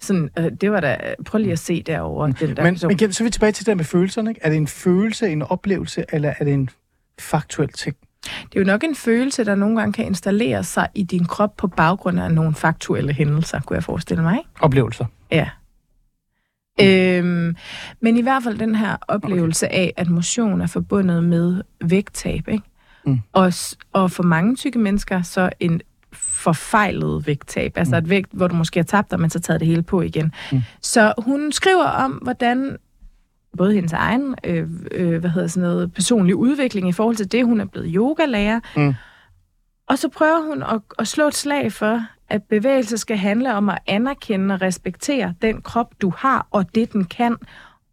Sådan, 0.00 0.30
øh, 0.38 0.44
det 0.60 0.72
var 0.72 0.80
da... 0.80 0.96
Prøv 1.24 1.38
lige 1.38 1.52
at 1.52 1.58
se 1.58 1.82
derovre, 1.82 2.26
den 2.26 2.34
der 2.40 2.46
Mm. 2.46 2.48
Men, 2.64 2.74
person. 2.74 2.88
men 2.88 2.96
igen, 2.96 3.12
så 3.12 3.24
er 3.24 3.26
vi 3.26 3.30
tilbage 3.30 3.52
til 3.52 3.66
det 3.66 3.70
der 3.70 3.74
med 3.74 3.84
følelserne. 3.84 4.30
Ikke? 4.30 4.40
Er 4.44 4.48
det 4.48 4.56
en 4.56 4.66
følelse, 4.66 5.28
en 5.28 5.42
oplevelse, 5.42 6.04
eller 6.12 6.34
er 6.38 6.44
det 6.44 6.54
en 6.54 6.70
faktuel 7.20 7.68
ting? 7.68 7.96
Det 8.24 8.56
er 8.56 8.60
jo 8.60 8.64
nok 8.66 8.84
en 8.84 8.94
følelse, 8.94 9.44
der 9.44 9.54
nogle 9.54 9.76
gange 9.78 9.92
kan 9.92 10.04
installere 10.04 10.64
sig 10.64 10.88
i 10.94 11.02
din 11.02 11.24
krop 11.24 11.56
på 11.56 11.66
baggrund 11.68 12.20
af 12.20 12.30
nogle 12.30 12.54
faktuelle 12.54 13.12
hændelser, 13.12 13.60
kunne 13.60 13.74
jeg 13.74 13.84
forestille 13.84 14.22
mig, 14.22 14.38
ikke? 14.38 14.50
Oplevelser. 14.60 15.04
Ja. 15.30 15.48
Øhm, 16.80 17.56
men 18.00 18.16
i 18.16 18.22
hvert 18.22 18.42
fald 18.42 18.58
den 18.58 18.74
her 18.74 18.96
oplevelse 19.08 19.66
okay. 19.66 19.76
af, 19.76 19.92
at 19.96 20.10
motion 20.10 20.60
er 20.60 20.66
forbundet 20.66 21.24
med 21.24 21.62
vægttab, 21.84 22.48
ikke? 22.48 22.64
Mm. 23.06 23.20
Og, 23.32 23.52
og 23.92 24.10
for 24.10 24.22
mange 24.22 24.56
tykke 24.56 24.78
mennesker, 24.78 25.22
så 25.22 25.50
en 25.60 25.80
forfejlet 26.12 27.26
vægttab. 27.26 27.72
Altså 27.76 27.96
et 27.96 28.10
vægt, 28.10 28.32
hvor 28.32 28.48
du 28.48 28.54
måske 28.54 28.78
har 28.78 28.84
tabt 28.84 29.10
dig, 29.10 29.20
men 29.20 29.30
så 29.30 29.40
taget 29.40 29.60
det 29.60 29.68
hele 29.68 29.82
på 29.82 30.02
igen. 30.02 30.32
Mm. 30.52 30.62
Så 30.80 31.12
hun 31.18 31.52
skriver 31.52 31.84
om, 31.84 32.12
hvordan 32.12 32.76
både 33.56 33.74
hendes 33.74 33.92
egen 33.92 34.34
øh, 34.44 34.68
øh, 34.92 35.20
hvad 35.20 35.30
hedder 35.30 35.48
sådan 35.48 35.68
noget, 35.68 35.92
personlig 35.92 36.36
udvikling 36.36 36.88
i 36.88 36.92
forhold 36.92 37.16
til 37.16 37.32
det, 37.32 37.44
hun 37.44 37.60
er 37.60 37.64
blevet 37.64 37.92
yogalærer. 37.94 38.60
Mm. 38.76 38.94
Og 39.88 39.98
så 39.98 40.08
prøver 40.08 40.42
hun 40.42 40.62
at, 40.62 40.80
at 40.98 41.08
slå 41.08 41.26
et 41.26 41.34
slag 41.34 41.72
for, 41.72 42.02
at 42.28 42.42
bevægelse 42.42 42.98
skal 42.98 43.16
handle 43.16 43.54
om 43.54 43.68
at 43.68 43.78
anerkende 43.86 44.54
og 44.54 44.62
respektere 44.62 45.34
den 45.42 45.62
krop, 45.62 45.94
du 46.02 46.12
har, 46.16 46.46
og 46.50 46.74
det, 46.74 46.92
den 46.92 47.04
kan, 47.04 47.36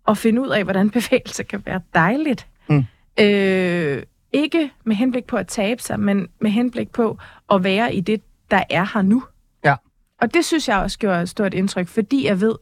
og 0.06 0.18
finde 0.18 0.42
ud 0.42 0.50
af, 0.50 0.64
hvordan 0.64 0.90
bevægelse 1.00 1.44
kan 1.44 1.64
være 1.66 1.82
dejligt. 1.94 2.48
Mm. 2.70 2.86
Øh, 3.20 4.04
ikke 4.34 4.72
med 4.84 4.96
henblik 4.96 5.26
på 5.26 5.38
at 5.38 5.48
tabe 5.48 5.82
sig, 5.82 6.00
men 6.00 6.28
med 6.40 6.52
henblik 6.52 6.90
på 6.90 7.18
at 7.52 7.64
være 7.64 7.96
i 7.96 8.02
det, 8.02 8.22
der 8.52 8.64
er 8.70 8.88
her 8.94 9.02
nu. 9.02 9.24
Ja. 9.66 9.76
Og 10.22 10.34
det 10.34 10.46
synes 10.46 10.68
jeg 10.68 10.78
også 10.78 11.00
gjorde 11.00 11.22
et 11.22 11.30
stort 11.30 11.54
indtryk, 11.54 11.88
fordi 11.88 12.26
jeg 12.26 12.42
ved, 12.42 12.56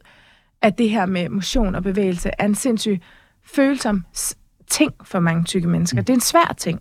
at 0.62 0.78
det 0.78 0.90
her 0.90 1.06
med 1.06 1.28
motion 1.28 1.74
og 1.74 1.82
bevægelse 1.82 2.30
er 2.38 2.44
en 2.44 2.54
sindssygt 2.54 3.02
følsom 3.44 4.04
ting 4.70 4.92
for 5.04 5.20
mange 5.20 5.44
tykke 5.44 5.68
mennesker. 5.68 6.00
Mm. 6.00 6.04
Det 6.04 6.12
er 6.12 6.16
en 6.16 6.20
svær 6.20 6.54
ting. 6.58 6.80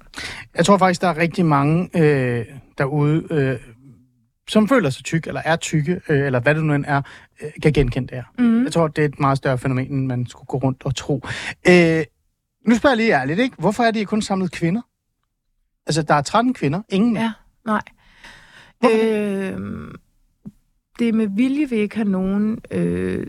Jeg 0.56 0.66
tror 0.66 0.78
faktisk, 0.78 1.02
der 1.02 1.08
er 1.08 1.18
rigtig 1.18 1.46
mange 1.46 1.90
øh, 1.96 2.46
derude, 2.78 3.28
øh, 3.32 3.60
som 4.48 4.68
føler 4.68 4.90
sig 4.90 5.04
tyk, 5.06 5.28
eller 5.28 5.42
er 5.46 5.56
tykke, 5.56 6.02
øh, 6.10 6.26
eller 6.26 6.40
hvad 6.40 6.56
det 6.56 6.64
nu 6.64 6.74
end 6.74 6.86
er, 6.88 7.02
øh, 7.42 7.50
kan 7.64 7.74
genkende 7.74 8.08
det 8.08 8.16
her. 8.16 8.44
Mm. 8.44 8.64
Jeg 8.64 8.72
tror, 8.72 8.88
det 8.88 9.02
er 9.02 9.06
et 9.06 9.20
meget 9.20 9.38
større 9.38 9.58
fænomen, 9.58 9.92
end 9.92 10.06
man 10.06 10.28
skulle 10.28 10.48
gå 10.48 10.58
rundt 10.58 10.86
og 10.86 10.96
tro. 10.96 11.22
Øh, 11.68 12.04
nu 12.68 12.76
spørger 12.76 12.92
jeg 12.92 12.98
lige 12.98 13.14
ærligt, 13.14 13.40
ikke? 13.40 13.56
hvorfor 13.60 13.84
er 13.84 13.92
de 13.92 14.06
kun 14.06 14.22
samlet 14.22 14.52
kvinder? 14.52 14.82
Altså, 15.88 16.02
der 16.02 16.14
er 16.14 16.22
13 16.22 16.54
kvinder, 16.54 16.82
ingen 16.90 17.14
mænd. 17.14 17.24
Ja, 17.24 17.32
nej. 17.66 17.82
Hvorfor 18.80 18.96
Øh, 18.96 19.92
det 21.00 21.10
er 21.10 21.14
med 21.14 21.28
vilje, 21.28 21.70
vi 21.70 21.76
ikke 21.76 21.98
har 21.98 22.04
nogen, 22.04 22.60
øh, 22.72 23.28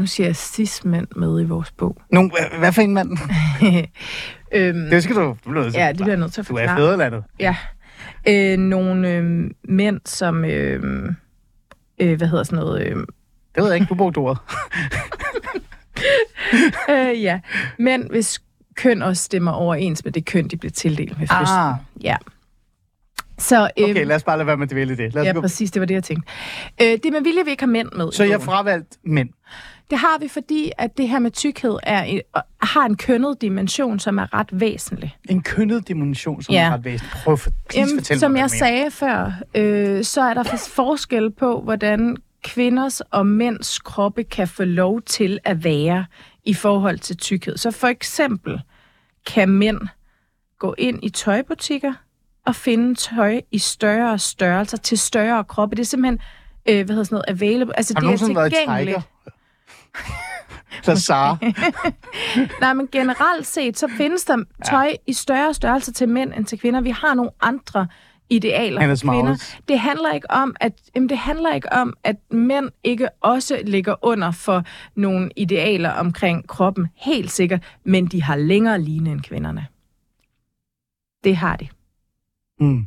nu 0.00 0.06
siger 0.06 0.26
jeg 0.26 0.36
cis-mænd 0.36 1.06
med 1.16 1.40
i 1.40 1.44
vores 1.44 1.70
bog. 1.72 1.96
Nogle, 2.12 2.30
hvad, 2.58 2.72
for 2.72 2.82
en 2.82 2.94
mand? 2.94 3.10
øhm, 4.52 4.90
Det 4.90 5.02
skal 5.02 5.16
du... 5.16 5.32
bliver 5.42 5.62
nødt 5.62 5.72
til 5.74 5.80
ja, 5.80 5.88
det 5.88 5.96
bliver 5.96 6.08
jeg 6.10 6.16
nødt 6.18 6.32
til 6.32 6.40
at 6.40 6.48
Du 6.48 6.54
er 6.54 6.58
forklare. 6.58 6.78
fædrelandet. 6.78 7.24
Ja. 7.40 7.56
Øh, 8.28 8.58
nogle 8.58 9.08
øh, 9.10 9.50
mænd, 9.64 10.00
som... 10.04 10.44
Øh, 10.44 11.04
øh, 12.00 12.16
hvad 12.18 12.28
hedder 12.28 12.44
sådan 12.44 12.58
noget? 12.58 12.86
Øh, 12.86 12.96
Det 12.96 13.06
ved 13.62 13.66
jeg 13.66 13.74
ikke, 13.74 13.86
du 13.88 13.94
brugte 13.94 14.18
ordet. 14.18 14.38
øh, 16.90 17.22
ja. 17.22 17.40
Mænd, 17.78 18.10
hvis 18.10 18.40
køn 18.76 19.02
også 19.02 19.22
stemmer 19.22 19.52
overens 19.52 20.04
med 20.04 20.12
det 20.12 20.24
køn, 20.24 20.48
de 20.48 20.56
bliver 20.56 20.72
tildelt 20.72 21.18
med 21.18 21.26
fødslen. 21.28 21.58
Ah, 21.58 21.74
Ja. 22.02 22.16
Så, 23.38 23.70
øh, 23.78 23.90
okay, 23.90 24.06
lad 24.06 24.16
os 24.16 24.22
bare 24.22 24.36
lade 24.36 24.46
være 24.46 24.56
med 24.56 24.66
at 24.66 24.70
dvæle 24.72 24.96
det. 24.96 25.14
Lad 25.14 25.22
os 25.22 25.26
ja, 25.26 25.32
gå. 25.32 25.40
præcis, 25.40 25.70
det 25.70 25.80
var 25.80 25.86
det, 25.86 25.94
jeg 25.94 26.04
tænkte. 26.04 26.32
Øh, 26.82 26.86
det 26.86 27.06
er 27.06 27.10
med 27.10 27.22
vilje, 27.22 27.44
vi 27.44 27.50
ikke 27.50 27.62
har 27.62 27.66
mænd 27.68 27.88
med. 27.96 28.12
Så 28.12 28.24
jeg 28.24 28.42
fravalgt 28.42 28.98
mænd. 29.04 29.28
Det 29.90 29.98
har 29.98 30.18
vi, 30.20 30.28
fordi 30.28 30.72
at 30.78 30.96
det 30.98 31.08
her 31.08 31.18
med 31.18 31.30
tykkhed 31.30 31.78
er, 31.82 32.02
en- 32.02 32.20
har 32.62 32.86
en 32.86 32.96
kønnet 32.96 33.40
dimension, 33.40 33.98
som 33.98 34.18
er 34.18 34.34
ret 34.34 34.48
væsentlig. 34.60 35.16
En 35.28 35.42
kønnet 35.42 35.88
dimension, 35.88 36.42
som 36.42 36.52
Ja. 36.54 36.64
er 36.64 36.72
ret 36.74 36.84
væsentligt. 36.84 37.24
Prøv 37.24 37.36
please 37.36 37.52
Jamen, 37.76 37.98
fortæl 37.98 38.18
som 38.20 38.30
mig, 38.30 38.38
jeg 38.38 38.42
mener. 38.52 38.58
sagde 38.58 38.90
før, 38.90 39.32
øh, 39.54 40.04
så 40.04 40.20
er 40.22 40.34
der 40.34 40.42
fors- 40.44 40.70
forskel 40.74 41.30
på, 41.30 41.60
hvordan 41.60 42.16
kvinders 42.44 43.00
og 43.00 43.26
mænds 43.26 43.78
kroppe 43.78 44.24
kan 44.24 44.48
få 44.48 44.64
lov 44.64 45.02
til 45.02 45.38
at 45.44 45.64
være 45.64 46.04
i 46.44 46.54
forhold 46.54 46.98
til 46.98 47.16
tykkhed. 47.16 47.56
Så 47.56 47.70
for 47.70 47.86
eksempel 47.86 48.60
kan 49.26 49.48
mænd 49.48 49.80
gå 50.58 50.74
ind 50.78 50.98
i 51.04 51.08
tøjbutikker 51.08 51.92
og 52.46 52.54
finde 52.56 52.94
tøj 52.94 53.40
i 53.50 53.58
større 53.58 54.18
størrelser 54.18 54.76
til 54.76 54.98
større 54.98 55.44
kroppe. 55.44 55.76
Det 55.76 55.82
er 55.82 55.86
simpelthen, 55.86 56.20
øh, 56.68 56.74
hvad 56.84 56.94
hedder 56.94 57.04
sådan 57.04 57.22
noget, 57.28 57.42
available. 57.42 57.76
Altså, 57.76 57.94
Har 57.96 58.00
du 58.00 58.06
det 58.06 58.22
er 58.22 58.26
nogensinde 58.28 58.36
været 58.66 58.82
i. 58.82 58.86
Tiger? 58.86 59.00
Eller 60.84 60.94
Sara? 60.94 61.36
Nej, 62.60 62.74
men 62.74 62.88
generelt 62.92 63.46
set, 63.46 63.78
så 63.78 63.88
findes 63.96 64.24
der 64.24 64.44
tøj 64.64 64.86
ja. 64.86 64.94
i 65.06 65.12
større 65.12 65.54
størrelse 65.54 65.92
til 65.92 66.08
mænd 66.08 66.32
end 66.34 66.44
til 66.44 66.58
kvinder. 66.60 66.80
Vi 66.80 66.90
har 66.90 67.14
nogle 67.14 67.30
andre 67.40 67.86
idealer 68.30 68.96
for 68.96 69.12
kvinder. 69.12 69.56
Det 69.68 69.78
handler 69.78 70.12
ikke 70.12 70.30
om, 70.30 70.56
at 70.60 70.72
jamen, 70.94 71.08
det 71.08 71.18
handler 71.18 71.54
ikke 71.54 71.72
om, 71.72 71.94
at 72.04 72.16
mænd 72.30 72.70
ikke 72.84 73.08
også 73.20 73.60
ligger 73.64 73.94
under 74.02 74.30
for 74.30 74.64
nogle 74.94 75.30
idealer 75.36 75.90
omkring 75.90 76.48
kroppen. 76.48 76.88
Helt 76.96 77.30
sikkert, 77.30 77.62
men 77.84 78.06
de 78.06 78.22
har 78.22 78.36
længere 78.36 78.80
line 78.80 79.10
end 79.10 79.20
kvinderne. 79.20 79.66
Det 81.24 81.36
har 81.36 81.56
de. 81.56 81.68
Mm. 82.60 82.86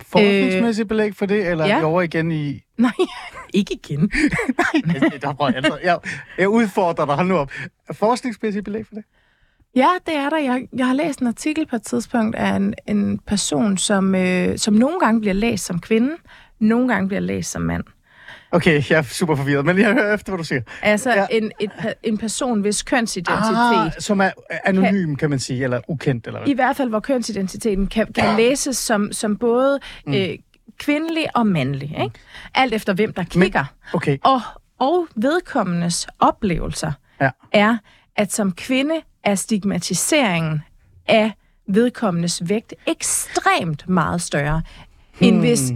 Forskningsmæssigt 0.00 0.88
belæg 0.88 1.14
for 1.16 1.26
det, 1.26 1.46
eller 1.46 1.66
ja. 1.66 1.78
ja. 1.78 1.84
over 1.84 2.02
igen 2.02 2.32
i... 2.32 2.60
Nej, 2.78 2.92
ikke 3.54 3.74
igen. 3.74 4.10
Nej, 4.58 5.08
der 5.22 5.32
prøver 5.34 5.52
jeg, 5.54 5.64
jeg, 5.84 5.98
jeg 6.38 6.48
udfordrer 6.48 7.06
dig, 7.06 7.14
hold 7.14 7.28
nu 7.28 7.36
op. 7.36 7.50
Er 7.88 7.92
forskningsmæssigt 7.92 8.64
belæg 8.64 8.86
for 8.86 8.94
det? 8.94 9.04
Ja, 9.76 9.88
det 10.06 10.16
er 10.16 10.28
der. 10.30 10.38
Jeg, 10.38 10.68
jeg 10.76 10.86
har 10.86 10.94
læst 10.94 11.20
en 11.20 11.26
artikel 11.26 11.66
på 11.66 11.76
et 11.76 11.82
tidspunkt 11.82 12.36
af 12.36 12.56
en, 12.56 12.74
en 12.86 13.18
person, 13.26 13.78
som, 13.78 14.14
øh, 14.14 14.58
som 14.58 14.74
nogle 14.74 15.00
gange 15.00 15.20
bliver 15.20 15.34
læst 15.34 15.64
som 15.64 15.80
kvinde, 15.80 16.10
nogle 16.60 16.88
gange 16.88 17.08
bliver 17.08 17.20
læst 17.20 17.50
som 17.50 17.62
mand. 17.62 17.84
Okay, 18.50 18.82
jeg 18.90 18.98
er 18.98 19.02
super 19.02 19.34
forvirret, 19.36 19.64
men 19.66 19.78
jeg 19.78 19.92
hører 19.92 20.14
efter, 20.14 20.32
hvad 20.32 20.38
du 20.38 20.44
siger. 20.44 20.60
Altså 20.82 21.10
Ja. 21.10 21.20
ja. 21.20 21.26
en, 21.30 21.52
et, 21.60 21.70
en 22.02 22.18
person, 22.18 22.60
hvis 22.60 22.82
kønsidentitet, 22.82 23.56
Ah, 23.56 23.92
som 23.98 24.20
er 24.20 24.30
anonym, 24.64 25.16
kan 25.16 25.30
man 25.30 25.38
sige, 25.38 25.64
eller 25.64 25.80
ukendt, 25.88 26.26
eller 26.26 26.40
hvad? 26.40 26.48
i 26.48 26.54
hvert 26.54 26.76
fald 26.76 26.88
hvor 26.88 27.00
kønsidentiteten 27.00 27.86
kan, 27.86 28.06
kan 28.12 28.36
læses 28.36 28.76
som, 28.76 29.12
som 29.12 29.36
både 29.36 29.80
Mm. 30.06 30.14
øh, 30.14 30.28
kvindelig 30.78 31.26
og 31.36 31.46
mandlig. 31.46 31.96
Ikke? 32.02 32.10
Alt 32.54 32.74
efter 32.74 32.92
hvem 32.92 33.12
der 33.12 33.24
kigger. 33.24 33.64
Okay, 33.92 34.18
Og, 34.24 34.40
og 34.78 35.06
vedkommendes 35.16 36.06
oplevelser 36.18 36.92
Ja. 37.20 37.30
er, 37.52 37.76
at 38.16 38.32
som 38.32 38.52
kvinde 38.52 38.94
er 39.24 39.34
stigmatiseringen 39.34 40.62
af 41.06 41.32
vedkommendes 41.68 42.42
vægt 42.48 42.74
ekstremt 42.86 43.88
meget 43.88 44.22
større 44.22 44.62
end, 45.20 45.38
hvis, 45.40 45.72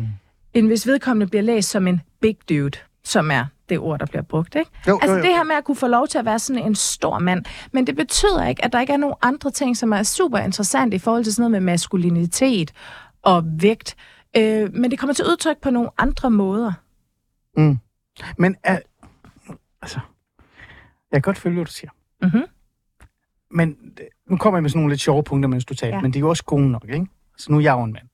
end 0.55 0.67
hvis 0.67 0.87
vedkommende 0.87 1.27
bliver 1.31 1.43
læst 1.43 1.71
som 1.71 1.87
en 1.87 2.01
big 2.21 2.37
dude, 2.49 2.79
som 3.05 3.31
er 3.31 3.45
det 3.69 3.79
ord, 3.79 3.99
der 3.99 4.07
bliver 4.07 4.23
brugt. 4.23 4.55
Ikke? 4.55 4.71
Jo, 4.89 4.99
altså 5.03 5.11
jo, 5.13 5.17
jo. 5.19 5.23
det 5.27 5.35
her 5.37 5.43
med 5.45 5.55
at 5.57 5.65
kunne 5.65 5.77
få 5.77 5.87
lov 5.87 6.09
til 6.09 6.19
at 6.19 6.25
være 6.25 6.39
sådan 6.39 6.63
en 6.63 6.75
stor 6.75 7.19
mand. 7.19 7.45
Men 7.73 7.87
det 7.87 7.97
betyder 7.97 8.47
ikke, 8.47 8.65
at 8.65 8.73
der 8.73 8.81
ikke 8.81 8.93
er 8.93 8.97
nogen 8.97 9.17
andre 9.23 9.51
ting, 9.51 9.77
som 9.77 9.93
er 9.93 10.03
super 10.03 10.39
interessante 10.39 10.95
i 10.97 10.99
forhold 10.99 11.25
til 11.25 11.35
sådan 11.35 11.51
noget 11.51 11.63
med 11.63 11.73
maskulinitet 11.73 12.73
og 13.23 13.45
vægt. 13.47 13.97
Øh, 14.37 14.75
men 14.75 14.91
det 14.91 14.99
kommer 14.99 15.15
til 15.15 15.25
udtryk 15.25 15.59
på 15.63 15.71
nogle 15.71 15.91
andre 15.99 16.31
måder. 16.31 16.73
Men 18.39 18.57
er, 18.63 18.79
altså, 19.83 20.01
jeg 21.13 21.17
kan 21.17 21.23
godt 21.23 21.39
følge, 21.39 21.55
hvad 21.55 21.65
du 21.65 21.71
siger. 21.73 21.91
Mhm. 22.23 22.43
Men 23.51 23.77
øh, 24.01 24.07
nu 24.31 24.37
kommer 24.37 24.59
jeg 24.59 24.63
med 24.63 24.71
sådan 24.71 24.79
nogle 24.81 24.93
lidt 24.93 25.01
sjove 25.01 25.23
punkter, 25.25 25.49
mens 25.49 25.65
du 25.65 25.75
taler, 25.75 25.97
Ja. 25.97 26.01
men 26.03 26.13
de 26.13 26.19
er 26.19 26.21
jo 26.21 26.29
også 26.29 26.45
gode 26.45 26.71
nok, 26.71 26.85
ikke? 26.89 27.07
Så 27.39 27.53
nu 27.53 27.59
er 27.59 27.63
jeg 27.63 27.73
jo 27.73 27.83
en 27.83 27.93
mand. 27.93 28.07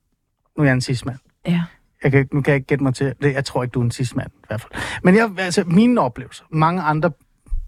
Nu 0.56 0.62
er 0.62 0.66
jeg 0.66 0.74
en 0.74 0.80
cis-mand. 0.80 1.18
Ja. 1.46 1.64
Jeg 2.02 2.12
kan, 2.12 2.28
nu 2.32 2.42
kan 2.42 2.50
jeg 2.50 2.56
ikke 2.56 2.66
gætte 2.66 2.84
mig 2.84 2.94
til, 2.94 3.14
det, 3.22 3.32
jeg 3.32 3.44
tror 3.44 3.62
ikke, 3.62 3.72
du 3.72 3.80
er 3.80 3.84
en 3.84 3.90
cis-mand 3.90 4.30
i 4.34 4.44
hvert 4.46 4.60
fald. 4.60 4.72
Men 5.02 5.14
jeg, 5.16 5.30
altså, 5.38 5.64
mine 5.64 6.00
oplevelser, 6.00 6.44
mange 6.50 6.82
andre 6.82 7.10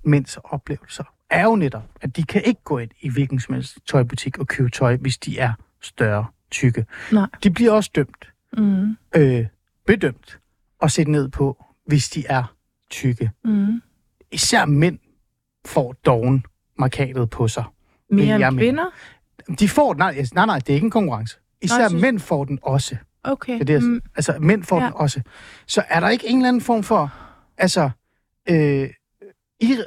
mænds 0.05 0.37
oplevelser, 0.45 1.05
er 1.31 1.45
jo 1.45 1.57
netop, 1.57 1.83
at 2.01 2.17
de 2.17 2.23
kan 2.23 2.43
ikke 2.45 2.61
gå 2.65 2.79
ind 2.79 2.91
i 3.01 3.09
hvilken 3.11 3.41
som 3.41 3.55
helst 3.55 3.79
tøjbutik 3.87 4.39
og 4.39 4.47
købe 4.47 4.71
tøj, 4.71 4.97
hvis 4.97 5.19
de 5.19 5.39
er 5.39 5.53
større, 5.81 6.27
tykke. 6.51 6.87
Nej. 7.13 7.27
De 7.43 7.51
bliver 7.51 7.73
også 7.73 7.91
dømt, 7.95 8.33
Mm. 8.59 8.97
øh, 9.17 9.47
bedømt 9.87 10.39
og 10.81 10.91
set 10.91 11.09
ned 11.09 11.29
på, 11.29 11.65
hvis 11.87 12.09
de 12.09 12.27
er 12.27 12.55
tykke. 12.91 13.31
Mm. 13.45 13.83
Især 14.33 14.65
mænd 14.65 14.99
får 15.67 15.93
doven 15.93 16.45
markatet 16.79 17.31
på 17.31 17.49
sig. 17.49 17.65
Mere 18.11 18.49
end 18.49 18.59
kvinder? 18.59 18.85
De 19.59 19.69
får, 19.69 19.95
nej, 19.95 20.25
nej, 20.35 20.47
nej, 20.47 20.59
det 20.59 20.69
er 20.71 20.75
ikke 20.75 20.85
en 20.85 20.91
konkurrence. 20.91 21.39
Især 21.63 21.89
synes- 21.89 22.03
mænd 22.03 22.19
får 22.19 22.45
den 22.45 22.59
også. 22.63 22.97
Okay. 23.25 23.53
Det 23.53 23.61
er 23.61 23.65
det, 23.65 23.83
Mm. 23.83 24.01
altså, 24.17 24.39
mænd 24.41 24.63
får 24.65 24.81
Ja. 24.81 24.85
den 24.87 24.93
også. 24.95 25.23
Så 25.67 25.83
er 25.89 26.01
der 26.01 26.09
ikke 26.09 26.29
en 26.29 26.37
eller 26.37 26.49
anden 26.49 26.63
form 26.63 26.83
for, 26.83 27.13
altså, 27.59 27.91
øh, 28.51 28.89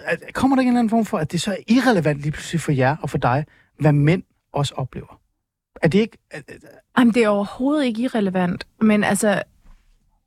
at- 0.05 0.24
kommer 0.34 0.55
der 0.55 0.61
ikke 0.61 0.68
en 0.70 0.74
eller 0.74 0.80
anden 0.80 0.89
form 0.89 1.05
for, 1.05 1.18
at 1.18 1.32
det 1.32 1.41
så 1.41 1.51
er 1.51 1.57
irrelevant 1.68 2.20
lige 2.20 2.32
pludselig 2.32 2.61
for 2.61 2.72
jer 2.72 2.95
og 3.01 3.09
for 3.09 3.18
dig, 3.18 3.45
hvad 3.80 3.93
mænd 3.93 4.24
også 4.53 4.74
oplever? 4.78 5.20
Er 5.84 5.88
det 5.88 6.00
ikke... 6.00 6.18
Er, 6.32 6.38
er- 6.48 6.54
Jamen, 7.00 7.14
det 7.14 7.24
er 7.24 7.30
overhovedet 7.30 7.86
ikke 7.86 8.02
irrelevant. 8.02 8.68
Men 8.82 9.04
altså, 9.04 9.42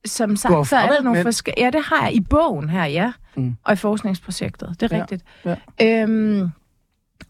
som 0.06 0.36
sagt, 0.36 0.68
så 0.68 0.76
er 0.76 0.88
der 0.92 1.02
nogle 1.02 1.22
forskellige... 1.22 1.64
Ja, 1.64 1.70
det 1.70 1.82
har 1.84 2.02
jeg 2.06 2.14
i 2.14 2.20
bogen 2.20 2.68
her, 2.70 2.84
ja. 2.84 3.12
Mm. 3.36 3.56
Og 3.64 3.72
i 3.72 3.76
forskningsprojektet. 3.76 4.76
Det 4.80 4.92
er 4.92 4.96
Ja, 4.96 5.02
rigtigt. 5.02 5.24
ja. 5.44 6.02
Øhm, 6.02 6.48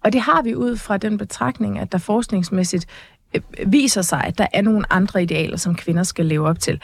og 0.05 0.13
det 0.13 0.21
har 0.21 0.43
vi 0.43 0.55
ud 0.55 0.77
fra 0.77 0.97
den 0.97 1.19
betragtning, 1.19 1.79
at 1.79 1.93
der 1.93 1.99
forskningsmæssigt 1.99 2.87
øh, 3.35 3.41
viser 3.73 4.03
sig, 4.03 4.25
at 4.25 4.39
der 4.39 4.47
er 4.53 4.63
nogle 4.63 4.93
andre 4.93 5.23
idealer, 5.23 5.57
som 5.57 5.75
kvinder 5.75 6.03
skal 6.03 6.27
leve 6.27 6.49
op 6.49 6.59
til. 6.59 6.81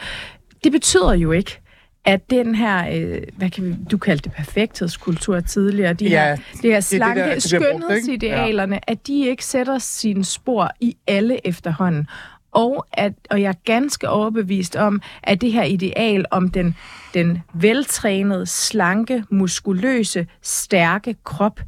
Det 0.63 0.71
betyder 0.71 1.13
jo 1.13 1.31
ikke, 1.31 1.59
at 2.05 2.29
den 2.29 2.55
her, 2.55 2.89
øh, 2.93 3.21
hvad 3.37 3.49
kan 3.49 3.63
vi, 3.65 3.75
du 3.91 3.97
kaldte 3.97 4.23
det 4.23 4.31
perfekthedskultur 4.31 5.39
tidligere, 5.39 5.93
de 5.93 6.05
Ja, 6.05 6.25
her, 6.25 6.35
det 6.35 6.63
her 6.63 6.75
det 6.75 6.83
slanke 6.83 7.21
der, 7.21 7.35
det 7.35 7.43
brugt, 7.51 7.53
ikke? 7.53 7.65
skønhedsidealerne, 7.65 8.89
at 8.89 9.07
de 9.07 9.25
ikke 9.27 9.45
sætter 9.45 9.77
sine 9.77 10.25
spor 10.25 10.69
i 10.79 10.97
alle 11.07 11.47
efterhånden. 11.47 12.07
Og, 12.51 12.85
at, 12.93 13.13
og 13.29 13.41
jeg 13.41 13.49
er 13.49 13.53
ganske 13.65 14.09
overbevist 14.09 14.75
om, 14.75 15.01
at 15.23 15.41
det 15.41 15.51
her 15.51 15.63
ideal 15.63 16.25
om 16.31 16.49
den, 16.49 16.75
den 17.13 17.39
veltrænede, 17.53 18.45
slanke, 18.45 19.23
muskuløse, 19.29 20.27
stærke 20.41 21.15
krop 21.23 21.59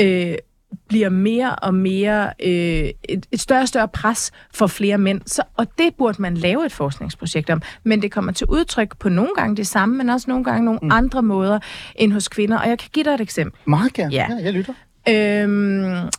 øh, 0.00 0.34
bliver 0.88 1.08
mere 1.08 1.54
og 1.54 1.74
mere 1.74 2.32
øh, 2.42 2.90
et, 3.08 3.26
et 3.32 3.40
større 3.40 3.62
og 3.62 3.68
større 3.68 3.88
pres 3.88 4.32
for 4.54 4.66
flere 4.66 4.98
mænd. 4.98 5.20
Så, 5.26 5.42
og 5.56 5.66
det 5.78 5.94
burde 5.98 6.22
man 6.22 6.36
lave 6.36 6.66
et 6.66 6.72
forskningsprojekt 6.72 7.50
om. 7.50 7.62
Men 7.84 8.02
det 8.02 8.12
kommer 8.12 8.32
til 8.32 8.46
udtryk 8.46 8.98
på 8.98 9.08
nogle 9.08 9.30
gange 9.36 9.56
det 9.56 9.66
samme, 9.66 9.96
men 9.96 10.08
også 10.08 10.30
nogle 10.30 10.44
gange 10.44 10.64
nogle 10.64 10.80
mm. 10.82 10.90
andre 10.92 11.22
måder 11.22 11.58
end 11.94 12.12
hos 12.12 12.28
kvinder. 12.28 12.58
Og 12.58 12.68
jeg 12.68 12.78
kan 12.78 12.90
give 12.92 13.04
dig 13.04 13.10
et 13.10 13.20
eksempel. 13.20 13.60
meget 13.66 13.92
gerne. 13.92 14.14
Ja. 14.14 14.26
ja 14.30 14.44
jeg 14.44 14.52
lytter. 14.52 14.74
Øhm, 15.08 16.10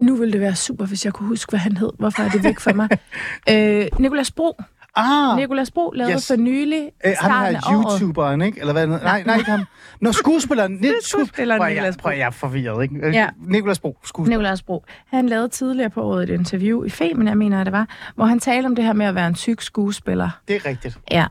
nu 0.00 0.16
ville 0.16 0.32
det 0.32 0.40
være 0.40 0.56
super, 0.56 0.86
hvis 0.86 1.04
jeg 1.04 1.12
kunne 1.12 1.28
huske, 1.28 1.50
hvad 1.50 1.60
han 1.60 1.76
hed. 1.76 1.90
Hvorfor 1.98 2.22
er 2.22 2.28
det 2.28 2.44
væk 2.44 2.60
for 2.60 2.72
mig? 2.72 2.88
øh, 3.50 3.86
Nikolas 3.98 4.30
Bro. 4.30 4.62
Ah, 4.96 5.36
Nikolas 5.36 5.70
Bro 5.70 5.90
lavede 5.90 6.14
yes. 6.14 6.26
for 6.26 6.36
nylig 6.36 6.90
øh, 7.06 7.14
starten 7.16 7.56
her 7.56 7.66
af 7.66 7.76
året. 7.76 8.00
YouTuberen, 8.00 8.42
ikke? 8.42 8.60
Eller 8.60 8.72
hvad? 8.72 8.86
Nej, 8.86 9.22
nej, 9.26 9.36
ikke 9.36 9.50
ham. 9.50 9.64
Nå, 10.00 10.12
skuespilleren. 10.12 10.78
Det 10.82 10.88
er 10.88 10.94
skuespilleren 11.02 11.72
Nicolas 11.72 11.96
Bro. 11.96 12.02
Prøv, 12.02 12.16
jeg 12.16 12.26
er 12.26 12.30
forvirret, 12.30 12.82
ikke? 12.82 13.08
Ja. 13.08 13.28
Nikolas 13.38 13.78
Bro, 13.78 13.98
skuespiller. 14.04 14.38
Nikolas 14.38 14.62
Bro. 14.62 14.84
Han 15.06 15.28
lavede 15.28 15.48
tidligere 15.48 15.90
på 15.90 16.02
året 16.02 16.22
et 16.22 16.30
interview 16.30 16.84
i 16.84 16.90
Femen, 16.90 17.28
jeg 17.28 17.38
mener, 17.38 17.64
det 17.64 17.72
var, 17.72 17.88
hvor 18.14 18.24
han 18.24 18.40
talte 18.40 18.66
om 18.66 18.74
det 18.74 18.84
her 18.84 18.92
med 18.92 19.06
at 19.06 19.14
være 19.14 19.26
en 19.26 19.34
tyk 19.34 19.60
skuespiller. 19.60 20.30
Det 20.48 20.56
er 20.56 20.66
rigtigt. 20.66 20.98
Ja. 21.10 21.26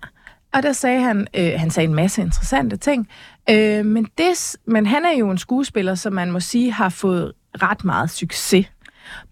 Og 0.53 0.63
der 0.63 0.73
sagde 0.73 1.01
han, 1.01 1.27
øh, 1.33 1.51
han 1.57 1.69
sagde 1.69 1.87
en 1.87 1.95
masse 1.95 2.21
interessante 2.21 2.77
ting, 2.77 3.07
øh, 3.49 3.85
men, 3.85 4.07
det, 4.17 4.55
men 4.65 4.85
han 4.85 5.05
er 5.05 5.17
jo 5.17 5.29
en 5.29 5.37
skuespiller, 5.37 5.95
som 5.95 6.13
man 6.13 6.31
må 6.31 6.39
sige 6.39 6.71
har 6.71 6.89
fået 6.89 7.31
ret 7.61 7.83
meget 7.83 8.09
succes. 8.09 8.71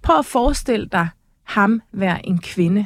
Prøv 0.02 0.20
at 0.20 0.26
forestille 0.26 0.90
dig 0.92 1.08
ham 1.44 1.82
være 1.92 2.26
en 2.26 2.40
kvinde. 2.40 2.86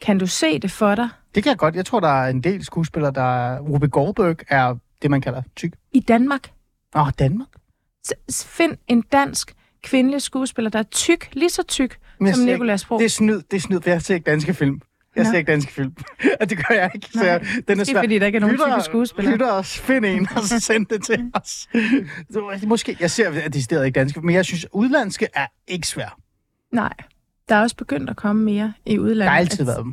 Kan 0.00 0.18
du 0.18 0.26
se 0.26 0.58
det 0.58 0.70
for 0.70 0.94
dig? 0.94 1.08
Det 1.34 1.42
kan 1.42 1.50
jeg 1.50 1.58
godt. 1.58 1.74
Jeg 1.76 1.86
tror, 1.86 2.00
der 2.00 2.08
er 2.22 2.28
en 2.30 2.40
del 2.40 2.64
skuespillere, 2.64 3.12
der 3.12 3.22
er... 3.54 3.60
Ruby 3.60 3.90
Goldberg 3.90 4.36
er 4.48 4.74
det, 5.02 5.10
man 5.10 5.20
kalder 5.20 5.42
tyk. 5.56 5.72
I 5.92 6.00
Danmark? 6.00 6.52
Åh, 6.94 7.02
oh, 7.06 7.12
Danmark. 7.18 7.48
S- 8.30 8.44
Find 8.46 8.76
en 8.88 9.02
dansk 9.02 9.54
kvindelig 9.82 10.22
skuespiller, 10.22 10.70
der 10.70 10.78
er 10.78 10.82
tyk, 10.82 11.28
lige 11.32 11.50
så 11.50 11.62
tyk 11.62 11.98
Men 12.20 12.34
som 12.34 12.44
ser 12.44 12.52
Nikolas 12.52 12.84
Bro. 12.84 12.98
Det 12.98 13.04
er 13.04 13.08
snyd, 13.08 13.42
det 13.50 13.56
er 13.56 13.60
snyd, 13.60 13.80
for 13.80 13.90
jeg 13.90 14.02
ser 14.02 14.14
ikke 14.14 14.30
danske 14.30 14.54
film. 14.54 14.80
Jeg 15.16 15.24
Nå. 15.24 15.30
ser 15.30 15.38
ikke 15.38 15.52
danske 15.52 15.72
film. 15.72 15.96
og 16.40 16.50
det 16.50 16.66
gør 16.66 16.74
jeg 16.74 16.90
ikke. 16.94 17.06
Så 17.12 17.24
jeg, 17.24 17.40
den 17.68 17.80
er 17.80 17.84
svær. 17.84 18.00
fordi 18.02 18.18
der 18.18 18.26
ikke 18.26 18.36
er 18.36 18.40
nogen 18.40 18.56
Lytter- 18.56 18.72
tykke 18.74 18.84
skuespillere. 18.84 19.32
Lytter 19.34 19.52
os, 19.52 19.78
find 19.78 20.04
en, 20.04 20.28
og 20.36 20.42
så 20.42 20.60
send 20.60 20.86
det 20.86 21.04
til 21.04 21.30
os. 21.42 21.68
Så, 22.30 22.60
måske, 22.66 22.96
jeg 23.00 23.10
ser 23.10 23.48
decideret 23.48 23.86
ikke 23.86 23.98
danske, 24.00 24.20
men 24.20 24.34
jeg 24.34 24.44
synes, 24.44 24.66
udlandske 24.72 25.28
er 25.34 25.46
ikke 25.68 25.86
svært. 25.88 26.14
Nej, 26.72 26.92
der 27.50 27.56
er 27.56 27.60
også 27.62 27.76
begyndt 27.76 28.10
at 28.10 28.16
komme 28.16 28.42
mere 28.44 28.72
i 28.86 28.98
udlandet. 28.98 29.24
Der 29.24 29.30
har 29.30 29.38
altid 29.38 29.60
at- 29.60 29.66
været 29.66 29.84
dem. 29.84 29.92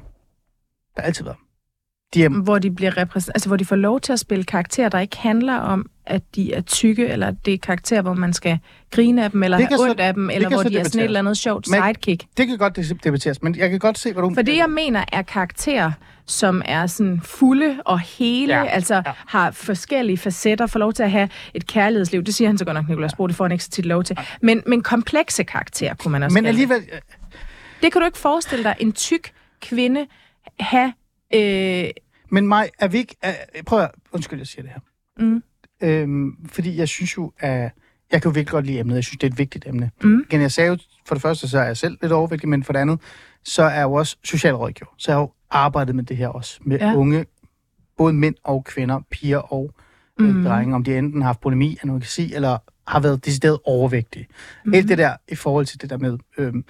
Der 0.95 1.01
har 1.01 1.07
altid 1.07 1.23
været 1.23 1.37
dem. 1.37 1.43
De 2.13 2.23
er, 2.23 2.29
hvor 2.29 2.59
de 2.59 2.71
bliver 2.71 2.97
repræsent- 2.97 3.31
altså 3.35 3.49
hvor 3.49 3.57
de 3.57 3.65
får 3.65 3.75
lov 3.75 3.99
til 4.01 4.13
at 4.13 4.19
spille 4.19 4.43
karakterer, 4.43 4.89
der 4.89 4.99
ikke 4.99 5.17
handler 5.17 5.55
om, 5.55 5.89
at 6.05 6.23
de 6.35 6.53
er 6.53 6.61
tykke, 6.61 7.07
eller 7.07 7.31
det 7.31 7.53
er 7.53 7.57
karakterer, 7.57 8.01
hvor 8.01 8.13
man 8.13 8.33
skal 8.33 8.59
grine 8.91 9.23
af 9.23 9.31
dem, 9.31 9.43
eller 9.43 9.57
have 9.57 9.67
kan 9.67 9.77
så- 9.77 9.83
ondt 9.89 9.99
af 9.99 10.13
dem, 10.13 10.29
eller 10.29 10.49
hvor 10.49 10.57
de 10.57 10.61
er 10.61 10.63
sådan 10.63 10.75
et 10.77 10.83
debatteres. 10.83 11.03
eller 11.05 11.19
andet 11.19 11.37
sjovt 11.37 11.67
Men- 11.71 11.81
sidekick. 11.83 12.23
det 12.37 12.47
kan 12.47 12.57
godt 12.57 12.75
debatteres, 13.03 13.43
men 13.43 13.55
jeg 13.55 13.69
kan 13.69 13.79
godt 13.79 13.97
se, 13.97 14.13
hvad 14.13 14.23
du... 14.23 14.33
For 14.33 14.41
det, 14.41 14.57
jeg 14.57 14.69
mener, 14.69 15.03
er 15.11 15.21
karakterer, 15.21 15.91
som 16.25 16.61
er 16.65 16.87
sådan 16.87 17.21
fulde 17.23 17.77
og 17.85 17.99
hele, 17.99 18.55
ja, 18.55 18.65
altså 18.65 18.95
ja. 18.95 19.01
har 19.27 19.51
forskellige 19.51 20.17
facetter, 20.17 20.67
får 20.67 20.79
lov 20.79 20.93
til 20.93 21.03
at 21.03 21.11
have 21.11 21.29
et 21.53 21.67
kærlighedsliv. 21.67 22.23
Det 22.23 22.35
siger 22.35 22.47
han 22.47 22.57
så 22.57 22.65
godt 22.65 22.75
nok, 22.75 22.87
Nicolas 22.89 23.13
Bro, 23.15 23.27
det 23.27 23.35
får 23.35 23.43
han 23.45 23.51
ikke 23.51 23.63
så 23.63 23.69
tit 23.69 23.85
lov 23.85 24.03
til. 24.03 24.17
Men, 24.41 24.63
men 24.67 24.83
komplekse 24.83 25.43
karakterer 25.43 25.93
kunne 25.93 26.11
man 26.11 26.23
også 26.23 26.33
Men 26.33 26.45
alligevel, 26.45 26.81
Det 27.87 27.91
kan 27.93 28.01
du 28.01 28.05
ikke 28.05 28.17
forestille 28.17 28.63
dig, 28.63 28.75
en 28.79 28.91
tyk 28.91 29.33
kvinde 29.61 30.07
have... 30.59 30.93
Øh, 31.35 31.89
Men 32.31 32.47
mig, 32.47 32.69
er 32.79 32.87
vi 32.87 32.97
ikke... 32.97 33.15
Er, 33.21 33.33
prøv 33.65 33.79
at... 33.79 33.91
Undskyld, 34.11 34.39
jeg 34.39 34.47
siger 34.47 34.61
det 34.61 34.71
her. 34.71 34.79
Mm. 35.25 35.43
Øhm, 35.83 36.31
fordi 36.47 36.77
jeg 36.77 36.87
synes 36.87 37.17
jo, 37.17 37.31
at... 37.39 37.71
Jeg 38.11 38.21
kan 38.21 38.29
jo 38.29 38.33
virkelig 38.33 38.47
godt 38.47 38.65
lide 38.65 38.79
emnet. 38.79 38.95
Jeg 38.95 39.03
synes, 39.03 39.17
det 39.17 39.27
er 39.27 39.31
et 39.31 39.37
vigtigt 39.37 39.67
emne. 39.67 39.91
Mm. 40.03 40.25
Igen, 40.29 40.41
jeg 40.41 40.51
sagde 40.51 40.69
jo, 40.69 40.77
for 41.07 41.15
det 41.15 41.21
første, 41.21 41.47
så 41.49 41.59
er 41.59 41.63
jeg 41.63 41.77
selv 41.77 41.97
lidt 42.01 42.11
overvægtig, 42.11 42.49
men 42.49 42.63
for 42.63 42.73
det 42.73 42.79
andet, 42.79 42.99
så 43.43 43.63
er 43.63 43.75
jeg 43.75 43.83
jo 43.83 43.93
også 43.93 44.17
socialrådgiver. 44.23 44.93
Så 44.97 45.11
jeg 45.11 45.15
har 45.15 45.21
jo 45.21 45.31
arbejdet 45.49 45.95
med 45.95 46.03
det 46.03 46.17
her 46.17 46.27
også. 46.27 46.59
Med 46.61 46.79
Ja. 46.79 46.95
unge, 46.95 47.25
både 47.97 48.13
mænd 48.13 48.35
og 48.43 48.63
kvinder, 48.63 49.01
piger 49.11 49.37
og 49.37 49.73
mm. 50.19 50.25
Mhm. 50.25 50.43
drenge. 50.43 50.75
Om 50.75 50.83
de 50.83 50.97
enten 50.97 51.21
har 51.21 51.27
haft 51.29 51.39
bulimi, 51.41 51.77
anoreksi, 51.83 52.33
eller 52.33 52.57
har 52.87 52.99
været 52.99 53.25
decideret 53.25 53.59
overvægtige. 53.65 54.27
Mm. 54.65 54.73
Alt 54.73 54.87
det 54.89 54.97
der 54.97 55.15
i 55.27 55.35
forhold 55.35 55.65
til 55.65 55.81
det 55.81 55.89
der 55.89 55.97
med 55.97 56.17
øhm, 56.37 56.65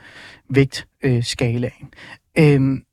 vægtskalaen. 0.50 1.94
Øh, 2.40 2.54
øhm, 2.54 2.84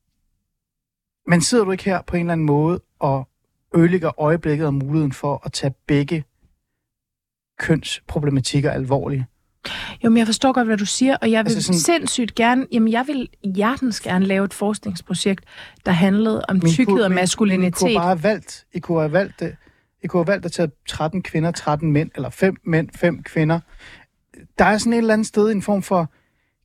men 1.27 1.41
sidder 1.41 1.65
du 1.65 1.71
ikke 1.71 1.85
her 1.85 2.03
på 2.03 2.17
en 2.17 2.21
eller 2.23 2.33
anden 2.33 2.47
måde 2.47 2.81
og 2.99 3.29
ødelægger 3.75 4.21
øjeblikket 4.21 4.67
og 4.67 4.75
muligheden 4.75 5.13
for 5.13 5.43
at 5.45 5.53
tage 5.53 5.75
begge 5.87 6.25
kønsproblematikker 7.59 8.71
alvorligt? 8.71 9.25
Jo, 10.05 10.11
men 10.11 10.19
jeg 10.19 10.27
forstår 10.27 10.53
godt, 10.53 10.67
hvad 10.67 10.77
du 10.77 10.87
siger, 10.87 11.17
og 11.23 11.31
jeg 11.31 11.45
vil 11.45 11.51
Altså 11.51 11.59
altså 11.73 11.85
sådan- 11.85 12.01
sindssygt 12.01 12.35
gerne, 12.35 12.67
jamen 12.73 12.93
jeg 12.93 13.05
vil 13.07 13.29
hjertens 13.55 14.01
gerne 14.01 14.27
lave 14.27 14.45
et 14.45 14.55
forskningsprojekt, 14.55 15.45
der 15.87 15.93
handlede 15.93 16.45
om 16.49 16.61
tykkhed 16.61 17.01
og 17.03 17.13
maskulinitet. 17.13 17.83
Men 17.83 17.91
I 17.91 17.95
kunne 17.95 17.99
bare 18.01 18.07
have 18.09 18.23
valgt, 18.23 18.67
I 18.73 18.79
kunne 18.79 19.01
have 19.01 19.13
valgt 19.13 19.41
det. 19.41 19.57
I 20.05 20.07
kunne 20.07 20.21
have 20.21 20.27
valgt 20.33 20.45
at 20.47 20.53
tage 20.53 20.71
13 20.89 21.23
kvinder, 21.23 21.51
13 21.51 21.93
mænd, 21.93 22.11
eller 22.15 22.31
5 22.31 22.57
mænd, 22.65 22.89
5 22.97 23.23
kvinder. 23.23 23.61
Der 24.59 24.65
er 24.65 24.79
sådan 24.79 24.93
et 24.93 24.99
eller 24.99 25.13
andet 25.13 25.27
sted 25.27 25.51
en 25.51 25.63
form 25.63 25.83
for 25.83 26.11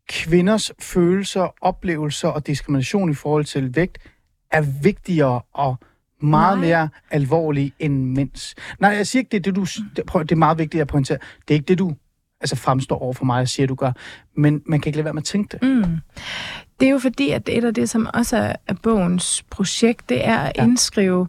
kvinders 0.09 0.71
følelser, 0.79 1.47
oplevelser 1.61 2.27
og 2.27 2.47
diskrimination 2.47 3.11
i 3.11 3.13
forhold 3.13 3.45
til 3.45 3.75
vægt 3.75 3.97
er 4.51 4.61
vigtigere 4.83 5.41
og 5.53 5.75
meget 6.21 6.57
Nej. 6.59 6.67
Mere 6.67 6.89
alvorlige 7.11 7.71
end 7.79 8.05
mænds. 8.05 8.55
Nej, 8.79 8.89
jeg 8.91 9.07
siger 9.07 9.19
ikke, 9.21 9.29
det 9.31 9.37
er 9.37 9.51
det, 9.51 9.55
du... 9.55 9.65
Prøv, 10.07 10.21
det 10.21 10.31
er 10.31 10.35
meget 10.35 10.57
vigtigt 10.57 10.81
at 10.81 10.87
pointere. 10.87 11.17
Det 11.47 11.53
er 11.53 11.55
ikke 11.55 11.65
det, 11.65 11.79
du 11.79 11.95
altså 12.41 12.55
fremstår 12.55 12.99
over 12.99 13.13
for 13.13 13.25
mig 13.25 13.41
og 13.41 13.47
siger, 13.47 13.67
du 13.67 13.75
gør. 13.75 13.91
Men 14.37 14.61
man 14.65 14.81
kan 14.81 14.89
ikke 14.89 14.97
lade 14.97 15.05
være 15.05 15.13
med 15.13 15.21
at 15.21 15.25
tænke 15.25 15.57
det. 15.57 15.67
Mm. 15.69 15.97
Det 16.79 16.87
er 16.87 16.91
jo 16.91 16.99
fordi, 16.99 17.29
at 17.29 17.49
et 17.49 17.63
af 17.65 17.73
det, 17.73 17.89
som 17.89 18.07
også 18.13 18.37
er, 18.37 18.55
er 18.67 18.73
bogens 18.83 19.43
projekt, 19.49 20.09
det 20.09 20.25
er 20.27 20.37
at 20.37 20.51
Ja. 20.57 20.63
indskrive 20.63 21.27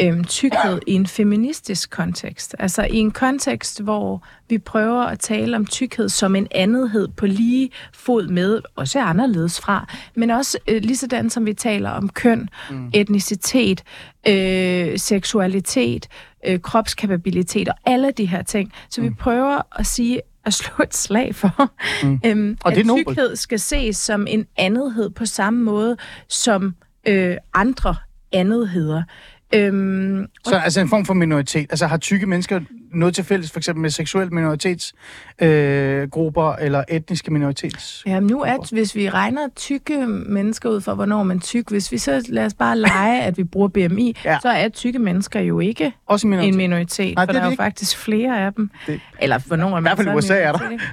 øhm, 0.00 0.24
tykkhed 0.24 0.80
i 0.86 0.92
en 0.92 1.06
feministisk 1.06 1.90
kontekst. 1.90 2.54
Altså 2.58 2.82
i 2.82 2.96
en 2.96 3.10
kontekst, 3.10 3.82
hvor 3.82 4.22
vi 4.48 4.58
prøver 4.58 5.02
at 5.02 5.18
tale 5.18 5.56
om 5.56 5.66
tykkhed 5.66 6.08
som 6.08 6.36
en 6.36 6.46
andethed 6.50 7.08
på 7.08 7.26
lige 7.26 7.70
fod 7.92 8.28
med, 8.28 8.60
også 8.76 9.00
anderledes 9.00 9.60
fra, 9.60 9.92
men 10.14 10.30
også 10.30 10.58
øh, 10.68 10.82
lige 10.82 10.96
sådan, 10.96 11.30
som 11.30 11.46
vi 11.46 11.54
taler 11.54 11.90
om 11.90 12.08
køn, 12.08 12.48
mm. 12.70 12.90
etnicitet, 12.94 13.82
øh, 14.28 14.98
seksualitet, 14.98 16.08
øh, 16.46 16.60
kropskapabilitet 16.60 17.68
og 17.68 17.74
alle 17.84 18.10
de 18.10 18.26
her 18.26 18.42
ting. 18.42 18.72
Så 18.90 19.00
vi 19.00 19.10
prøver 19.10 19.78
at 19.78 19.86
sige, 19.86 20.20
at 20.44 20.54
slå 20.54 20.82
et 20.82 20.96
slag 20.96 21.34
for, 21.34 21.70
mm. 22.02 22.20
øhm, 22.26 22.58
Og 22.64 22.74
det 22.74 22.90
at 22.90 23.04
tykkhed 23.06 23.36
skal 23.36 23.60
ses 23.60 23.96
som 23.96 24.26
en 24.26 24.46
andethed 24.56 25.10
på 25.10 25.26
samme 25.26 25.64
måde 25.64 25.96
som 26.28 26.74
øh, 27.06 27.36
andre 27.54 27.96
andetheder. 28.32 29.02
Øhm, 29.54 30.26
Så 30.44 30.56
altså 30.56 30.80
en 30.80 30.88
form 30.88 31.04
for 31.04 31.14
minoritet. 31.14 31.66
Altså 31.70 31.86
har 31.86 31.96
tykke 31.96 32.26
mennesker 32.26 32.60
noget 32.92 33.14
til 33.14 33.24
fælles, 33.24 33.50
for 33.50 33.58
eksempel 33.60 33.82
med 33.82 33.90
seksuelle 33.90 34.30
minoritetsgrupper 35.38 36.48
øh, 36.48 36.56
eller 36.66 36.84
etniske 36.88 37.32
minoritets? 37.32 38.02
Ja, 38.06 38.20
nu 38.20 38.40
er, 38.42 38.56
hvis 38.72 38.94
vi 38.94 39.08
regner 39.08 39.40
tykke 39.56 40.06
mennesker 40.06 40.68
ud 40.70 40.80
for, 40.80 40.94
hvornår 40.94 41.22
man 41.22 41.40
tyk, 41.40 41.70
hvis 41.70 41.92
vi 41.92 41.98
så 41.98 42.26
lad 42.28 42.44
os 42.46 42.54
bare 42.54 42.78
lege, 42.78 43.22
at 43.22 43.38
vi 43.38 43.44
bruger 43.44 43.68
BMI, 43.68 44.16
Ja. 44.24 44.30
ja. 44.32 44.38
så 44.42 44.48
er 44.48 44.68
tykke 44.68 44.98
mennesker 44.98 45.40
jo 45.40 45.60
ikke 45.60 45.92
Også 46.06 46.26
en 46.26 46.30
minoritet. 46.30 46.52
en 46.52 46.56
minoritet, 46.56 47.14
Nej, 47.14 47.24
for 47.26 47.28
er 47.28 47.32
der 47.32 47.40
er 47.40 47.44
jo 47.44 47.50
ikke. 47.50 47.62
faktisk 47.62 47.96
flere 47.98 48.40
af 48.46 48.52
dem. 48.52 48.70
Det- 48.86 49.00
Eller 49.20 49.38
hvornår 49.46 49.66
er 49.66 49.70
man 49.70 49.82
hvert 49.82 49.96
fald 49.96 50.08
i 50.08 50.10
USA 50.14 50.34
er 50.38 50.52
der. 50.52 50.70
ikke? 50.70 50.84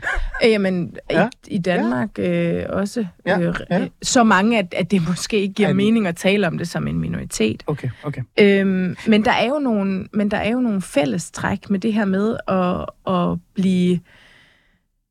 Øh, 0.45 0.51
Jamen, 0.51 0.95
Ja. 1.11 1.21
ja. 1.21 1.27
i, 1.47 1.55
i 1.55 1.57
Danmark 1.57 2.09
øh, 2.19 2.63
også. 2.69 3.05
Ja, 3.25 3.39
Øh, 3.39 3.55
ja. 3.71 3.87
Så 4.01 4.23
mange, 4.23 4.59
at, 4.59 4.73
at 4.77 4.91
det 4.91 5.07
måske 5.07 5.37
ikke 5.41 5.53
giver 5.53 5.69
Ej, 5.69 5.73
mening 5.73 6.07
at 6.07 6.15
tale 6.15 6.47
om 6.47 6.57
det 6.57 6.67
som 6.67 6.87
en 6.87 6.99
minoritet. 6.99 7.63
Okay, 7.67 7.89
okay. 8.03 8.21
Øhm, 8.39 8.95
men 9.07 9.25
der 9.25 9.31
er 9.31 9.47
jo 9.47 9.59
nogle, 9.59 10.07
men 10.13 10.31
der 10.31 10.37
er 10.37 10.49
jo 10.51 10.59
nogle 10.59 10.81
fælles 10.81 11.31
træk 11.31 11.69
med 11.69 11.79
det 11.85 11.93
her 11.93 12.05
med 12.05 12.37
at, 12.47 12.85
at 13.15 13.37
blive 13.53 13.99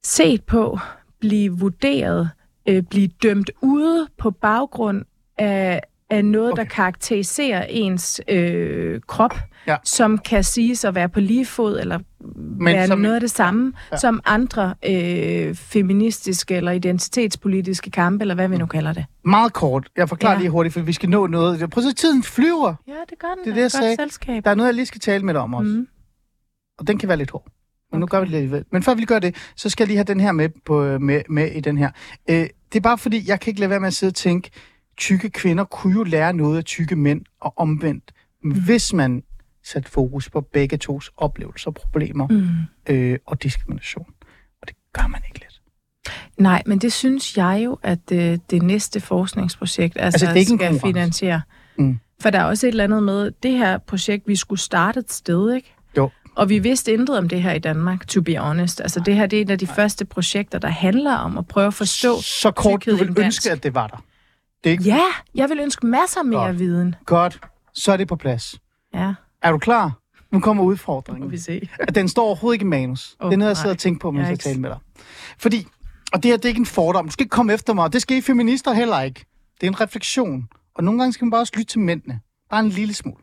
set 0.05 0.43
på, 0.45 0.79
blive 1.21 1.53
vurderet, 1.59 2.31
øh, 2.69 2.83
blive 2.83 3.09
dømt 3.23 3.51
ude 3.63 4.07
på 4.19 4.31
baggrund 4.31 5.05
af, 5.39 5.81
af 6.11 6.25
noget, 6.25 6.53
okay. 6.53 6.63
Der 6.63 6.69
karakteriserer 6.69 7.65
ens 7.69 8.21
øh, 8.29 9.01
krop, 9.07 9.35
Ja. 9.67 9.77
som 9.85 10.19
kan 10.19 10.45
siges 10.45 10.85
at 10.85 10.95
være 10.95 11.09
på 11.09 11.21
lige 11.21 11.47
fod, 11.47 11.81
eller 11.81 11.99
Men 12.37 12.67
være 12.75 12.87
som- 12.87 12.99
noget 12.99 13.15
af 13.15 13.21
det 13.21 13.31
samme, 13.31 13.73
Ja. 13.93 13.97
som 13.97 14.21
andre 14.25 14.75
øh, 14.87 15.55
feministiske 15.55 16.55
eller 16.57 16.73
identitetspolitiske 16.73 17.91
kampe, 17.91 18.23
eller 18.23 18.35
hvad 18.35 18.49
vi 18.49 18.57
nu 18.57 18.67
kalder 18.67 18.93
det. 18.93 19.05
Meget 19.25 19.53
kort. 19.53 19.89
Jeg 19.97 20.09
forklarer 20.09 20.33
ja. 20.35 20.39
Lige 20.41 20.51
hurtigt, 20.51 20.73
for 20.73 20.81
vi 20.81 20.93
skal 20.93 21.09
nå 21.09 21.27
noget. 21.27 21.71
Prøv 21.71 21.85
at 21.85 21.89
se, 21.91 21.95
tiden 21.95 22.23
flyver. 22.23 22.75
Ja, 22.89 22.93
det 23.11 23.19
gør 23.19 23.29
den. 23.29 23.45
Det 23.45 23.51
er 23.51 23.55
det, 23.55 23.63
jeg 23.63 23.71
sagde. 23.71 23.97
selskab. 23.97 24.45
Der 24.45 24.51
er 24.51 24.55
noget, 24.55 24.69
jeg 24.69 24.75
lige 24.75 24.87
skal 24.87 25.01
tale 25.01 25.25
med 25.25 25.35
dig 25.35 25.43
om 25.43 25.55
også. 25.55 25.71
Mm. 25.71 25.89
Og 26.79 26.87
den 26.87 26.99
kan 26.99 27.09
være 27.09 27.19
lidt 27.19 27.31
hård. 27.31 27.47
Men 27.93 28.01
nu 28.01 28.05
Okay. 28.05 28.11
gør 28.11 28.21
vi 28.25 28.31
det 28.31 28.35
alligevel. 28.35 28.65
Men 28.73 28.83
før 28.83 28.95
vi 28.95 29.05
gør 29.05 29.19
det, 29.19 29.37
så 29.57 29.71
skal 29.71 29.85
jeg 29.85 29.89
lige 29.89 29.97
have 29.97 30.05
den 30.05 30.21
her 30.21 30.33
med, 30.33 30.49
på, 30.67 30.99
med, 30.99 31.23
med 31.29 31.51
i 31.51 31.61
den 31.61 31.79
her. 31.79 31.91
Øh, 32.31 32.37
det 32.73 32.77
er 32.77 32.81
bare 32.81 32.99
fordi, 32.99 33.29
jeg 33.29 33.41
kan 33.41 33.51
ikke 33.51 33.61
lade 33.61 33.71
være 33.71 33.81
med 33.81 33.87
at 33.89 33.95
sidde 33.95 34.11
og 34.11 34.15
tænke, 34.15 34.51
tykke 34.97 35.31
kvinder 35.31 35.65
kunne 35.65 35.93
jo 35.95 36.03
lære 36.03 36.33
noget 36.33 36.59
af 36.59 36.65
tykke 36.65 36.97
mænd, 36.97 37.21
og 37.41 37.53
omvendt, 37.57 38.13
mm. 38.45 38.65
hvis 38.65 38.93
man 38.93 39.23
satte 39.65 39.91
fokus 39.91 40.31
på 40.31 40.41
begge 40.41 40.77
tos 40.77 41.11
oplevelser, 41.17 41.71
problemer 41.71 42.27
Mm. 42.31 42.95
øh, 42.95 43.19
og 43.27 43.43
diskrimination. 43.43 44.07
Og 44.63 44.69
det 44.69 44.77
gør 44.93 45.07
man 45.07 45.21
ikke 45.29 45.41
lidt. 45.41 45.61
Nej, 46.39 46.63
men 46.67 46.79
det 46.79 46.93
synes 46.93 47.37
jeg 47.37 47.63
jo, 47.65 47.79
at 47.83 48.13
øh, 48.13 48.39
det 48.51 48.63
næste 48.63 49.01
forskningsprojekt 49.01 49.97
altså, 50.01 50.27
Altså, 50.27 50.55
det 50.55 50.59
skal 50.59 50.81
finansiere. 50.81 51.41
Mm. 51.79 51.99
For 52.21 52.31
der 52.31 52.39
er 52.41 52.45
også 52.45 52.67
et 52.67 52.71
eller 52.71 52.85
andet 52.85 53.03
med, 53.03 53.31
det 53.43 53.51
her 53.53 53.79
projekt, 53.79 54.29
vi 54.29 54.37
skulle 54.37 54.61
starte 54.61 55.01
et 55.01 55.13
sted, 55.13 55.55
ikke? 55.55 55.74
Og 56.35 56.49
vi 56.49 56.59
vidste 56.59 56.93
intet 56.93 57.19
om 57.19 57.29
det 57.29 57.43
her 57.43 57.53
i 57.53 57.59
Danmark, 57.59 58.07
to 58.09 58.23
be 58.23 58.37
honest. 58.37 58.81
Altså 58.81 59.01
det 59.01 59.17
her, 59.17 59.27
det 59.27 59.39
er 59.39 59.43
et 59.43 59.51
af 59.51 59.59
de 59.59 59.67
første 59.67 60.05
projekter, 60.05 60.59
der 60.59 60.69
handler 60.69 61.15
om 61.15 61.39
at 61.39 61.47
prøve 61.47 61.67
at 61.67 61.75
forstå 61.75 62.21
Så 62.23 62.51
kort, 62.51 62.87
du 62.87 62.97
vil 62.97 63.19
ønske, 63.19 63.51
at 63.51 63.63
det 63.63 63.75
var 63.75 63.87
der. 63.87 64.05
Det 64.65 64.71
ikke 64.71 64.85
Ja, 64.85 65.01
jeg 65.35 65.49
vil 65.49 65.61
ønske 65.61 65.87
masser 65.87 66.23
mere 66.23 66.41
Godt. 66.47 66.59
viden. 66.59 66.95
godt. 67.07 67.41
Så 67.75 67.93
er 67.93 67.97
det 67.97 68.09
på 68.09 68.17
plads. 68.17 68.61
Ja, 68.95 69.15
Er 69.43 69.51
du 69.53 69.59
klar? 69.59 69.93
Nu 70.31 70.41
kommer 70.41 70.63
udfordringen. 70.65 71.31
vi 71.33 71.39
se. 71.39 71.69
at 71.81 71.95
den 71.95 72.09
står 72.09 72.25
overhovedet 72.27 72.55
ikke 72.55 72.63
i 72.65 72.69
manus. 72.69 73.17
Oh, 73.21 73.33
er 73.33 73.37
noget, 73.37 73.49
jeg 73.49 73.57
sidder 73.57 73.69
nej. 73.69 73.73
og 73.75 73.79
tænker 73.79 74.01
på, 74.01 74.11
mens 74.11 74.23
Jeg 74.23 74.31
jeg 74.31 74.39
taler 74.39 74.61
med 74.61 74.71
dig. 74.71 74.79
Fordi, 75.39 75.67
og 76.13 76.23
det 76.23 76.31
her, 76.31 76.37
det 76.37 76.45
er 76.45 76.49
ikke 76.49 76.59
en 76.59 76.67
fordom. 76.67 77.05
Du 77.07 77.13
skal 77.13 77.25
ikke 77.25 77.31
komme 77.31 77.53
efter 77.55 77.75
mig, 77.75 77.93
det 77.93 78.03
skal 78.03 78.17
I 78.17 78.21
feminister 78.21 78.73
heller 78.73 79.01
ikke. 79.01 79.25
Det 79.61 79.67
er 79.67 79.71
en 79.71 79.81
refleksion. 79.81 80.49
Og 80.75 80.85
nogle 80.85 81.01
gange 81.01 81.13
skal 81.13 81.25
man 81.25 81.31
bare 81.31 81.41
også 81.41 81.53
lytte 81.57 81.73
til 81.73 81.81
mændene. 81.81 82.21
Bare 82.51 82.61
en 82.61 82.69
lille 82.69 82.95
smule. 82.95 83.17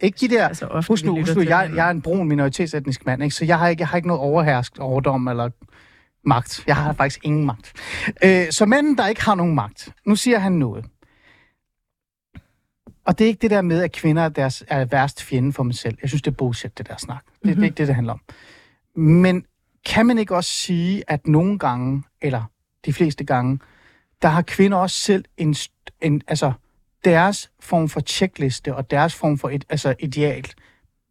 Ikke 0.00 0.18
de 0.20 0.28
der... 0.28 0.48
Altså, 0.48 0.66
ofte, 0.66 0.88
Husk 0.88 1.04
nu, 1.04 1.18
husk 1.18 1.36
nu 1.36 1.42
jeg, 1.42 1.70
jeg 1.74 1.86
er 1.86 1.90
en 1.90 2.02
brun 2.02 2.28
minoritetsetnisk 2.28 3.06
mand, 3.06 3.22
ikke? 3.22 3.34
så 3.34 3.44
jeg 3.44 3.58
har 3.58 3.68
ikke, 3.68 3.80
jeg 3.80 3.88
har 3.88 3.96
ikke 3.96 4.08
noget 4.08 4.22
overhersk, 4.22 4.78
overdom 4.78 5.28
eller 5.28 5.50
magt. 6.24 6.64
Jeg 6.66 6.76
har 6.76 6.92
faktisk 6.92 7.20
ingen 7.24 7.46
magt. 7.46 7.72
Øh, 8.24 8.50
så 8.50 8.66
mænd, 8.66 8.96
der 8.96 9.06
ikke 9.06 9.24
har 9.24 9.34
nogen 9.34 9.54
magt. 9.54 9.88
Nu 10.06 10.16
siger 10.16 10.38
han 10.38 10.52
noget. 10.52 10.84
Og 13.04 13.18
det 13.18 13.24
er 13.24 13.28
ikke 13.28 13.42
det 13.42 13.50
der 13.50 13.62
med, 13.62 13.82
at 13.82 13.92
kvinder 13.92 14.22
er, 14.22 14.28
deres, 14.28 14.64
er 14.68 14.84
værst 14.84 15.22
fjende 15.22 15.52
for 15.52 15.62
mig 15.62 15.74
selv. 15.74 15.98
Jeg 16.02 16.08
synes, 16.08 16.22
det 16.22 16.30
er 16.30 16.34
bullshit, 16.36 16.78
det 16.78 16.88
der 16.88 16.96
snak. 16.96 17.24
Det, 17.24 17.32
mm-hmm. 17.42 17.54
det 17.54 17.62
er 17.62 17.64
ikke 17.64 17.76
det, 17.76 17.86
det 17.86 17.94
handler 17.94 18.12
om. 18.12 18.20
Men 19.02 19.44
kan 19.86 20.06
man 20.06 20.18
ikke 20.18 20.36
også 20.36 20.50
sige, 20.50 21.04
at 21.06 21.26
nogle 21.26 21.58
gange, 21.58 22.02
eller 22.20 22.42
de 22.86 22.92
fleste 22.92 23.24
gange, 23.24 23.58
der 24.22 24.28
har 24.28 24.42
kvinder 24.42 24.78
også 24.78 24.98
selv 24.98 25.24
en, 25.36 25.54
en 26.00 26.22
altså 26.28 26.52
deres 27.04 27.50
form 27.60 27.88
for 27.88 28.00
checkliste 28.00 28.74
og 28.74 28.90
deres 28.90 29.14
form 29.14 29.38
for 29.38 29.50
et 29.50 29.64
altså 29.68 29.94
idealt 29.98 30.54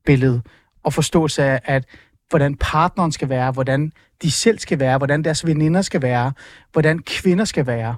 billede 0.05 0.41
og 0.83 0.93
forståelse 0.93 1.43
af, 1.43 1.61
at 1.63 1.85
hvordan 2.29 2.55
partneren 2.55 3.11
skal 3.11 3.29
være, 3.29 3.51
hvordan 3.51 3.91
de 4.21 4.31
selv 4.31 4.59
skal 4.59 4.79
være, 4.79 4.97
hvordan 4.97 5.23
deres 5.23 5.45
veninder 5.45 5.81
skal 5.81 6.01
være, 6.01 6.33
hvordan 6.71 6.99
kvinder 6.99 7.45
skal 7.45 7.67
være, 7.67 7.95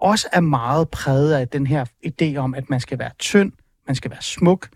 også 0.00 0.28
er 0.32 0.40
meget 0.40 0.88
præget 0.88 1.34
af 1.34 1.48
den 1.48 1.66
her 1.66 1.84
idé 2.06 2.36
om, 2.36 2.54
at 2.54 2.70
man 2.70 2.80
skal 2.80 2.98
være 2.98 3.10
tynd, 3.18 3.52
man 3.86 3.96
skal 3.96 4.10
være 4.10 4.22
smuk, 4.22 4.68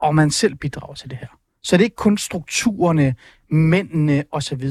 og 0.00 0.14
man 0.14 0.30
selv 0.30 0.54
bidrager 0.54 0.94
til 0.94 1.10
det 1.10 1.18
her. 1.18 1.38
Så 1.62 1.76
det 1.76 1.82
er 1.82 1.84
ikke 1.84 1.96
kun 1.96 2.18
strukturerne, 2.18 3.14
mændene 3.48 4.24
osv., 4.32 4.70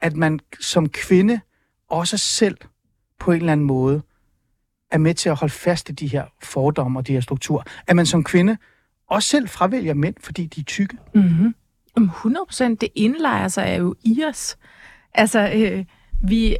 at 0.00 0.16
man 0.16 0.40
som 0.60 0.88
kvinde 0.88 1.40
også 1.88 2.16
selv 2.16 2.56
på 3.18 3.32
en 3.32 3.38
eller 3.38 3.52
anden 3.52 3.66
måde 3.66 4.02
er 4.90 4.98
med 4.98 5.14
til 5.14 5.28
at 5.28 5.36
holde 5.36 5.52
fast 5.52 5.88
i 5.88 5.92
de 5.92 6.06
her 6.06 6.24
fordomme 6.42 6.98
og 6.98 7.06
de 7.06 7.12
her 7.12 7.20
strukturer. 7.20 7.62
At 7.86 7.96
man 7.96 8.06
som 8.06 8.24
kvinde 8.24 8.56
også 9.10 9.28
selv 9.28 9.48
fravælger 9.48 9.94
mænd, 9.94 10.14
fordi 10.20 10.46
de 10.46 10.60
er 10.60 10.64
tykke. 10.64 10.96
Mm-hmm. 11.14 11.54
100 11.96 12.46
procent, 12.46 12.80
det 12.80 12.88
indlejer 12.94 13.48
sig 13.48 13.76
jo 13.78 13.94
i 14.02 14.24
os. 14.28 14.58
Altså, 15.14 15.52
øh, 15.54 15.84
vi... 16.28 16.56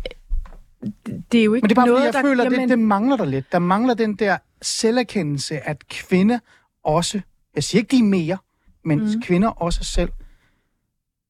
Det 1.33 1.41
er 1.41 1.45
jo 1.45 1.55
ikke 1.55 1.64
Men 1.64 1.68
det 1.68 1.70
er 1.70 1.81
bare 1.81 1.87
noget, 1.87 2.05
jeg 2.05 2.12
der... 2.12 2.22
føler, 2.22 2.45
at 2.45 2.51
det, 2.51 2.68
det 2.68 2.78
mangler 2.78 3.16
der 3.16 3.24
lidt. 3.24 3.53
Der 3.53 3.59
mangler 3.59 3.95
den 3.95 4.14
der 4.14 4.39
selverkendelse, 4.62 5.68
at 5.68 5.89
kvinder 5.89 6.39
også, 6.85 7.20
jeg 7.55 7.64
siger 7.64 7.81
ikke 7.81 7.91
de 7.91 7.99
er 7.99 8.05
mere, 8.05 8.39
men 8.85 8.99
mm. 8.99 9.22
kvinder 9.22 9.49
også 9.49 9.85
selv 9.85 10.11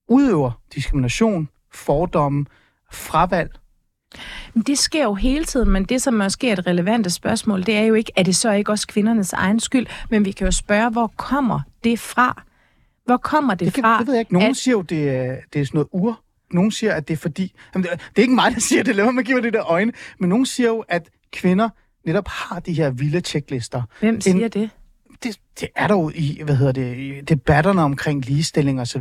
udøver 0.09 0.61
diskrimination, 0.75 1.49
fordomme, 1.73 2.47
fravalg. 2.93 3.60
Det 4.67 4.79
sker 4.79 5.05
jo 5.05 5.15
hele 5.15 5.45
tiden, 5.45 5.71
men 5.71 5.85
det, 5.85 6.03
som 6.03 6.15
måske 6.15 6.49
er 6.49 6.53
et 6.53 6.67
relevante 6.67 7.11
spørgsmål, 7.11 7.67
det 7.67 7.77
er 7.77 7.83
jo 7.83 7.95
ikke, 7.95 8.13
er 8.17 8.23
det 8.23 8.37
så 8.37 8.53
ikke 8.53 8.73
også 8.73 8.87
kvindernes 8.87 9.33
egen 9.33 9.61
skyld? 9.61 9.87
Men 10.11 10.25
vi 10.25 10.33
kan 10.33 10.45
jo 10.47 10.51
spørge, 10.51 10.91
hvor 10.91 11.13
kommer 11.17 11.61
det 11.85 11.99
fra? 11.99 12.43
Hvor 13.05 13.17
kommer 13.17 13.55
det, 13.55 13.67
Det, 13.67 13.75
kan, 13.75 13.83
fra? 13.83 13.99
det 13.99 14.07
ved 14.07 14.15
jeg 14.15 14.21
ikke. 14.21 14.33
Nogen 14.33 14.51
at- 14.51 14.57
siger 14.57 14.73
jo, 14.73 14.83
det 14.83 15.09
er, 15.11 15.37
det 15.53 15.61
er 15.61 15.65
sådan 15.67 15.79
noget 15.79 15.89
ur. 15.93 16.21
Nogen 16.53 16.71
siger, 16.71 16.95
at 16.95 17.09
det 17.09 17.15
er 17.15 17.19
fordi... 17.19 17.53
Jamen, 17.75 17.83
det, 17.85 17.93
er- 17.93 17.97
det 17.97 18.19
er 18.19 18.23
ikke 18.23 18.35
mig, 18.35 18.53
der 18.55 18.61
siger 18.61 18.83
det. 18.83 18.97
Lad 18.97 19.13
mig 19.13 19.25
give 19.25 19.35
mig 19.35 19.43
det 19.45 19.53
der 19.53 19.65
øjne. 19.71 19.93
Men 20.21 20.29
nogen 20.29 20.47
siger 20.47 20.69
jo, 20.69 20.85
at 20.89 21.09
kvinder 21.33 21.69
netop 22.07 22.29
har 22.29 22.61
de 22.61 22.73
her 22.73 22.91
vilde 22.91 23.21
checklister. 23.21 23.83
Hvem 24.01 24.21
siger 24.21 24.49
det? 24.49 24.71
det, 25.23 25.37
det 25.61 25.69
er 25.77 25.87
der 25.87 25.95
jo 25.95 26.11
i, 26.15 26.41
hvad 26.45 26.57
hedder 26.57 26.73
det, 26.73 26.97
i 26.97 27.21
debatterne 27.21 27.83
omkring 27.83 28.25
ligestilling 28.27 28.81
og 28.81 28.87
så 28.89 28.99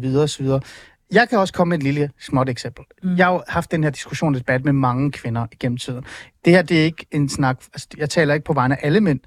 Jeg 1.12 1.30
kan 1.30 1.40
også 1.40 1.54
komme 1.54 1.70
med 1.70 1.78
et 1.78 1.84
lille 1.84 2.12
småt 2.20 2.50
eksempel. 2.50 2.86
Mm. 3.04 3.16
Jeg 3.18 3.26
har 3.26 3.44
haft 3.48 3.72
den 3.72 3.84
her 3.84 3.90
diskussion 3.90 4.36
og 4.36 4.40
debat 4.40 4.66
med 4.66 4.74
mange 4.74 5.12
kvinder 5.12 5.48
igennem 5.52 5.78
tiden. 5.78 6.06
Det 6.46 6.54
her, 6.54 6.62
det 6.62 6.80
er 6.80 6.84
ikke 6.84 7.06
en 7.12 7.30
snak, 7.30 7.64
altså, 7.74 7.88
jeg 7.98 8.10
taler 8.10 8.34
ikke 8.34 8.44
på 8.44 8.54
vegne 8.54 8.76
af 8.76 8.88
alle 8.88 9.02
mænd, 9.02 9.20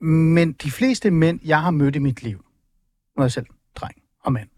men 0.00 0.52
de 0.52 0.70
fleste 0.70 1.10
mænd, 1.10 1.40
jeg 1.44 1.62
har 1.62 1.70
mødt 1.70 1.96
i 1.96 1.98
mit 1.98 2.22
liv, 2.22 2.44
nu 3.16 3.20
er 3.20 3.24
jeg 3.24 3.32
selv 3.32 3.46
dreng 3.74 3.94
og 4.24 4.32
mand, 4.32 4.48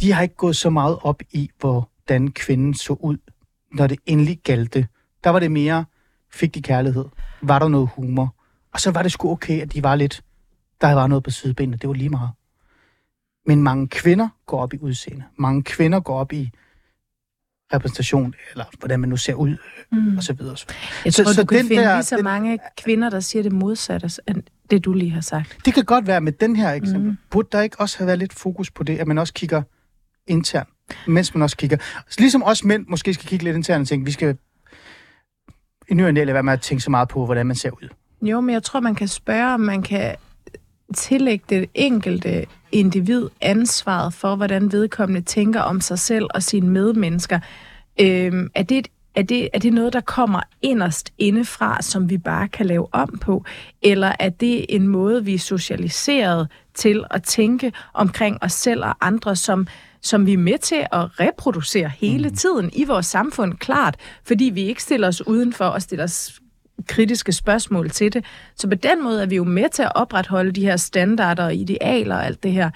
de 0.00 0.12
har 0.12 0.22
ikke 0.22 0.34
gået 0.34 0.56
så 0.56 0.70
meget 0.70 0.98
op 1.02 1.22
i, 1.30 1.50
hvordan 1.60 2.30
kvinden 2.30 2.74
så 2.74 2.92
ud, 2.92 3.16
når 3.72 3.86
det 3.86 3.98
endelig 4.06 4.40
galte. 4.44 4.88
Der 5.24 5.30
var 5.30 5.38
det 5.38 5.52
mere, 5.52 5.84
fik 6.32 6.54
de 6.54 6.62
kærlighed? 6.62 7.04
Var 7.42 7.58
der 7.58 7.68
noget 7.68 7.88
humor? 7.94 8.34
Og 8.72 8.80
så 8.80 8.90
var 8.90 9.02
det 9.02 9.12
sgu 9.12 9.30
okay, 9.30 9.60
at 9.62 9.72
de 9.72 9.82
var 9.82 9.94
lidt, 9.94 10.24
der 10.80 10.92
var 10.92 11.06
noget 11.06 11.24
på 11.24 11.30
sidebenene. 11.30 11.76
Det 11.76 11.88
var 11.88 11.94
lige 11.94 12.08
meget. 12.08 12.30
Men 13.46 13.62
mange 13.62 13.88
kvinder 13.88 14.28
går 14.46 14.60
op 14.60 14.74
i 14.74 14.78
udseende. 14.80 15.24
Mange 15.36 15.62
kvinder 15.62 16.00
går 16.00 16.18
op 16.20 16.32
i 16.32 16.50
repræsentation, 17.74 18.34
eller 18.50 18.64
hvordan 18.78 19.00
man 19.00 19.08
nu 19.08 19.16
ser 19.16 19.34
ud, 19.34 19.56
Mm. 19.92 20.16
og 20.16 20.22
så 20.22 20.32
videre. 20.32 20.56
så. 20.56 20.66
Jeg 21.04 21.12
Så- 21.12 21.24
tror, 21.24 21.32
så 21.32 21.40
du 21.42 21.46
kan 21.46 21.58
den 21.58 21.68
finde 21.68 21.82
der- 21.82 21.94
lige 21.94 22.02
så 22.02 22.16
den- 22.16 22.24
mange 22.24 22.58
kvinder, 22.76 23.10
der 23.10 23.20
siger 23.20 23.42
det 23.42 23.52
modsatte 23.52 24.10
af 24.26 24.34
det, 24.70 24.84
du 24.84 24.92
lige 24.92 25.10
har 25.10 25.20
sagt. 25.20 25.56
Det 25.64 25.74
kan 25.74 25.84
godt 25.84 26.06
være 26.06 26.20
med 26.20 26.32
den 26.32 26.56
her 26.56 26.72
eksempel. 26.72 27.10
Mm. 27.10 27.16
Burde 27.30 27.48
der 27.52 27.60
ikke 27.60 27.80
også 27.80 27.98
have 27.98 28.06
været 28.06 28.18
lidt 28.18 28.32
fokus 28.32 28.70
på 28.70 28.82
det, 28.82 28.98
at 28.98 29.06
man 29.06 29.18
også 29.18 29.32
kigger 29.34 29.62
internt, 30.26 30.68
mens 31.06 31.34
man 31.34 31.42
også 31.42 31.56
kigger. 31.56 31.76
Så 32.08 32.16
ligesom 32.20 32.42
os 32.42 32.64
mænd 32.64 32.86
måske 32.88 33.14
skal 33.14 33.26
kigge 33.26 33.44
lidt 33.44 33.56
internt 33.56 33.80
og 33.82 33.88
tænke, 33.88 34.04
vi 34.06 34.12
skal 34.12 34.36
i 35.88 35.94
ny 35.94 36.02
og 36.08 36.14
være 36.14 36.42
med 36.42 36.52
at 36.52 36.60
tænke 36.60 36.80
så 36.84 36.90
meget 36.90 37.08
på, 37.08 37.24
hvordan 37.24 37.46
man 37.46 37.56
ser 37.56 37.70
ud. 37.70 37.88
Jo, 38.22 38.40
men 38.40 38.52
jeg 38.52 38.62
tror, 38.62 38.80
man 38.80 38.94
kan 38.94 39.08
spørge, 39.08 39.54
om 39.54 39.60
man 39.60 39.82
kan 39.82 40.16
tillægge 40.94 41.44
det 41.48 41.70
enkelte 41.74 42.46
individ 42.72 43.28
ansvaret 43.40 44.14
for, 44.14 44.36
hvordan 44.36 44.72
vedkommende 44.72 45.20
tænker 45.20 45.60
om 45.60 45.80
sig 45.80 45.98
selv 45.98 46.26
og 46.34 46.42
sine 46.42 46.68
medmennesker. 46.70 47.38
Øhm, 48.00 48.50
er, 48.54 48.62
det, 48.62 48.78
et- 48.78 48.88
er, 49.14 49.22
det, 49.22 49.48
er 49.54 49.58
det 49.58 49.72
noget, 49.72 49.92
der 49.92 50.00
kommer 50.00 50.40
inderst 50.62 51.12
indefra, 51.18 51.82
som 51.82 52.10
vi 52.10 52.18
bare 52.18 52.48
kan 52.48 52.66
lave 52.66 52.86
om 52.94 53.18
på? 53.20 53.44
Eller 53.82 54.12
er 54.20 54.28
det 54.28 54.66
en 54.68 54.88
måde, 54.88 55.24
vi 55.24 55.34
er 55.34 55.38
socialiseret 55.38 56.48
til 56.74 57.04
at 57.10 57.22
tænke 57.22 57.72
omkring 57.94 58.38
os 58.42 58.52
selv 58.52 58.84
og 58.84 58.94
andre, 59.06 59.36
som, 59.36 59.66
som 60.02 60.26
vi 60.26 60.32
er 60.32 60.38
med 60.38 60.58
til 60.58 60.86
at 60.92 61.20
reproducere 61.20 61.88
hele 61.98 62.30
tiden 62.30 62.70
i 62.72 62.84
vores 62.84 63.06
samfund, 63.06 63.54
klart, 63.54 63.96
fordi 64.24 64.44
vi 64.44 64.60
ikke 64.62 64.82
stiller 64.82 65.08
os 65.08 65.26
udenfor 65.26 65.64
og 65.64 65.82
stiller 65.82 66.04
os 66.04 66.40
kritiske 66.88 67.32
spørgsmål 67.32 67.90
til 67.90 68.12
det. 68.12 68.24
Så 68.56 68.68
på 68.68 68.74
den 68.74 69.02
måde 69.04 69.22
er 69.22 69.26
vi 69.26 69.36
jo 69.36 69.44
med 69.44 69.68
til 69.72 69.82
at 69.82 69.92
opretholde 69.94 70.50
de 70.52 70.60
her 70.60 70.76
standarder 70.76 71.44
og 71.44 71.54
idealer 71.54 72.16
og 72.16 72.26
alt 72.26 72.42
det 72.42 72.52
her. 72.52 72.70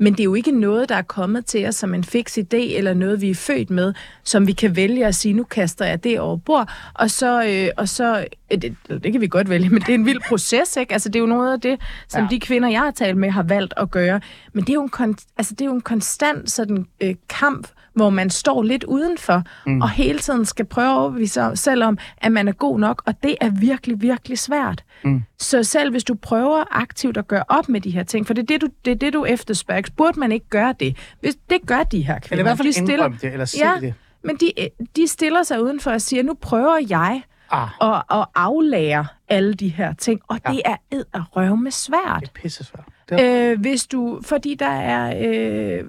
Men 0.00 0.12
det 0.12 0.20
er 0.20 0.24
jo 0.24 0.34
ikke 0.34 0.50
noget, 0.60 0.88
der 0.88 0.94
er 0.94 1.02
kommet 1.02 1.46
til 1.46 1.66
os 1.66 1.74
som 1.74 1.94
en 1.94 2.04
fix 2.04 2.38
idé, 2.38 2.56
eller 2.56 2.94
noget, 2.94 3.20
vi 3.20 3.30
er 3.30 3.34
født 3.34 3.70
med, 3.70 3.94
som 4.24 4.46
vi 4.46 4.52
kan 4.52 4.76
vælge 4.76 5.06
at 5.06 5.14
sige, 5.14 5.34
nu 5.34 5.44
kaster 5.44 5.84
jeg 5.84 6.04
det 6.04 6.20
over 6.20 6.36
bord, 6.36 6.68
og 6.94 7.10
så, 7.10 7.44
øh, 7.48 7.68
og 7.76 7.88
så 7.88 8.26
øh, 8.52 8.58
det, 8.62 8.76
det 8.88 9.12
kan 9.12 9.20
vi 9.20 9.26
godt 9.28 9.50
vælge, 9.50 9.68
men 9.74 9.80
det 9.80 9.88
er 9.88 9.94
en 9.94 10.06
vild 10.06 10.20
proces, 10.28 10.76
ikke? 10.76 10.92
Altså, 10.92 11.08
det 11.08 11.16
er 11.16 11.20
jo 11.20 11.26
noget 11.26 11.52
af 11.52 11.60
det, 11.60 11.80
som 12.08 12.22
Ja. 12.22 12.28
de 12.30 12.40
kvinder, 12.40 12.68
jeg 12.68 12.80
har 12.80 12.90
talt 12.90 13.16
med, 13.16 13.30
har 13.30 13.42
valgt 13.42 13.74
at 13.76 13.90
gøre. 13.90 14.20
Men 14.52 14.64
det 14.64 14.70
er 14.70 14.74
jo 14.74 14.82
en, 14.82 14.90
kon- 14.96 15.32
altså, 15.38 15.54
det 15.54 15.60
er 15.60 15.66
jo 15.66 15.74
en 15.74 15.80
konstant 15.80 16.50
sådan, 16.50 16.86
øh, 17.00 17.14
kamp, 17.28 17.68
hvor 17.98 18.10
man 18.10 18.30
står 18.30 18.62
lidt 18.62 18.84
udenfor, 18.84 19.42
mm. 19.66 19.80
og 19.82 19.90
hele 19.90 20.18
tiden 20.18 20.44
skal 20.44 20.64
prøve 20.64 20.88
at 20.90 20.96
overbevise 20.98 21.50
selv 21.54 21.84
om, 21.84 21.98
at 22.18 22.32
man 22.32 22.48
er 22.48 22.52
god 22.52 22.78
nok, 22.80 23.02
og 23.06 23.14
det 23.22 23.36
er 23.40 23.50
virkelig, 23.50 24.02
virkelig 24.02 24.38
svært. 24.38 24.84
Mm. 25.04 25.22
Så 25.38 25.62
selv 25.64 25.90
hvis 25.90 26.04
du 26.04 26.14
prøver 26.14 26.64
aktivt 26.70 27.16
at 27.16 27.28
gøre 27.28 27.44
op 27.48 27.68
med 27.68 27.80
de 27.80 27.90
her 27.90 28.02
ting, 28.02 28.26
for 28.26 28.34
det 28.34 28.42
er 28.42 28.46
det, 28.46 28.60
du, 28.60 28.68
det, 28.84 28.90
er 28.90 28.94
det, 28.94 29.12
du 29.12 29.24
efterspørger, 29.24 29.82
burde 29.96 30.20
man 30.20 30.32
ikke 30.32 30.48
gøre 30.50 30.74
det? 30.80 30.96
Hvis, 31.20 31.36
det 31.50 31.58
gør 31.66 31.82
de 31.82 32.02
her 32.02 32.18
kvinder. 32.18 32.32
Eller 32.32 32.40
i 32.40 32.42
hvert 32.42 32.56
fald 32.56 32.68
de 32.68 32.72
stiller, 32.72 33.08
det, 33.08 33.32
eller 33.32 33.44
se 33.44 33.58
ja, 33.58 33.74
det. 33.80 33.94
men 34.22 34.36
de, 34.36 34.52
de 34.96 35.06
stiller 35.06 35.42
sig 35.42 35.62
udenfor 35.62 35.90
og 35.90 36.00
siger, 36.02 36.22
nu 36.22 36.34
prøver 36.34 36.76
jeg 36.90 37.22
Ah, 37.50 37.68
at, 37.80 38.02
at 38.10 38.26
aflære 38.34 39.06
alle 39.28 39.54
de 39.54 39.68
her 39.68 39.94
ting, 39.94 40.20
og 40.28 40.38
Ja. 40.46 40.52
det 40.52 40.62
er 40.64 40.76
ed 40.90 41.04
og 41.12 41.22
røv 41.36 41.56
med 41.56 41.70
svært. 41.70 42.20
det 42.20 42.28
er 42.28 42.32
pisse 42.42 42.64
svært. 42.64 42.84
Det 43.08 43.20
er, 43.20 43.50
Øh, 43.52 43.60
hvis 43.60 43.86
du, 43.86 44.20
fordi 44.24 44.54
der 44.54 44.66
er, 44.70 45.14
øh, 45.30 45.84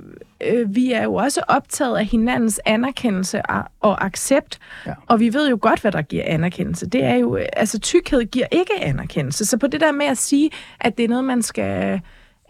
øh, 0.47 0.75
vi 0.75 0.91
er 0.91 1.03
jo 1.03 1.13
også 1.13 1.41
optaget 1.47 1.97
af 1.97 2.05
hinandens 2.05 2.61
anerkendelse 2.65 3.41
og, 3.45 3.63
og 3.79 4.05
accept, 4.05 4.59
Ja. 4.85 4.93
og 5.07 5.19
vi 5.19 5.33
ved 5.33 5.49
jo 5.49 5.57
godt, 5.61 5.81
hvad 5.81 5.91
der 5.91 6.01
giver 6.01 6.23
anerkendelse. 6.25 6.85
Det 6.89 7.03
er 7.03 7.15
jo, 7.15 7.37
øh, 7.37 7.45
altså 7.53 7.79
tykkhed 7.79 8.25
giver 8.25 8.45
ikke 8.51 8.73
anerkendelse, 8.81 9.45
så 9.45 9.57
på 9.57 9.67
det 9.67 9.81
der 9.81 9.91
med 9.91 10.05
at 10.05 10.17
sige, 10.17 10.49
at 10.79 10.97
det 10.97 11.03
er 11.05 11.09
noget, 11.09 11.25
man 11.25 11.41
skal 11.41 12.01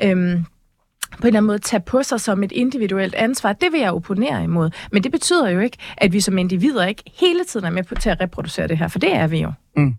øhm, 0.03 0.45
på 1.11 1.21
en 1.21 1.27
eller 1.27 1.37
anden 1.39 1.47
måde 1.47 1.59
tage 1.59 1.79
på 1.79 2.03
sig 2.03 2.21
som 2.21 2.43
et 2.43 2.51
individuelt 2.51 3.15
ansvar, 3.15 3.53
det 3.53 3.71
vil 3.71 3.79
jeg 3.79 3.91
opponere 3.93 4.43
imod. 4.43 4.69
Men 4.91 5.03
det 5.03 5.11
betyder 5.11 5.49
jo 5.49 5.59
ikke, 5.59 5.77
at 5.97 6.13
vi 6.13 6.19
som 6.21 6.37
individer 6.37 6.85
ikke 6.85 7.03
hele 7.19 7.43
tiden 7.45 7.65
er 7.65 7.69
med 7.69 7.83
på 7.83 7.95
til 7.95 8.09
at 8.09 8.21
reproducere 8.21 8.67
det 8.67 8.77
her, 8.77 8.87
for 8.87 8.99
det 8.99 9.15
er 9.15 9.27
vi 9.27 9.41
jo. 9.41 9.51
Mm. 9.75 9.95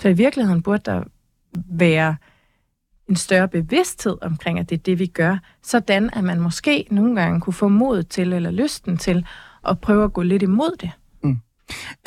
Så 0.00 0.08
i 0.08 0.12
virkeligheden 0.12 0.62
burde 0.62 0.82
der 0.90 1.02
være 1.68 2.16
en 3.12 3.16
større 3.16 3.48
bevidsthed 3.48 4.16
omkring, 4.20 4.58
at 4.58 4.70
det 4.70 4.78
er 4.78 4.82
det, 4.82 4.98
vi 4.98 5.06
gør, 5.06 5.36
sådan 5.62 6.10
at 6.12 6.24
man 6.24 6.40
måske 6.40 6.86
nogle 6.90 7.20
gange 7.20 7.40
kunne 7.40 7.54
få 7.54 7.68
mod 7.68 8.02
til, 8.02 8.32
eller 8.32 8.50
lysten 8.50 8.96
til, 8.96 9.26
at 9.68 9.80
prøve 9.80 10.04
at 10.04 10.12
gå 10.12 10.22
lidt 10.22 10.42
imod 10.42 10.76
det. 10.80 10.90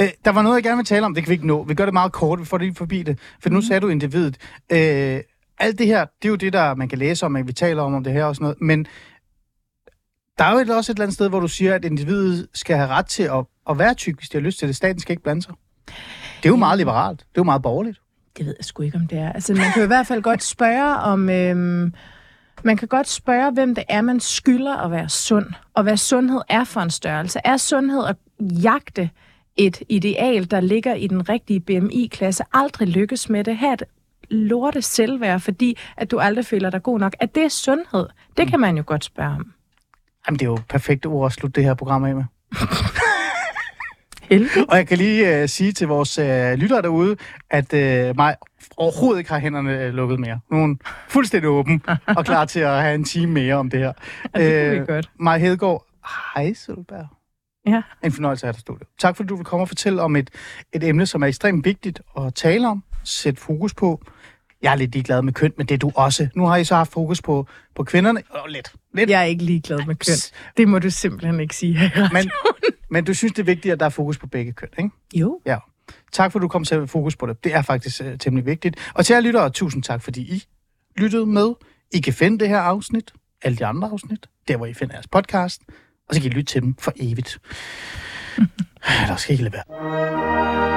øh, 0.01 0.09
der 0.25 0.31
var 0.31 0.41
noget, 0.41 0.55
jeg 0.55 0.63
gerne 0.63 0.77
vil 0.77 0.85
tale 0.85 1.05
om. 1.05 1.13
Det 1.13 1.23
kan 1.23 1.29
vi 1.29 1.33
ikke 1.33 1.47
nå. 1.47 1.63
Vi 1.63 1.73
gør 1.73 1.85
det 1.85 1.93
meget 1.93 2.11
kort. 2.11 2.39
Vi 2.39 2.45
får 2.45 2.57
det 2.57 2.67
lige 2.67 2.75
forbi 2.75 3.03
det. 3.03 3.19
For 3.39 3.49
nu 3.49 3.61
sagde 3.61 3.79
du 3.79 3.87
individet. 3.87 4.37
Øh, 4.71 5.21
alt 5.59 5.79
det 5.79 5.87
her, 5.87 6.05
det 6.21 6.27
er 6.27 6.29
jo 6.29 6.35
det, 6.35 6.53
der 6.53 6.75
man 6.75 6.89
kan 6.89 6.97
læse 6.97 7.25
om, 7.25 7.35
at 7.35 7.47
vi 7.47 7.53
taler 7.53 7.81
om, 7.81 7.93
om 7.93 8.03
det 8.03 8.13
her 8.13 8.25
og 8.25 8.35
sådan 8.35 8.43
noget. 8.43 8.61
Men 8.61 8.87
der 10.37 10.43
er 10.43 10.51
jo 10.51 10.75
også 10.75 10.91
et 10.91 10.95
eller 10.95 11.03
andet 11.03 11.15
sted, 11.15 11.29
hvor 11.29 11.39
du 11.39 11.47
siger, 11.47 11.75
at 11.75 11.85
individet 11.85 12.47
skal 12.53 12.77
have 12.77 12.89
ret 12.89 13.05
til 13.05 13.23
at, 13.23 13.45
at 13.69 13.79
være 13.79 13.93
tyk, 13.93 14.17
hvis 14.17 14.29
de 14.29 14.37
har 14.37 14.41
lyst 14.41 14.59
til 14.59 14.67
det. 14.67 14.75
Staten 14.75 14.99
skal 14.99 15.11
ikke 15.11 15.23
blande 15.23 15.41
sig. 15.41 15.53
Det 16.37 16.45
er 16.45 16.49
jo 16.49 16.55
meget 16.55 16.77
liberalt. 16.77 17.19
Det 17.19 17.25
er 17.25 17.31
jo 17.37 17.43
meget 17.43 17.61
borgerligt. 17.61 17.99
Det 18.37 18.45
ved 18.45 18.55
jeg 18.59 18.65
sgu 18.65 18.83
ikke, 18.83 18.97
om 18.97 19.07
det 19.07 19.17
er. 19.17 19.31
Altså, 19.31 19.53
man 19.53 19.71
kan 19.73 19.83
i 19.83 19.87
hvert 19.87 20.07
fald 20.07 20.21
godt 20.21 20.43
spørge 20.43 20.95
om... 20.95 21.29
Øhm, 21.29 21.93
man 22.63 22.77
kan 22.77 22.87
godt 22.87 23.07
spørge, 23.07 23.51
hvem 23.51 23.75
det 23.75 23.83
er, 23.89 24.01
man 24.01 24.19
skylder 24.19 24.77
at 24.77 24.91
være 24.91 25.09
sund, 25.09 25.45
og 25.73 25.83
hvad 25.83 25.97
sundhed 25.97 26.41
er 26.49 26.63
for 26.63 26.81
en 26.81 26.89
størrelse. 26.89 27.39
Er 27.43 27.57
sundhed 27.57 28.05
at 28.05 28.15
jagte 28.39 29.09
et 29.55 29.83
ideal, 29.89 30.51
der 30.51 30.59
ligger 30.59 30.93
i 30.93 31.07
den 31.07 31.29
rigtige 31.29 31.59
BMI-klasse, 31.59 32.43
aldrig 32.53 32.87
lykkes 32.87 33.29
med 33.29 33.43
det, 33.43 33.57
have 33.57 33.73
et 33.73 33.83
lorte 34.29 34.81
selvværd, 34.81 35.39
fordi 35.39 35.77
at 35.97 36.11
du 36.11 36.19
aldrig 36.19 36.45
føler 36.45 36.69
dig 36.69 36.83
god 36.83 36.99
nok. 36.99 37.15
Er 37.19 37.25
det 37.25 37.51
sundhed? 37.51 38.07
Det 38.37 38.47
kan 38.47 38.59
man 38.59 38.77
jo 38.77 38.83
godt 38.85 39.03
spørge 39.03 39.29
om. 39.29 39.53
Jamen, 40.27 40.39
det 40.39 40.45
er 40.45 40.49
jo 40.49 40.59
perfekte 40.69 41.05
ord 41.05 41.25
at 41.25 41.31
slutte 41.31 41.55
det 41.55 41.63
her 41.63 41.73
program 41.73 42.03
af 42.03 42.15
med. 42.15 42.23
Heldigt. 44.29 44.65
Og 44.69 44.77
jeg 44.77 44.87
kan 44.87 44.97
lige 44.97 45.43
uh, 45.43 45.49
sige 45.49 45.71
til 45.71 45.87
vores 45.87 46.19
uh, 46.19 46.59
lyttere 46.59 46.81
derude, 46.81 47.17
at 47.49 47.73
uh, 47.73 48.15
mig 48.15 48.35
overhovedet 48.77 49.19
ikke 49.19 49.31
har 49.31 49.39
hænderne 49.39 49.91
lukket 49.91 50.19
mere. 50.19 50.39
Nu 50.51 50.57
er 50.57 50.61
hun 50.61 50.79
fuldstændig 51.07 51.49
åben 51.49 51.81
og 52.05 52.25
klar 52.25 52.45
til 52.45 52.59
at 52.59 52.81
have 52.81 52.95
en 52.95 53.03
time 53.03 53.31
mere 53.31 53.55
om 53.55 53.69
det 53.69 53.79
her. 53.79 53.93
Ja, 54.35 54.71
det 54.71 54.81
vi 54.81 54.85
godt. 54.85 55.09
Maja 55.19 55.37
Hedegaard, 55.37 55.85
hej 56.35 56.53
Sølberg. 56.53 57.07
Ja. 57.67 57.81
En 58.03 58.11
fornøjelse 58.11 58.43
at 58.43 58.47
have 58.47 58.53
dig 58.53 58.61
studiet. 58.61 58.87
Tak 58.99 59.15
fordi 59.15 59.27
du 59.27 59.35
vil 59.35 59.45
komme 59.45 59.63
og 59.63 59.67
fortælle 59.67 60.01
om 60.01 60.15
et, 60.15 60.29
et 60.73 60.83
emne, 60.83 61.05
som 61.05 61.23
er 61.23 61.27
ekstremt 61.27 61.65
vigtigt 61.65 62.01
at 62.17 62.33
tale 62.33 62.67
om, 62.67 62.83
sætte 63.03 63.41
fokus 63.41 63.73
på. 63.73 64.01
Jeg 64.61 64.71
er 64.71 64.75
lidt 64.75 64.91
ligeglad 64.91 65.21
med 65.21 65.33
køn, 65.33 65.53
men 65.57 65.67
det 65.67 65.73
er 65.73 65.79
du 65.79 65.91
også. 65.95 66.27
Nu 66.35 66.45
har 66.45 66.55
I 66.55 66.63
så 66.63 66.75
haft 66.75 66.91
fokus 66.91 67.21
på, 67.21 67.47
på 67.75 67.83
kvinderne. 67.83 68.21
Oh, 68.29 68.47
lidt. 68.47 68.73
lidt. 68.93 69.09
Jeg 69.09 69.19
er 69.21 69.25
ikke 69.25 69.43
ligeglad 69.43 69.85
med 69.87 69.95
køn. 69.95 70.15
Det 70.57 70.67
må 70.67 70.79
du 70.79 70.89
simpelthen 70.89 71.39
ikke 71.39 71.55
sige 71.55 71.77
her. 71.77 72.09
Men, 72.13 72.31
men 72.89 73.03
du 73.03 73.13
synes, 73.13 73.33
det 73.33 73.39
er 73.39 73.45
vigtigt, 73.45 73.71
at 73.71 73.79
der 73.79 73.85
er 73.85 73.89
fokus 73.89 74.17
på 74.17 74.27
begge 74.27 74.53
køn, 74.53 74.69
ikke? 74.77 74.89
Jo. 75.15 75.41
Ja. 75.45 75.57
Tak 76.11 76.31
for, 76.31 76.39
at 76.39 76.41
du 76.41 76.47
kom 76.47 76.63
til 76.63 76.75
at 76.75 76.89
fokus 76.89 77.15
på 77.15 77.25
det. 77.25 77.43
Det 77.43 77.53
er 77.53 77.61
faktisk 77.61 78.01
uh, 78.01 78.17
temmelig 78.19 78.45
vigtigt. 78.45 78.91
Og 78.93 79.05
til 79.05 79.13
jer 79.13 79.21
lyttere, 79.21 79.49
tusind 79.49 79.83
tak, 79.83 80.01
fordi 80.01 80.21
I 80.21 80.43
lyttede 80.97 81.25
med. 81.25 81.53
I 81.93 81.99
kan 81.99 82.13
finde 82.13 82.39
det 82.39 82.49
her 82.49 82.59
afsnit, 82.59 83.13
alle 83.41 83.57
de 83.57 83.65
andre 83.65 83.89
afsnit, 83.89 84.27
der 84.47 84.57
hvor 84.57 84.65
I 84.65 84.73
finder 84.73 84.95
jeres 84.95 85.07
podcast, 85.07 85.61
og 86.09 86.15
så 86.15 86.21
kan 86.21 86.31
I 86.31 86.33
lytte 86.33 86.53
til 86.53 86.61
dem 86.61 86.75
for 86.79 86.93
evigt. 86.95 87.39
Eller 89.01 89.15
skal 89.15 89.39
I 89.39 89.43
lade 89.43 89.53
være. 89.53 90.74